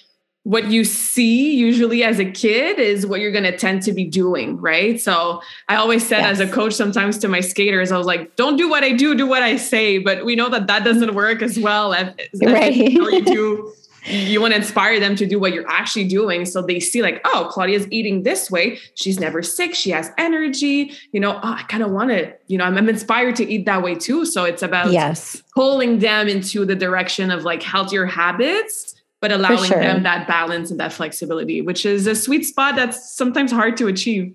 what 0.46 0.70
you 0.70 0.84
see 0.84 1.56
usually 1.56 2.04
as 2.04 2.20
a 2.20 2.26
kid 2.26 2.78
is 2.78 3.04
what 3.04 3.20
you're 3.20 3.32
going 3.32 3.44
to 3.46 3.58
tend 3.58 3.82
to 3.82 3.92
be 3.92 4.06
doing, 4.06 4.62
right? 4.62 5.02
So 5.02 5.42
I 5.68 5.76
always 5.76 6.08
said 6.08 6.20
yes. 6.20 6.40
as 6.40 6.48
a 6.48 6.48
coach 6.48 6.74
sometimes 6.74 7.18
to 7.20 7.28
my 7.28 7.40
skaters, 7.40 7.92
I 7.92 7.98
was 7.98 8.06
like, 8.06 8.36
don't 8.36 8.56
do 8.56 8.70
what 8.70 8.84
I 8.84 8.92
do, 8.92 9.16
do 9.16 9.26
what 9.26 9.42
I 9.42 9.56
say. 9.56 9.98
But 9.98 10.24
we 10.24 10.36
know 10.36 10.48
that 10.50 10.68
that 10.68 10.84
doesn't 10.84 11.16
work 11.16 11.42
as 11.42 11.58
well 11.58 11.96
as, 11.96 12.14
right. 12.44 12.76
you 12.76 13.26
do. 13.26 13.74
You 14.06 14.40
want 14.40 14.54
to 14.54 14.58
inspire 14.58 15.00
them 15.00 15.16
to 15.16 15.26
do 15.26 15.40
what 15.40 15.52
you're 15.52 15.68
actually 15.68 16.08
doing. 16.08 16.46
So 16.46 16.62
they 16.62 16.80
see, 16.80 17.02
like, 17.02 17.22
oh, 17.26 17.48
Claudia's 17.50 17.88
eating 17.90 18.22
this 18.22 18.52
way. 18.52 18.78
She's 18.94 19.20
never 19.20 19.42
sick. 19.42 19.74
She 19.74 19.90
has 19.90 20.12
energy. 20.20 20.94
You 21.12 21.22
know, 21.22 21.38
oh, 21.38 21.56
I 21.58 21.64
kind 21.64 21.82
of 21.82 21.90
want 21.90 22.12
to, 22.12 22.32
you 22.46 22.60
know, 22.60 22.66
I'm, 22.66 22.78
I'm 22.78 22.88
inspired 22.88 23.36
to 23.38 23.52
eat 23.52 23.66
that 23.66 23.82
way 23.82 23.96
too. 23.96 24.28
So 24.28 24.44
it's 24.44 24.62
about 24.62 24.92
yes. 24.92 25.42
pulling 25.56 25.98
them 25.98 26.28
into 26.28 26.66
the 26.66 26.76
direction 26.76 27.32
of 27.32 27.44
like 27.44 27.64
healthier 27.64 28.06
habits 28.06 28.95
but 29.26 29.32
allowing 29.32 29.64
sure. 29.64 29.80
them 29.80 30.04
that 30.04 30.28
balance 30.28 30.70
and 30.70 30.80
that 30.80 30.94
flexibility, 30.94 31.60
which 31.60 31.84
is 31.84 32.06
a 32.06 32.14
sweet 32.14 32.44
spot 32.44 32.76
that's 32.76 33.12
sometimes 33.12 33.52
hard 33.52 33.76
to 33.76 33.88
achieve. 33.88 34.32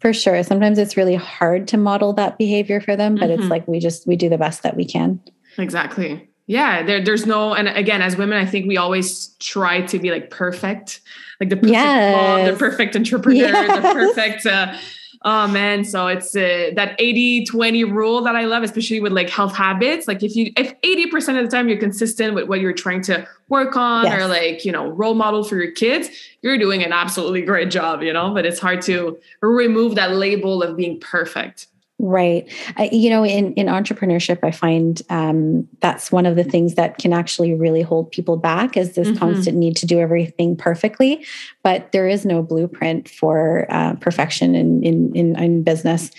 For 0.00 0.12
sure. 0.12 0.42
Sometimes 0.42 0.76
it's 0.76 0.98
really 0.98 1.14
hard 1.14 1.66
to 1.68 1.78
model 1.78 2.12
that 2.12 2.36
behavior 2.36 2.78
for 2.78 2.94
them, 2.94 3.14
but 3.14 3.30
mm-hmm. 3.30 3.40
it's 3.40 3.48
like 3.48 3.66
we 3.66 3.80
just 3.80 4.06
we 4.06 4.16
do 4.16 4.28
the 4.28 4.36
best 4.36 4.62
that 4.64 4.76
we 4.76 4.84
can. 4.84 5.18
Exactly. 5.56 6.28
Yeah, 6.46 6.82
there, 6.82 7.02
there's 7.02 7.24
no, 7.24 7.54
and 7.54 7.68
again, 7.68 8.02
as 8.02 8.18
women, 8.18 8.36
I 8.36 8.44
think 8.44 8.68
we 8.68 8.76
always 8.76 9.28
try 9.38 9.80
to 9.80 9.98
be 9.98 10.10
like 10.10 10.28
perfect, 10.28 11.00
like 11.40 11.48
the 11.48 11.56
perfect 11.56 11.72
yes. 11.72 12.14
mom, 12.14 12.52
the 12.52 12.58
perfect 12.58 12.96
entrepreneur, 12.96 13.36
yes. 13.38 13.82
the 13.82 13.92
perfect 13.94 14.44
uh, 14.44 14.76
Oh 15.22 15.48
man, 15.48 15.84
so 15.84 16.06
it's 16.06 16.36
uh, 16.36 16.70
that 16.76 16.96
80-20 16.98 17.90
rule 17.92 18.22
that 18.22 18.36
I 18.36 18.44
love, 18.44 18.62
especially 18.62 19.00
with 19.00 19.12
like 19.12 19.28
health 19.28 19.54
habits. 19.54 20.06
Like 20.06 20.22
if 20.22 20.36
you 20.36 20.52
if 20.56 20.80
80% 20.82 21.38
of 21.38 21.50
the 21.50 21.50
time 21.50 21.68
you're 21.68 21.78
consistent 21.78 22.34
with 22.34 22.48
what 22.48 22.60
you're 22.60 22.72
trying 22.72 23.02
to 23.02 23.26
work 23.48 23.76
on 23.76 24.04
yes. 24.04 24.20
or 24.20 24.28
like, 24.28 24.64
you 24.64 24.70
know, 24.70 24.88
role 24.88 25.14
model 25.14 25.42
for 25.42 25.56
your 25.56 25.72
kids, 25.72 26.08
you're 26.42 26.58
doing 26.58 26.84
an 26.84 26.92
absolutely 26.92 27.42
great 27.42 27.70
job, 27.70 28.02
you 28.02 28.12
know, 28.12 28.32
but 28.32 28.46
it's 28.46 28.60
hard 28.60 28.80
to 28.82 29.18
remove 29.42 29.96
that 29.96 30.12
label 30.12 30.62
of 30.62 30.76
being 30.76 31.00
perfect. 31.00 31.66
Right. 32.00 32.48
I, 32.76 32.90
you 32.92 33.10
know, 33.10 33.24
in, 33.24 33.54
in 33.54 33.66
entrepreneurship, 33.66 34.38
I 34.44 34.52
find 34.52 35.02
um, 35.10 35.68
that's 35.80 36.12
one 36.12 36.26
of 36.26 36.36
the 36.36 36.44
things 36.44 36.76
that 36.76 36.98
can 36.98 37.12
actually 37.12 37.54
really 37.54 37.82
hold 37.82 38.12
people 38.12 38.36
back 38.36 38.76
is 38.76 38.94
this 38.94 39.08
mm-hmm. 39.08 39.18
constant 39.18 39.56
need 39.56 39.76
to 39.78 39.86
do 39.86 39.98
everything 39.98 40.56
perfectly. 40.56 41.26
But 41.68 41.92
there 41.92 42.08
is 42.08 42.24
no 42.24 42.42
blueprint 42.42 43.10
for 43.10 43.66
uh, 43.68 43.92
perfection 43.96 44.54
in, 44.54 44.82
in, 44.82 45.14
in, 45.14 45.38
in, 45.38 45.62
business. 45.62 46.10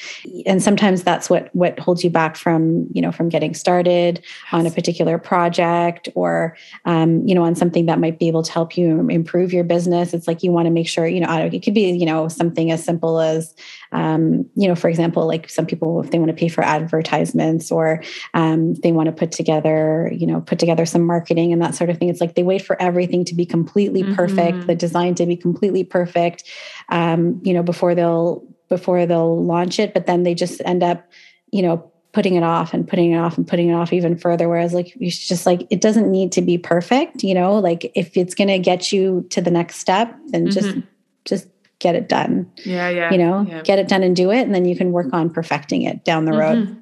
And 0.45 0.61
sometimes 0.61 1.01
that's 1.01 1.27
what, 1.27 1.49
what 1.55 1.79
holds 1.79 2.03
you 2.03 2.11
back 2.11 2.35
from, 2.35 2.85
you 2.93 3.01
know, 3.01 3.11
from 3.11 3.29
getting 3.29 3.55
started 3.55 4.23
on 4.51 4.67
a 4.67 4.69
particular 4.69 5.17
project 5.17 6.07
or, 6.13 6.55
um, 6.85 7.27
you 7.27 7.33
know, 7.33 7.41
on 7.41 7.55
something 7.55 7.87
that 7.87 7.97
might 7.97 8.19
be 8.19 8.27
able 8.27 8.43
to 8.43 8.51
help 8.51 8.77
you 8.77 9.09
improve 9.09 9.51
your 9.51 9.63
business. 9.63 10.13
It's 10.13 10.27
like 10.27 10.43
you 10.43 10.51
want 10.51 10.67
to 10.67 10.71
make 10.71 10.87
sure, 10.87 11.07
you 11.07 11.19
know, 11.19 11.35
it 11.35 11.63
could 11.63 11.73
be, 11.73 11.89
you 11.89 12.05
know, 12.05 12.27
something 12.27 12.69
as 12.69 12.83
simple 12.83 13.19
as, 13.19 13.55
um, 13.91 14.47
you 14.53 14.67
know, 14.67 14.75
for 14.75 14.87
example, 14.87 15.25
like 15.25 15.49
some 15.49 15.65
people 15.65 15.99
if 16.03 16.11
they 16.11 16.19
want 16.19 16.29
to 16.29 16.37
pay 16.37 16.47
for 16.47 16.63
advertisements 16.63 17.71
or 17.71 18.03
um, 18.35 18.75
they 18.75 18.91
want 18.91 19.07
to 19.07 19.11
put 19.11 19.31
together 19.31 20.11
you 20.13 20.27
know 20.27 20.41
put 20.41 20.59
together 20.59 20.85
some 20.85 21.01
marketing 21.03 21.51
and 21.51 21.61
that 21.61 21.73
sort 21.73 21.89
of 21.89 21.97
thing 21.97 22.09
it's 22.09 22.21
like 22.21 22.35
they 22.35 22.43
wait 22.43 22.61
for 22.61 22.79
everything 22.81 23.25
to 23.25 23.33
be 23.33 23.45
completely 23.45 24.03
perfect 24.13 24.57
mm-hmm. 24.57 24.67
the 24.67 24.75
design 24.75 25.15
to 25.15 25.25
be 25.25 25.38
completely 25.39 25.83
perfect 25.83 26.43
um, 26.89 27.39
you 27.43 27.53
know 27.53 27.63
before 27.63 27.95
they'll 27.95 28.43
before 28.69 29.05
they'll 29.05 29.43
launch 29.43 29.79
it 29.79 29.93
but 29.93 30.05
then 30.05 30.23
they 30.23 30.33
just 30.33 30.61
end 30.65 30.83
up 30.83 31.09
you 31.51 31.61
know 31.61 31.91
putting 32.11 32.35
it 32.35 32.43
off 32.43 32.73
and 32.73 32.87
putting 32.87 33.11
it 33.11 33.17
off 33.17 33.37
and 33.37 33.47
putting 33.47 33.69
it 33.69 33.73
off 33.73 33.93
even 33.93 34.17
further 34.17 34.49
whereas 34.49 34.73
like 34.73 34.95
you 34.95 35.11
just 35.11 35.45
like 35.45 35.67
it 35.69 35.79
doesn't 35.79 36.09
need 36.09 36.31
to 36.31 36.41
be 36.41 36.57
perfect 36.57 37.23
you 37.23 37.33
know 37.35 37.59
like 37.59 37.91
if 37.95 38.17
it's 38.17 38.33
going 38.33 38.47
to 38.47 38.57
get 38.57 38.91
you 38.91 39.25
to 39.29 39.41
the 39.41 39.51
next 39.51 39.77
step 39.77 40.15
then 40.27 40.47
mm-hmm. 40.47 40.59
just 40.59 40.77
just 41.25 41.47
get 41.77 41.95
it 41.95 42.09
done 42.09 42.51
yeah 42.65 42.89
yeah 42.89 43.11
you 43.11 43.17
know 43.17 43.45
yeah. 43.47 43.61
get 43.61 43.79
it 43.79 43.87
done 43.87 44.03
and 44.03 44.15
do 44.15 44.31
it 44.31 44.41
and 44.41 44.55
then 44.55 44.65
you 44.65 44.75
can 44.75 44.91
work 44.91 45.07
on 45.13 45.29
perfecting 45.29 45.83
it 45.83 46.03
down 46.03 46.25
the 46.25 46.33
road 46.33 46.57
mm-hmm. 46.57 46.79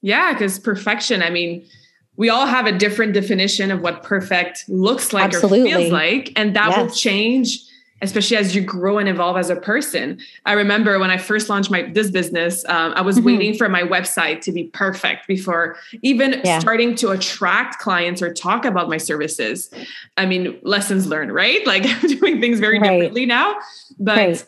yeah 0.00 0.32
because 0.32 0.58
perfection 0.58 1.22
i 1.22 1.30
mean 1.30 1.64
we 2.16 2.28
all 2.28 2.46
have 2.46 2.66
a 2.66 2.72
different 2.72 3.12
definition 3.12 3.70
of 3.70 3.80
what 3.80 4.02
perfect 4.02 4.64
looks 4.68 5.12
like 5.12 5.24
Absolutely. 5.24 5.72
or 5.72 5.78
feels 5.78 5.92
like 5.92 6.32
and 6.36 6.56
that 6.56 6.70
yes. 6.70 6.78
will 6.78 6.90
change 6.90 7.60
especially 8.02 8.36
as 8.36 8.54
you 8.54 8.62
grow 8.62 8.98
and 8.98 9.08
evolve 9.08 9.36
as 9.36 9.50
a 9.50 9.56
person. 9.56 10.18
I 10.46 10.52
remember 10.52 10.98
when 10.98 11.10
I 11.10 11.18
first 11.18 11.48
launched 11.48 11.70
my 11.70 11.82
this 11.82 12.10
business, 12.10 12.64
um, 12.68 12.92
I 12.96 13.00
was 13.02 13.16
mm-hmm. 13.16 13.26
waiting 13.26 13.54
for 13.56 13.68
my 13.68 13.82
website 13.82 14.40
to 14.42 14.52
be 14.52 14.64
perfect 14.64 15.26
before 15.26 15.76
even 16.02 16.40
yeah. 16.44 16.58
starting 16.58 16.94
to 16.96 17.10
attract 17.10 17.78
clients 17.78 18.22
or 18.22 18.32
talk 18.32 18.64
about 18.64 18.88
my 18.88 18.96
services. 18.96 19.70
I 20.16 20.26
mean, 20.26 20.58
lessons 20.62 21.06
learned, 21.06 21.32
right? 21.32 21.60
Like 21.70 21.84
I'm 21.86 22.18
doing 22.18 22.40
things 22.40 22.58
very 22.58 22.80
right. 22.80 22.90
differently 22.90 23.26
now, 23.26 23.56
but. 24.00 24.16
Right 24.16 24.44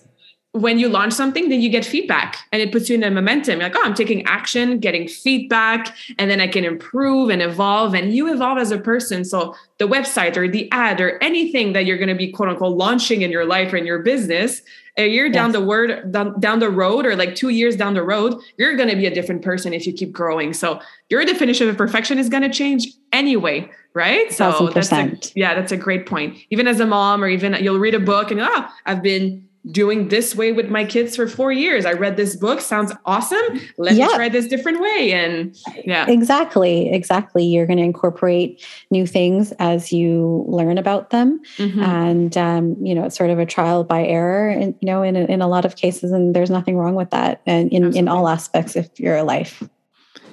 when 0.53 0.78
you 0.78 0.88
launch 0.88 1.14
something, 1.14 1.48
then 1.48 1.62
you 1.62 1.70
get 1.70 1.82
feedback 1.82 2.36
and 2.53 2.61
it 2.61 2.72
puts 2.72 2.90
you 2.90 2.94
in 2.94 3.03
a 3.03 3.11
momentum. 3.11 3.59
You're 3.59 3.70
like, 3.70 3.76
oh, 3.76 3.82
I'm 3.84 3.94
taking 3.94 4.24
action, 4.26 4.78
getting 4.80 5.09
feedback, 5.09 5.96
and 6.18 6.30
then 6.30 6.42
I 6.42 6.46
can 6.46 6.64
improve 6.64 7.30
and 7.30 7.40
evolve. 7.40 7.94
And 7.94 8.14
you 8.14 8.30
evolve 8.32 8.59
as 8.59 8.70
a 8.70 8.78
person. 8.78 9.24
So 9.24 9.55
the 9.78 9.88
website 9.88 10.36
or 10.36 10.46
the 10.46 10.70
ad 10.70 11.00
or 11.00 11.22
anything 11.22 11.72
that 11.72 11.86
you're 11.86 11.96
going 11.96 12.11
to 12.11 12.14
be 12.14 12.30
quote 12.30 12.50
unquote 12.50 12.76
launching 12.76 13.22
in 13.22 13.30
your 13.30 13.46
life 13.46 13.72
or 13.72 13.78
in 13.78 13.86
your 13.86 14.00
business, 14.00 14.61
a 14.98 15.09
year 15.09 15.24
yes. 15.24 15.34
down 15.34 15.53
the 15.53 15.61
word 15.62 16.12
down, 16.12 16.38
down 16.38 16.59
the 16.59 16.68
road 16.68 17.07
or 17.07 17.16
like 17.16 17.34
two 17.34 17.48
years 17.48 17.74
down 17.74 17.94
the 17.94 18.03
road, 18.03 18.38
you're 18.59 18.76
going 18.76 18.90
to 18.90 18.96
be 18.96 19.07
a 19.07 19.14
different 19.14 19.40
person 19.40 19.72
if 19.72 19.86
you 19.86 19.92
keep 19.94 20.12
growing. 20.12 20.53
So 20.53 20.82
your 21.09 21.24
definition 21.24 21.70
of 21.70 21.78
perfection 21.78 22.18
is 22.18 22.28
going 22.28 22.42
to 22.42 22.50
change 22.50 22.88
anyway 23.11 23.70
right 23.94 24.32
so 24.32 24.70
that's 24.70 24.90
a, 24.90 25.18
yeah 25.34 25.55
that's 25.55 25.70
a 25.70 25.76
great 25.76 26.07
point 26.07 26.34
even 26.48 26.66
as 26.66 26.80
a 26.80 26.86
mom 26.86 27.22
or 27.22 27.28
even 27.28 27.55
you'll 27.61 27.78
read 27.78 27.94
a 27.94 28.00
book 28.00 28.30
and 28.30 28.40
oh 28.40 28.66
i've 28.86 29.03
been 29.03 29.46
doing 29.71 30.09
this 30.09 30.35
way 30.35 30.51
with 30.51 30.69
my 30.69 30.85
kids 30.85 31.15
for 31.15 31.29
four 31.29 31.53
years. 31.53 31.87
I 31.87 31.93
read 31.93 32.17
this 32.17 32.35
book, 32.35 32.61
sounds 32.61 32.93
awesome. 33.07 33.61
Let 33.79 33.95
yeah. 33.95 34.09
me 34.09 34.15
try 34.15 34.29
this 34.29 34.49
different 34.49 34.81
way. 34.81 35.13
And 35.13 35.57
yeah. 35.85 36.11
Exactly. 36.11 36.93
Exactly. 36.93 37.45
You're 37.45 37.67
going 37.67 37.79
to 37.79 37.85
incorporate 37.85 38.65
new 38.91 39.07
things 39.07 39.53
as 39.61 39.93
you 39.93 40.45
learn 40.49 40.79
about 40.79 41.11
them. 41.11 41.41
Mm-hmm. 41.59 41.81
And, 41.81 42.37
um, 42.37 42.77
you 42.85 42.95
know, 42.95 43.05
it's 43.05 43.17
sort 43.17 43.31
of 43.31 43.39
a 43.39 43.47
trial 43.47 43.85
by 43.85 44.05
error, 44.05 44.49
and, 44.49 44.75
you 44.81 44.87
know, 44.87 45.03
in, 45.03 45.15
in 45.15 45.41
a 45.41 45.49
lot 45.49 45.65
of 45.65 45.77
cases, 45.77 46.11
and 46.11 46.35
there's 46.35 46.51
nothing 46.51 46.77
wrong 46.77 46.97
with 46.97 47.11
that. 47.11 47.41
And 47.47 47.73
in, 47.73 47.97
in 47.97 48.09
all 48.09 48.29
aspects 48.29 48.75
of 48.75 48.91
your 48.99 49.23
life. 49.23 49.63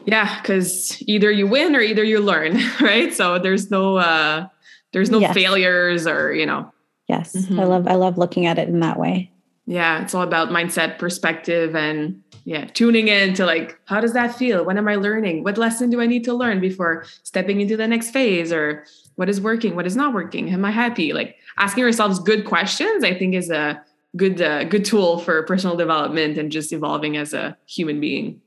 Yeah. 0.06 0.42
Cause 0.42 1.04
either 1.06 1.30
you 1.30 1.46
win 1.46 1.76
or 1.76 1.82
either 1.82 2.04
you 2.04 2.20
learn, 2.20 2.60
right? 2.82 3.14
So 3.14 3.38
there's 3.38 3.70
no, 3.70 3.98
uh, 3.98 4.48
there's 4.92 5.12
no 5.12 5.20
yes. 5.20 5.36
failures 5.36 6.08
or, 6.08 6.34
you 6.34 6.48
know, 6.48 6.72
yes 7.10 7.36
mm-hmm. 7.36 7.60
i 7.60 7.64
love 7.64 7.88
i 7.88 7.96
love 7.96 8.18
looking 8.18 8.46
at 8.46 8.58
it 8.58 8.68
in 8.70 8.80
that 8.80 9.00
way. 9.00 9.32
Yeah 9.66 10.02
it's 10.02 10.16
all 10.16 10.24
about 10.24 10.50
mindset 10.50 10.98
perspective 10.98 11.76
and 11.76 12.24
yeah 12.46 12.66
tuning 12.66 13.08
in 13.08 13.34
to 13.36 13.46
like 13.46 13.80
how 13.86 14.00
does 14.00 14.14
that 14.14 14.36
feel? 14.36 14.64
When 14.66 14.78
am 14.78 14.88
i 14.88 14.96
learning? 14.96 15.44
What 15.44 15.58
lesson 15.58 15.90
do 15.90 16.00
i 16.02 16.06
need 16.06 16.24
to 16.24 16.34
learn 16.34 16.60
before 16.60 17.06
stepping 17.24 17.62
into 17.62 17.76
the 17.76 17.88
next 17.88 18.12
phase? 18.12 18.52
Or 18.54 18.86
what 19.16 19.30
is 19.30 19.42
working? 19.42 19.76
What 19.76 19.86
is 19.86 19.96
not 19.96 20.14
working? 20.14 20.50
Am 20.50 20.64
i 20.64 20.72
happy? 20.72 21.14
Like 21.14 21.36
asking 21.58 21.84
ourselves 21.84 22.20
good 22.20 22.46
questions 22.46 23.04
i 23.04 23.14
think 23.14 23.36
is 23.36 23.50
a 23.50 23.82
good 24.16 24.42
uh, 24.42 24.64
good 24.64 24.86
tool 24.86 25.20
for 25.20 25.44
personal 25.44 25.76
development 25.76 26.38
and 26.38 26.52
just 26.52 26.74
evolving 26.74 27.18
as 27.18 27.34
a 27.34 27.56
human 27.68 28.00
being. 28.00 28.42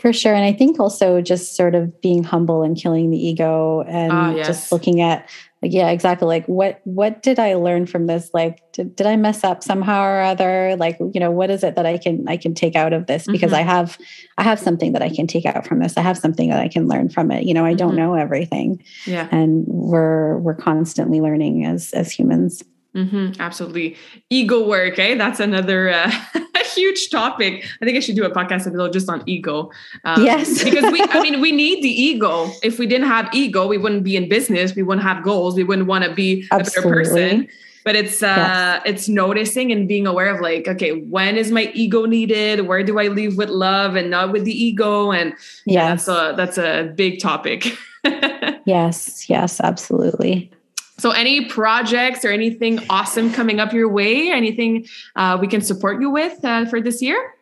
For 0.00 0.12
sure 0.12 0.32
and 0.32 0.44
i 0.44 0.52
think 0.52 0.78
also 0.78 1.20
just 1.20 1.56
sort 1.56 1.74
of 1.74 2.00
being 2.00 2.22
humble 2.22 2.62
and 2.62 2.76
killing 2.76 3.10
the 3.10 3.18
ego 3.18 3.82
and 3.82 4.12
uh, 4.12 4.32
yes. 4.36 4.46
just 4.46 4.70
looking 4.70 5.00
at 5.00 5.28
like 5.62 5.72
yeah 5.72 5.90
exactly. 5.90 6.26
Like 6.26 6.46
what 6.46 6.80
what 6.84 7.22
did 7.22 7.38
i 7.38 7.54
learn 7.54 7.86
from 7.86 8.06
this? 8.06 8.30
Like 8.32 8.60
did, 8.72 8.94
did 8.94 9.06
i 9.06 9.16
mess 9.16 9.42
up 9.42 9.62
somehow 9.62 10.02
or 10.04 10.20
other? 10.20 10.76
Like 10.76 10.98
you 11.00 11.20
know 11.20 11.30
what 11.30 11.50
is 11.50 11.64
it 11.64 11.74
that 11.76 11.86
i 11.86 11.98
can 11.98 12.28
i 12.28 12.36
can 12.36 12.54
take 12.54 12.76
out 12.76 12.92
of 12.92 13.06
this? 13.06 13.26
Because 13.26 13.52
mm-hmm. 13.52 13.68
i 13.68 13.72
have 13.72 13.98
i 14.36 14.42
have 14.42 14.60
something 14.60 14.92
that 14.92 15.02
i 15.02 15.08
can 15.08 15.26
take 15.26 15.46
out 15.46 15.66
from 15.66 15.80
this. 15.80 15.96
I 15.96 16.02
have 16.02 16.18
something 16.18 16.50
that 16.50 16.60
i 16.60 16.68
can 16.68 16.86
learn 16.86 17.08
from 17.08 17.30
it. 17.30 17.44
You 17.44 17.54
know 17.54 17.64
i 17.64 17.74
don't 17.74 17.90
mm-hmm. 17.90 17.98
know 17.98 18.14
everything. 18.14 18.82
Yeah. 19.04 19.28
And 19.32 19.64
we're 19.66 20.38
we're 20.38 20.54
constantly 20.54 21.20
learning 21.20 21.64
as 21.64 21.92
as 21.92 22.12
humans 22.12 22.62
Mm-hmm, 22.94 23.40
absolutely. 23.40 23.96
Ego 24.30 24.66
work, 24.66 24.98
eh? 24.98 25.16
That's 25.16 25.40
another 25.40 25.90
uh, 25.90 26.10
huge 26.74 27.10
topic. 27.10 27.64
I 27.80 27.84
think 27.84 27.96
I 27.96 28.00
should 28.00 28.16
do 28.16 28.24
a 28.24 28.30
podcast 28.30 28.66
episode 28.66 28.92
just 28.92 29.08
on 29.08 29.22
ego. 29.26 29.70
Um, 30.04 30.24
yes. 30.24 30.64
because 30.68 30.90
we, 30.92 31.02
I 31.02 31.20
mean, 31.20 31.40
we 31.40 31.52
need 31.52 31.82
the 31.82 31.88
ego. 31.90 32.50
If 32.62 32.78
we 32.78 32.86
didn't 32.86 33.08
have 33.08 33.28
ego, 33.34 33.66
we 33.66 33.78
wouldn't 33.78 34.04
be 34.04 34.16
in 34.16 34.28
business. 34.28 34.74
We 34.74 34.82
wouldn't 34.82 35.06
have 35.06 35.22
goals. 35.22 35.56
We 35.56 35.64
wouldn't 35.64 35.88
want 35.88 36.04
to 36.04 36.14
be 36.14 36.46
Absolutely. 36.50 36.60
a 36.60 36.82
better 36.82 36.94
person. 36.94 37.48
But 37.84 37.96
it's 37.96 38.22
uh, 38.22 38.34
yes. 38.36 38.82
it's 38.84 39.08
noticing 39.08 39.72
and 39.72 39.88
being 39.88 40.06
aware 40.06 40.34
of 40.34 40.42
like, 40.42 40.68
okay, 40.68 41.00
when 41.00 41.38
is 41.38 41.50
my 41.50 41.70
ego 41.74 42.04
needed? 42.04 42.66
Where 42.66 42.82
do 42.82 42.98
I 42.98 43.06
leave 43.06 43.38
with 43.38 43.48
love 43.48 43.96
and 43.96 44.10
not 44.10 44.30
with 44.30 44.44
the 44.44 44.52
ego? 44.52 45.10
And 45.10 45.32
yes. 45.64 45.64
yeah, 45.64 45.88
that's 45.88 46.08
a 46.08 46.34
that's 46.36 46.58
a 46.58 46.92
big 46.94 47.18
topic. 47.18 47.78
yes, 48.66 49.30
yes, 49.30 49.58
absolutely. 49.60 50.50
So, 50.98 51.12
any 51.12 51.44
projects 51.46 52.24
or 52.24 52.30
anything 52.30 52.80
awesome 52.90 53.32
coming 53.32 53.60
up 53.60 53.72
your 53.72 53.88
way? 53.88 54.30
Anything 54.30 54.86
uh, 55.16 55.38
we 55.40 55.46
can 55.46 55.60
support 55.60 56.00
you 56.00 56.10
with 56.10 56.44
uh, 56.44 56.66
for 56.66 56.80
this 56.80 57.00
year? 57.00 57.34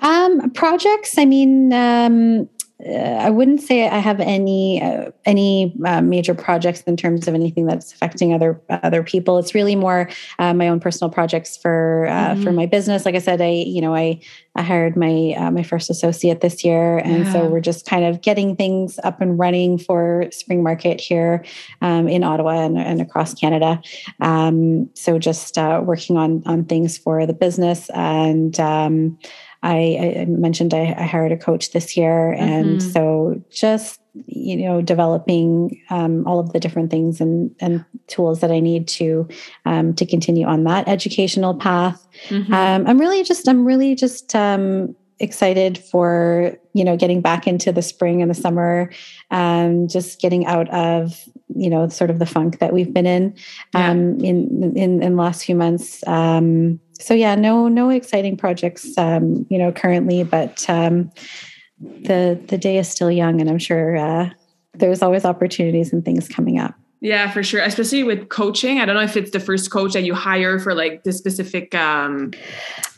Um, 0.00 0.50
projects. 0.50 1.18
I 1.18 1.24
mean, 1.24 1.72
um, 1.72 2.48
uh, 2.86 2.92
I 2.92 3.30
wouldn't 3.30 3.60
say 3.60 3.88
I 3.88 3.98
have 3.98 4.20
any 4.20 4.80
uh, 4.80 5.10
any 5.24 5.74
uh, 5.84 6.00
major 6.00 6.32
projects 6.32 6.82
in 6.82 6.96
terms 6.96 7.26
of 7.26 7.34
anything 7.34 7.66
that's 7.66 7.92
affecting 7.92 8.32
other 8.32 8.60
other 8.70 9.02
people. 9.02 9.38
It's 9.38 9.52
really 9.52 9.74
more 9.74 10.08
uh, 10.38 10.54
my 10.54 10.68
own 10.68 10.78
personal 10.78 11.10
projects 11.10 11.56
for 11.56 12.06
uh, 12.06 12.12
mm-hmm. 12.12 12.44
for 12.44 12.52
my 12.52 12.66
business. 12.66 13.04
Like 13.04 13.16
I 13.16 13.18
said, 13.18 13.40
I 13.40 13.50
you 13.50 13.80
know 13.80 13.96
I, 13.96 14.20
I 14.54 14.62
hired 14.62 14.96
my 14.96 15.34
uh, 15.36 15.50
my 15.50 15.64
first 15.64 15.90
associate 15.90 16.40
this 16.40 16.64
year, 16.64 16.98
and 16.98 17.24
yeah. 17.24 17.32
so 17.32 17.46
we're 17.46 17.60
just 17.60 17.84
kind 17.84 18.04
of 18.04 18.20
getting 18.20 18.54
things 18.54 19.00
up 19.02 19.20
and 19.20 19.36
running 19.36 19.76
for 19.78 20.26
spring 20.30 20.62
market 20.62 21.00
here 21.00 21.44
um, 21.82 22.06
in 22.06 22.22
Ottawa 22.22 22.64
and, 22.64 22.78
and 22.78 23.00
across 23.00 23.34
Canada. 23.34 23.82
Um, 24.20 24.88
so 24.94 25.18
just 25.18 25.56
working 25.56 26.16
on 26.16 26.44
on 26.46 26.64
things 26.64 26.96
for 26.96 27.26
the 27.26 27.34
business 27.34 27.90
and. 27.90 28.58
Um, 28.60 29.18
I, 29.62 30.16
I 30.20 30.24
mentioned 30.26 30.72
I, 30.72 30.94
I, 30.96 31.02
hired 31.02 31.32
a 31.32 31.36
coach 31.36 31.72
this 31.72 31.96
year, 31.96 32.32
and 32.32 32.78
mm-hmm. 32.78 32.90
so 32.90 33.42
just 33.50 34.00
you 34.26 34.56
know 34.56 34.80
developing 34.80 35.82
um, 35.90 36.26
all 36.26 36.38
of 36.38 36.52
the 36.52 36.60
different 36.60 36.90
things 36.90 37.20
and, 37.20 37.54
and 37.60 37.84
tools 38.06 38.40
that 38.40 38.52
I 38.52 38.60
need 38.60 38.86
to 38.88 39.28
um, 39.66 39.94
to 39.94 40.06
continue 40.06 40.46
on 40.46 40.64
that 40.64 40.88
educational 40.88 41.54
path. 41.54 42.06
Mm-hmm. 42.28 42.52
Um, 42.52 42.86
I'm 42.86 42.98
really 42.98 43.24
just 43.24 43.48
I'm 43.48 43.64
really 43.64 43.96
just 43.96 44.34
um, 44.36 44.94
excited 45.20 45.78
for 45.78 46.56
you 46.74 46.84
know 46.84 46.96
getting 46.96 47.20
back 47.20 47.46
into 47.46 47.72
the 47.72 47.82
spring 47.82 48.22
and 48.22 48.30
the 48.30 48.34
summer 48.34 48.90
um 49.30 49.88
just 49.88 50.20
getting 50.20 50.46
out 50.46 50.68
of 50.70 51.24
you 51.48 51.68
know 51.68 51.88
sort 51.88 52.10
of 52.10 52.18
the 52.18 52.26
funk 52.26 52.60
that 52.60 52.72
we've 52.72 52.92
been 52.94 53.06
in 53.06 53.34
yeah. 53.74 53.90
um 53.90 54.20
in 54.20 54.72
in 54.76 55.02
in 55.02 55.16
the 55.16 55.22
last 55.22 55.44
few 55.44 55.56
months 55.56 56.06
um 56.06 56.78
so 56.98 57.14
yeah, 57.14 57.34
no 57.34 57.68
no 57.68 57.90
exciting 57.90 58.36
projects 58.36 58.96
um, 58.98 59.46
you 59.50 59.58
know 59.58 59.72
currently, 59.72 60.24
but 60.24 60.68
um, 60.68 61.10
the 61.80 62.40
the 62.48 62.58
day 62.58 62.78
is 62.78 62.88
still 62.88 63.10
young, 63.10 63.40
and 63.40 63.48
I'm 63.48 63.58
sure 63.58 63.96
uh, 63.96 64.30
there's 64.74 65.02
always 65.02 65.24
opportunities 65.24 65.92
and 65.92 66.04
things 66.04 66.28
coming 66.28 66.58
up. 66.58 66.74
Yeah, 67.00 67.30
for 67.30 67.44
sure. 67.44 67.62
Especially 67.62 68.02
with 68.02 68.28
coaching. 68.28 68.80
I 68.80 68.84
don't 68.84 68.96
know 68.96 69.02
if 69.02 69.16
it's 69.16 69.30
the 69.30 69.38
first 69.38 69.70
coach 69.70 69.92
that 69.92 70.02
you 70.02 70.14
hire 70.14 70.58
for 70.58 70.74
like 70.74 71.04
this 71.04 71.16
specific 71.16 71.72
um, 71.72 72.32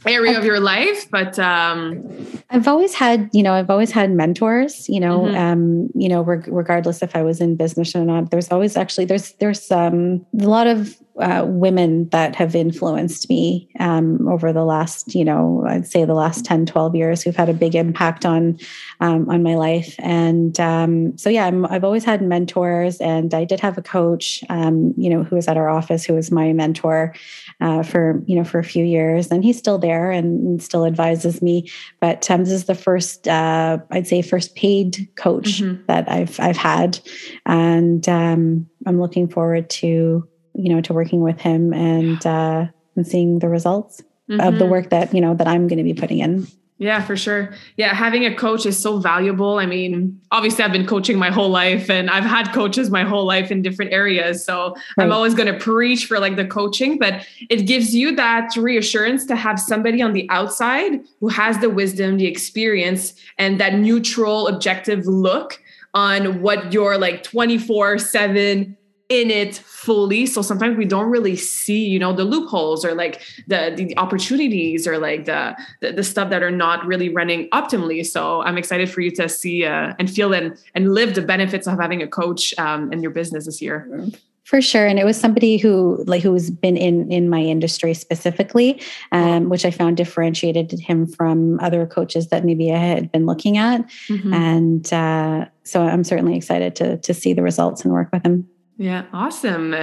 area 0.07 0.39
of 0.39 0.45
your 0.45 0.59
life, 0.59 1.11
but 1.11 1.39
um, 1.39 2.03
I've 2.49 2.67
always 2.67 2.95
had, 2.95 3.29
you 3.35 3.43
know, 3.43 3.53
I've 3.53 3.69
always 3.69 3.91
had 3.91 4.11
mentors, 4.11 4.89
you 4.89 5.01
know, 5.01 5.21
mm-hmm. 5.21 5.37
um, 5.37 5.91
you 5.95 6.09
know, 6.09 6.23
reg- 6.23 6.49
regardless 6.49 7.03
if 7.03 7.15
I 7.15 7.23
was 7.23 7.43
in 7.43 7.57
business 7.57 7.95
or 7.95 8.05
not, 8.05 8.31
there's 8.31 8.51
always 8.51 8.75
actually, 8.75 9.05
there's, 9.05 9.33
there's 9.33 9.71
um, 9.71 10.25
a 10.41 10.49
lot 10.49 10.67
of 10.67 10.97
uh, 11.21 11.45
women 11.47 12.09
that 12.11 12.35
have 12.37 12.55
influenced 12.55 13.29
me 13.29 13.69
um, 13.79 14.27
over 14.29 14.53
the 14.53 14.65
last, 14.65 15.15
you 15.15 15.25
know, 15.25 15.65
I'd 15.67 15.87
say 15.87 16.05
the 16.05 16.15
last 16.15 16.45
10, 16.45 16.67
12 16.67 16.95
years 16.95 17.23
who've 17.23 17.37
had 17.37 17.49
a 17.49 17.55
big 17.55 17.75
impact 17.75 18.25
on 18.25 18.59
um, 19.01 19.29
on 19.29 19.43
my 19.43 19.55
life. 19.55 19.95
And 19.99 20.59
um, 20.61 21.17
so, 21.17 21.31
yeah, 21.31 21.51
i 21.69 21.73
have 21.73 21.85
always 21.85 22.05
had 22.05 22.23
mentors, 22.23 22.99
and 23.01 23.33
I 23.35 23.45
did 23.45 23.61
have 23.61 23.79
a 23.79 23.83
coach, 23.83 24.43
um, 24.49 24.95
you 24.97 25.11
know, 25.11 25.23
who 25.23 25.37
was 25.37 25.49
at 25.49 25.57
our 25.57 25.69
office, 25.69 26.05
who 26.05 26.15
was 26.15 26.31
my 26.31 26.53
mentor 26.53 27.15
uh, 27.61 27.83
for, 27.83 28.23
you 28.27 28.37
know, 28.37 28.45
for 28.45 28.59
a 28.59 28.65
few 28.65 28.85
years, 28.85 29.31
and 29.31 29.45
he's 29.45 29.59
still 29.59 29.79
there 29.79 30.11
and 30.11 30.63
still 30.63 30.87
advises 30.87 31.43
me. 31.43 31.71
But 32.01 32.31
um, 32.31 32.45
this 32.45 32.53
is 32.53 32.65
the 32.65 32.75
first, 32.75 33.29
uh, 33.29 33.79
I'd 33.91 34.07
say, 34.07 34.23
first 34.23 34.55
paid 34.55 35.09
coach 35.17 35.61
mm-hmm. 35.61 35.83
that 35.87 36.11
I've 36.11 36.39
I've 36.41 36.57
had, 36.57 36.99
and 37.47 38.09
um, 38.09 38.69
I'm 38.87 39.01
looking 39.01 39.29
forward 39.29 39.69
to 39.71 40.27
you 40.55 40.69
know 40.69 40.81
to 40.83 40.93
working 40.93 41.21
with 41.21 41.41
him 41.41 41.73
and 41.73 42.25
uh, 42.27 42.67
and 42.97 43.07
seeing 43.07 43.39
the 43.39 43.49
results 43.49 44.03
mm-hmm. 44.29 44.41
of 44.41 44.55
the 44.55 44.65
mm-hmm. 44.65 44.71
work 44.73 44.91
that 44.91 45.15
you 45.15 45.21
know 45.21 45.35
that 45.35 45.49
I'm 45.49 45.69
going 45.69 45.79
to 45.79 45.85
be 45.85 45.95
putting 45.95 46.19
in. 46.19 46.47
Yeah, 46.81 47.03
for 47.03 47.15
sure. 47.15 47.53
Yeah, 47.77 47.93
having 47.93 48.25
a 48.25 48.35
coach 48.35 48.65
is 48.65 48.79
so 48.79 49.01
valuable. 49.01 49.59
I 49.59 49.67
mean, 49.67 50.19
obviously, 50.31 50.65
I've 50.65 50.73
been 50.73 50.87
coaching 50.87 51.19
my 51.19 51.31
whole 51.31 51.51
life 51.51 51.91
and 51.91 52.09
I've 52.09 52.25
had 52.25 52.55
coaches 52.55 52.89
my 52.89 53.05
whole 53.05 53.27
life 53.27 53.51
in 53.51 53.61
different 53.61 53.93
areas. 53.93 54.43
So 54.43 54.75
right. 54.97 55.05
I'm 55.05 55.13
always 55.13 55.35
going 55.35 55.53
to 55.53 55.59
preach 55.59 56.07
for 56.07 56.19
like 56.19 56.37
the 56.37 56.47
coaching, 56.47 56.97
but 56.97 57.27
it 57.51 57.67
gives 57.67 57.95
you 57.95 58.17
that 58.17 58.57
reassurance 58.57 59.27
to 59.27 59.37
have 59.37 59.61
somebody 59.61 60.01
on 60.01 60.15
the 60.15 60.27
outside 60.31 61.01
who 61.21 61.29
has 61.29 61.59
the 61.59 61.69
wisdom, 61.69 62.17
the 62.17 62.27
experience, 62.27 63.13
and 63.37 63.61
that 63.61 63.75
neutral, 63.75 64.49
objective 64.49 65.07
look 65.07 65.63
on 65.93 66.41
what 66.41 66.73
your 66.73 66.97
like 66.97 67.23
24 67.23 67.99
7 67.99 68.75
in 69.11 69.29
it 69.29 69.57
fully. 69.57 70.25
So 70.25 70.41
sometimes 70.41 70.79
we 70.79 70.85
don't 70.87 71.11
really 71.11 71.37
see 71.37 71.85
you 71.85 71.99
know 71.99 72.13
the 72.15 72.25
loopholes 72.25 72.85
or 72.85 72.95
like 72.95 73.21
the 73.49 73.75
the 73.77 73.99
opportunities 73.99 74.87
or 74.87 74.99
like 74.99 75.27
the 75.27 75.57
the, 75.81 75.93
the 75.93 76.05
stuff 76.05 76.31
that 76.31 76.43
are 76.43 76.51
not 76.51 76.87
really 76.87 77.09
running 77.11 77.51
optimally. 77.51 78.07
So 78.07 78.43
i'm 78.43 78.57
excited 78.57 78.89
for 78.89 79.01
you 79.01 79.11
to 79.11 79.29
see 79.29 79.67
uh, 79.67 79.95
and 79.99 80.09
feel 80.09 80.33
and 80.33 80.57
and 80.75 80.95
live 80.95 81.15
the 81.15 81.23
benefits 81.23 81.67
of 81.67 81.79
having 81.79 82.03
a 82.03 82.07
coach 82.07 82.55
um, 82.59 82.93
in 82.93 83.03
your 83.03 83.11
business 83.11 83.45
this 83.45 83.61
year. 83.61 84.09
For 84.45 84.61
sure. 84.61 84.85
And 84.85 84.99
it 84.99 85.05
was 85.05 85.17
somebody 85.17 85.59
who 85.59 86.03
like 86.07 86.23
who's 86.23 86.51
been 86.51 86.77
in 86.77 87.11
in 87.11 87.29
my 87.29 87.41
industry 87.41 87.95
specifically 87.95 88.81
um, 89.11 89.49
which 89.49 89.65
i 89.65 89.73
found 89.73 89.97
differentiated 89.97 90.71
him 90.79 91.07
from 91.09 91.59
other 91.61 91.85
coaches 91.85 92.29
that 92.29 92.45
maybe 92.45 92.73
i 92.73 92.79
had 92.79 93.11
been 93.11 93.27
looking 93.27 93.59
at. 93.59 93.81
Mm-hmm. 94.09 94.33
and 94.35 94.93
uh, 94.93 95.47
so 95.65 95.83
i'm 95.83 96.05
certainly 96.05 96.37
excited 96.37 96.77
to 96.77 96.97
to 96.99 97.13
see 97.13 97.33
the 97.33 97.43
results 97.43 97.83
and 97.83 97.93
work 97.93 98.11
with 98.13 98.25
him 98.25 98.49
yeah, 98.81 99.05
awesome. 99.13 99.75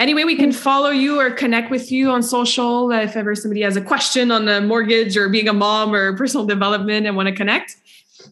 Anyway, 0.00 0.24
we 0.24 0.34
can 0.34 0.50
follow 0.50 0.90
you 0.90 1.20
or 1.20 1.30
connect 1.30 1.70
with 1.70 1.92
you 1.92 2.10
on 2.10 2.24
social 2.24 2.90
if 2.90 3.14
ever 3.14 3.36
somebody 3.36 3.60
has 3.60 3.76
a 3.76 3.80
question 3.80 4.32
on 4.32 4.46
the 4.46 4.60
mortgage 4.60 5.16
or 5.16 5.28
being 5.28 5.46
a 5.46 5.52
mom 5.52 5.94
or 5.94 6.16
personal 6.16 6.44
development 6.44 7.06
and 7.06 7.14
want 7.14 7.28
to 7.28 7.34
connect. 7.36 7.76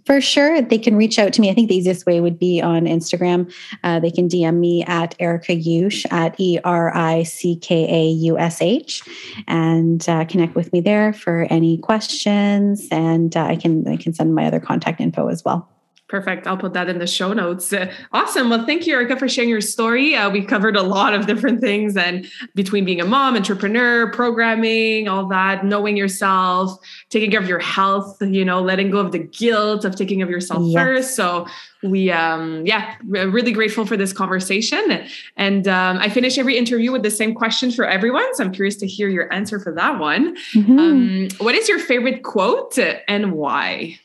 For 0.06 0.20
sure, 0.20 0.60
they 0.62 0.78
can 0.78 0.96
reach 0.96 1.16
out 1.20 1.32
to 1.34 1.40
me. 1.40 1.48
I 1.48 1.54
think 1.54 1.68
the 1.68 1.76
easiest 1.76 2.06
way 2.06 2.20
would 2.20 2.40
be 2.40 2.60
on 2.60 2.86
Instagram. 2.86 3.54
Uh, 3.84 4.00
they 4.00 4.10
can 4.10 4.28
DM 4.28 4.56
me 4.56 4.82
at 4.82 5.14
Erica 5.20 5.52
Yush 5.52 6.04
at 6.10 6.34
E 6.40 6.58
R 6.64 6.92
I 6.92 7.22
C 7.22 7.54
K 7.54 7.86
A 7.88 8.08
U 8.08 8.36
S 8.36 8.60
H, 8.60 9.02
and 9.46 10.08
uh, 10.08 10.24
connect 10.24 10.56
with 10.56 10.72
me 10.72 10.80
there 10.80 11.12
for 11.12 11.46
any 11.50 11.78
questions. 11.78 12.88
And 12.90 13.36
uh, 13.36 13.44
I 13.44 13.54
can 13.54 13.86
I 13.86 13.96
can 13.96 14.12
send 14.12 14.34
my 14.34 14.46
other 14.46 14.58
contact 14.58 15.00
info 15.00 15.28
as 15.28 15.44
well. 15.44 15.68
Perfect. 16.10 16.48
I'll 16.48 16.56
put 16.56 16.72
that 16.72 16.88
in 16.88 16.98
the 16.98 17.06
show 17.06 17.32
notes. 17.32 17.72
Uh, 17.72 17.90
awesome. 18.12 18.50
Well, 18.50 18.66
thank 18.66 18.84
you, 18.84 18.94
Erica, 18.94 19.16
for 19.16 19.28
sharing 19.28 19.48
your 19.48 19.60
story. 19.60 20.16
Uh, 20.16 20.28
we 20.28 20.44
covered 20.44 20.74
a 20.74 20.82
lot 20.82 21.14
of 21.14 21.28
different 21.28 21.60
things, 21.60 21.96
and 21.96 22.26
between 22.56 22.84
being 22.84 23.00
a 23.00 23.04
mom, 23.04 23.36
entrepreneur, 23.36 24.10
programming, 24.10 25.06
all 25.06 25.26
that, 25.26 25.64
knowing 25.64 25.96
yourself, 25.96 26.76
taking 27.10 27.30
care 27.30 27.38
of 27.38 27.48
your 27.48 27.60
health, 27.60 28.20
you 28.20 28.44
know, 28.44 28.60
letting 28.60 28.90
go 28.90 28.98
of 28.98 29.12
the 29.12 29.20
guilt 29.20 29.84
of 29.84 29.94
taking 29.94 30.20
of 30.20 30.28
yourself 30.28 30.64
yes. 30.64 30.82
first. 30.82 31.14
So 31.14 31.46
we, 31.84 32.10
um, 32.10 32.66
yeah, 32.66 32.96
really 33.04 33.52
grateful 33.52 33.86
for 33.86 33.96
this 33.96 34.12
conversation. 34.12 35.06
And 35.36 35.68
um, 35.68 35.98
I 35.98 36.08
finish 36.08 36.38
every 36.38 36.58
interview 36.58 36.90
with 36.90 37.04
the 37.04 37.10
same 37.10 37.34
question 37.34 37.70
for 37.70 37.86
everyone. 37.86 38.34
So 38.34 38.42
I'm 38.42 38.52
curious 38.52 38.74
to 38.76 38.86
hear 38.86 39.08
your 39.08 39.32
answer 39.32 39.60
for 39.60 39.72
that 39.74 40.00
one. 40.00 40.36
Mm-hmm. 40.54 40.78
Um, 40.78 41.28
what 41.38 41.54
is 41.54 41.68
your 41.68 41.78
favorite 41.78 42.24
quote 42.24 42.76
and 43.06 43.30
why? 43.32 43.98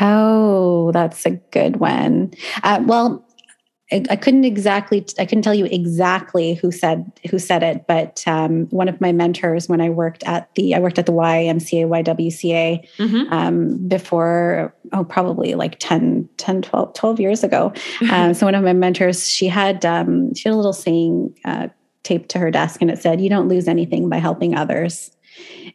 Oh, 0.00 0.92
that's 0.92 1.24
a 1.26 1.30
good 1.30 1.76
one. 1.76 2.32
Uh, 2.62 2.82
well, 2.84 3.26
I, 3.92 4.02
I, 4.08 4.16
couldn't 4.16 4.44
exactly, 4.44 5.04
I 5.18 5.26
couldn't 5.26 5.42
tell 5.42 5.54
you 5.54 5.66
exactly 5.66 6.54
who 6.54 6.72
said 6.72 7.12
who 7.30 7.38
said 7.38 7.62
it, 7.62 7.86
but 7.86 8.24
um, 8.26 8.66
one 8.70 8.88
of 8.88 9.00
my 9.02 9.12
mentors 9.12 9.68
when 9.68 9.82
I 9.82 9.90
worked 9.90 10.22
at 10.24 10.52
the, 10.54 10.74
I 10.74 10.78
worked 10.78 10.98
at 10.98 11.04
the 11.04 11.12
YMCA, 11.12 11.86
YWCA 11.86 12.88
mm-hmm. 12.96 13.32
um, 13.32 13.88
before, 13.88 14.74
oh, 14.92 15.04
probably 15.04 15.54
like 15.54 15.78
10, 15.78 16.28
10, 16.38 16.62
12, 16.62 16.94
12 16.94 17.20
years 17.20 17.44
ago. 17.44 17.72
Uh, 18.10 18.32
so 18.32 18.46
one 18.46 18.54
of 18.54 18.64
my 18.64 18.72
mentors, 18.72 19.28
she 19.28 19.46
had, 19.46 19.84
um, 19.84 20.34
she 20.34 20.48
had 20.48 20.54
a 20.54 20.56
little 20.56 20.72
saying 20.72 21.36
uh, 21.44 21.68
taped 22.02 22.28
to 22.30 22.38
her 22.38 22.50
desk, 22.50 22.80
and 22.80 22.90
it 22.90 22.98
said, 22.98 23.20
"You 23.20 23.28
don't 23.28 23.48
lose 23.48 23.68
anything 23.68 24.08
by 24.08 24.18
helping 24.18 24.54
others." 24.54 25.10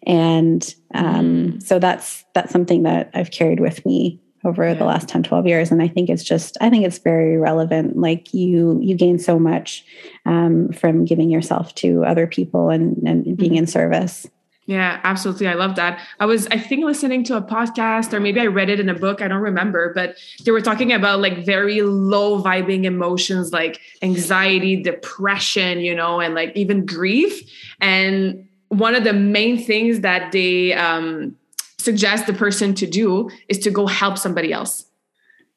And 0.05 0.76
um, 0.93 1.26
mm. 1.26 1.64
so 1.64 1.80
that's 1.80 2.26
that's 2.34 2.51
something 2.51 2.84
that 2.84 3.10
i've 3.14 3.32
carried 3.32 3.60
with 3.60 3.86
me 3.86 4.20
over 4.45 4.68
yeah. 4.68 4.74
the 4.74 4.86
last 4.86 5.10
10 5.10 5.24
12 5.24 5.47
years 5.47 5.72
and 5.72 5.82
i 5.82 5.88
think 5.88 6.10
it's 6.10 6.24
just 6.24 6.58
i 6.62 6.70
think 6.70 6.86
it's 6.86 6.99
very 6.99 7.38
relevant 7.38 7.97
like 7.97 8.34
you 8.34 8.80
you 8.82 8.95
gain 8.95 9.20
so 9.20 9.39
much 9.39 9.86
um, 10.26 10.72
from 10.72 11.05
giving 11.05 11.30
yourself 11.30 11.74
to 11.76 12.03
other 12.05 12.28
people 12.28 12.70
and 12.70 12.97
and 13.08 13.24
being 13.38 13.51
mm-hmm. 13.51 13.60
in 13.60 13.68
service 13.68 14.28
yeah, 14.68 14.99
absolutely. 15.05 15.47
I 15.47 15.53
love 15.53 15.78
that. 15.78 16.01
I 16.20 16.26
was, 16.26 16.45
I 16.47 16.60
think, 16.60 16.84
listening 16.84 17.24
to 17.26 17.38
a 17.38 17.41
podcast, 17.41 18.12
or 18.12 18.20
maybe 18.20 18.41
I 18.41 18.47
read 18.47 18.70
it 18.70 18.82
in 18.82 18.89
a 18.89 18.93
book. 18.93 19.22
I 19.22 19.30
don't 19.30 19.41
remember, 19.41 19.93
but 19.93 20.18
they 20.43 20.51
were 20.51 20.60
talking 20.60 20.91
about 20.91 21.22
like 21.22 21.45
very 21.45 21.82
low 21.82 22.43
vibing 22.43 22.84
emotions 22.84 23.53
like 23.53 23.80
anxiety, 24.01 24.84
depression, 24.84 25.80
you 25.80 25.95
know, 25.95 26.20
and 26.20 26.36
like 26.36 26.51
even 26.53 26.86
grief. 26.86 27.49
And 27.80 28.46
one 28.70 28.95
of 28.95 29.03
the 29.03 29.13
main 29.13 29.63
things 29.63 30.01
that 30.01 30.32
they 30.32 30.74
um, 30.74 31.36
suggest 31.78 32.28
the 32.28 32.34
person 32.34 32.74
to 32.76 32.88
do 32.88 33.30
is 33.47 33.59
to 33.59 33.72
go 33.72 33.88
help 33.88 34.18
somebody 34.18 34.51
else. 34.51 34.86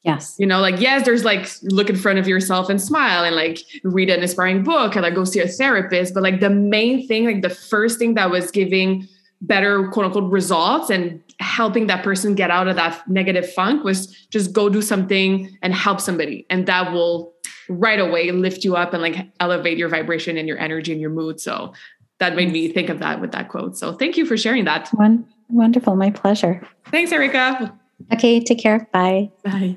Yes. 0.03 0.35
You 0.39 0.47
know, 0.47 0.59
like, 0.61 0.79
yes, 0.79 1.05
there's 1.05 1.23
like 1.23 1.47
look 1.61 1.89
in 1.89 1.95
front 1.95 2.17
of 2.17 2.27
yourself 2.27 2.69
and 2.69 2.81
smile 2.81 3.23
and 3.23 3.35
like 3.35 3.59
read 3.83 4.09
an 4.09 4.21
inspiring 4.21 4.63
book 4.63 4.95
and 4.95 5.03
like 5.03 5.13
go 5.13 5.25
see 5.25 5.39
a 5.39 5.47
therapist. 5.47 6.13
But 6.13 6.23
like 6.23 6.39
the 6.39 6.49
main 6.49 7.07
thing, 7.07 7.25
like 7.25 7.43
the 7.43 7.51
first 7.51 7.99
thing 7.99 8.15
that 8.15 8.31
was 8.31 8.49
giving 8.49 9.07
better 9.41 9.89
quote 9.89 10.05
unquote 10.07 10.31
results 10.31 10.89
and 10.89 11.21
helping 11.39 11.87
that 11.87 12.03
person 12.03 12.33
get 12.33 12.49
out 12.49 12.67
of 12.67 12.75
that 12.75 13.07
negative 13.07 13.51
funk 13.53 13.83
was 13.83 14.07
just 14.29 14.53
go 14.53 14.69
do 14.69 14.81
something 14.81 15.55
and 15.61 15.73
help 15.73 15.99
somebody. 16.01 16.45
And 16.49 16.65
that 16.67 16.91
will 16.91 17.33
right 17.69 17.99
away 17.99 18.31
lift 18.31 18.63
you 18.63 18.75
up 18.75 18.93
and 18.93 19.01
like 19.01 19.27
elevate 19.39 19.77
your 19.77 19.89
vibration 19.89 20.37
and 20.37 20.47
your 20.47 20.57
energy 20.57 20.91
and 20.91 21.01
your 21.01 21.09
mood. 21.11 21.39
So 21.39 21.73
that 22.21 22.35
made 22.35 22.51
me 22.51 22.69
think 22.69 22.89
of 22.89 22.99
that 22.99 23.19
with 23.19 23.31
that 23.33 23.49
quote. 23.49 23.75
So 23.77 23.93
thank 23.93 24.15
you 24.15 24.25
for 24.25 24.37
sharing 24.37 24.65
that. 24.65 24.87
One, 24.93 25.25
wonderful. 25.49 25.95
My 25.95 26.11
pleasure. 26.11 26.61
Thanks, 26.91 27.11
Erica. 27.11 27.73
Okay, 28.13 28.39
take 28.39 28.59
care. 28.59 28.87
Bye. 28.93 29.31
Bye. 29.43 29.75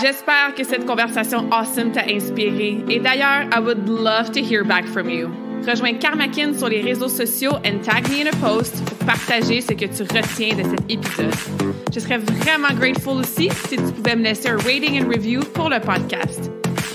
J'espère 0.00 0.54
que 0.54 0.64
cette 0.64 0.86
conversation 0.86 1.48
awesome 1.52 1.92
t'a 1.92 2.04
inspiré. 2.08 2.82
Et 2.88 2.98
d'ailleurs, 2.98 3.46
I 3.52 3.60
would 3.60 3.88
love 3.88 4.32
to 4.32 4.40
hear 4.40 4.64
back 4.64 4.86
from 4.86 5.08
you. 5.08 5.30
Rejoins 5.66 5.98
Karmakin 5.98 6.54
sur 6.54 6.68
les 6.68 6.80
réseaux 6.80 7.08
sociaux 7.08 7.52
and 7.64 7.84
tag 7.84 8.08
me 8.08 8.22
in 8.22 8.26
a 8.26 8.36
post 8.40 8.82
pour 8.84 8.98
partager 9.06 9.60
ce 9.60 9.74
que 9.74 9.86
tu 9.86 10.02
retiens 10.02 10.56
de 10.56 10.64
cet 10.64 10.90
épisode. 10.90 11.34
Je 11.92 12.00
serais 12.00 12.18
vraiment 12.18 12.74
grateful 12.74 13.18
aussi 13.18 13.48
si 13.68 13.76
tu 13.76 13.92
pouvais 13.92 14.16
me 14.16 14.22
laisser 14.22 14.48
un 14.48 14.56
rating 14.56 15.00
and 15.00 15.08
review 15.08 15.40
pour 15.54 15.68
le 15.68 15.78
podcast. 15.78 16.50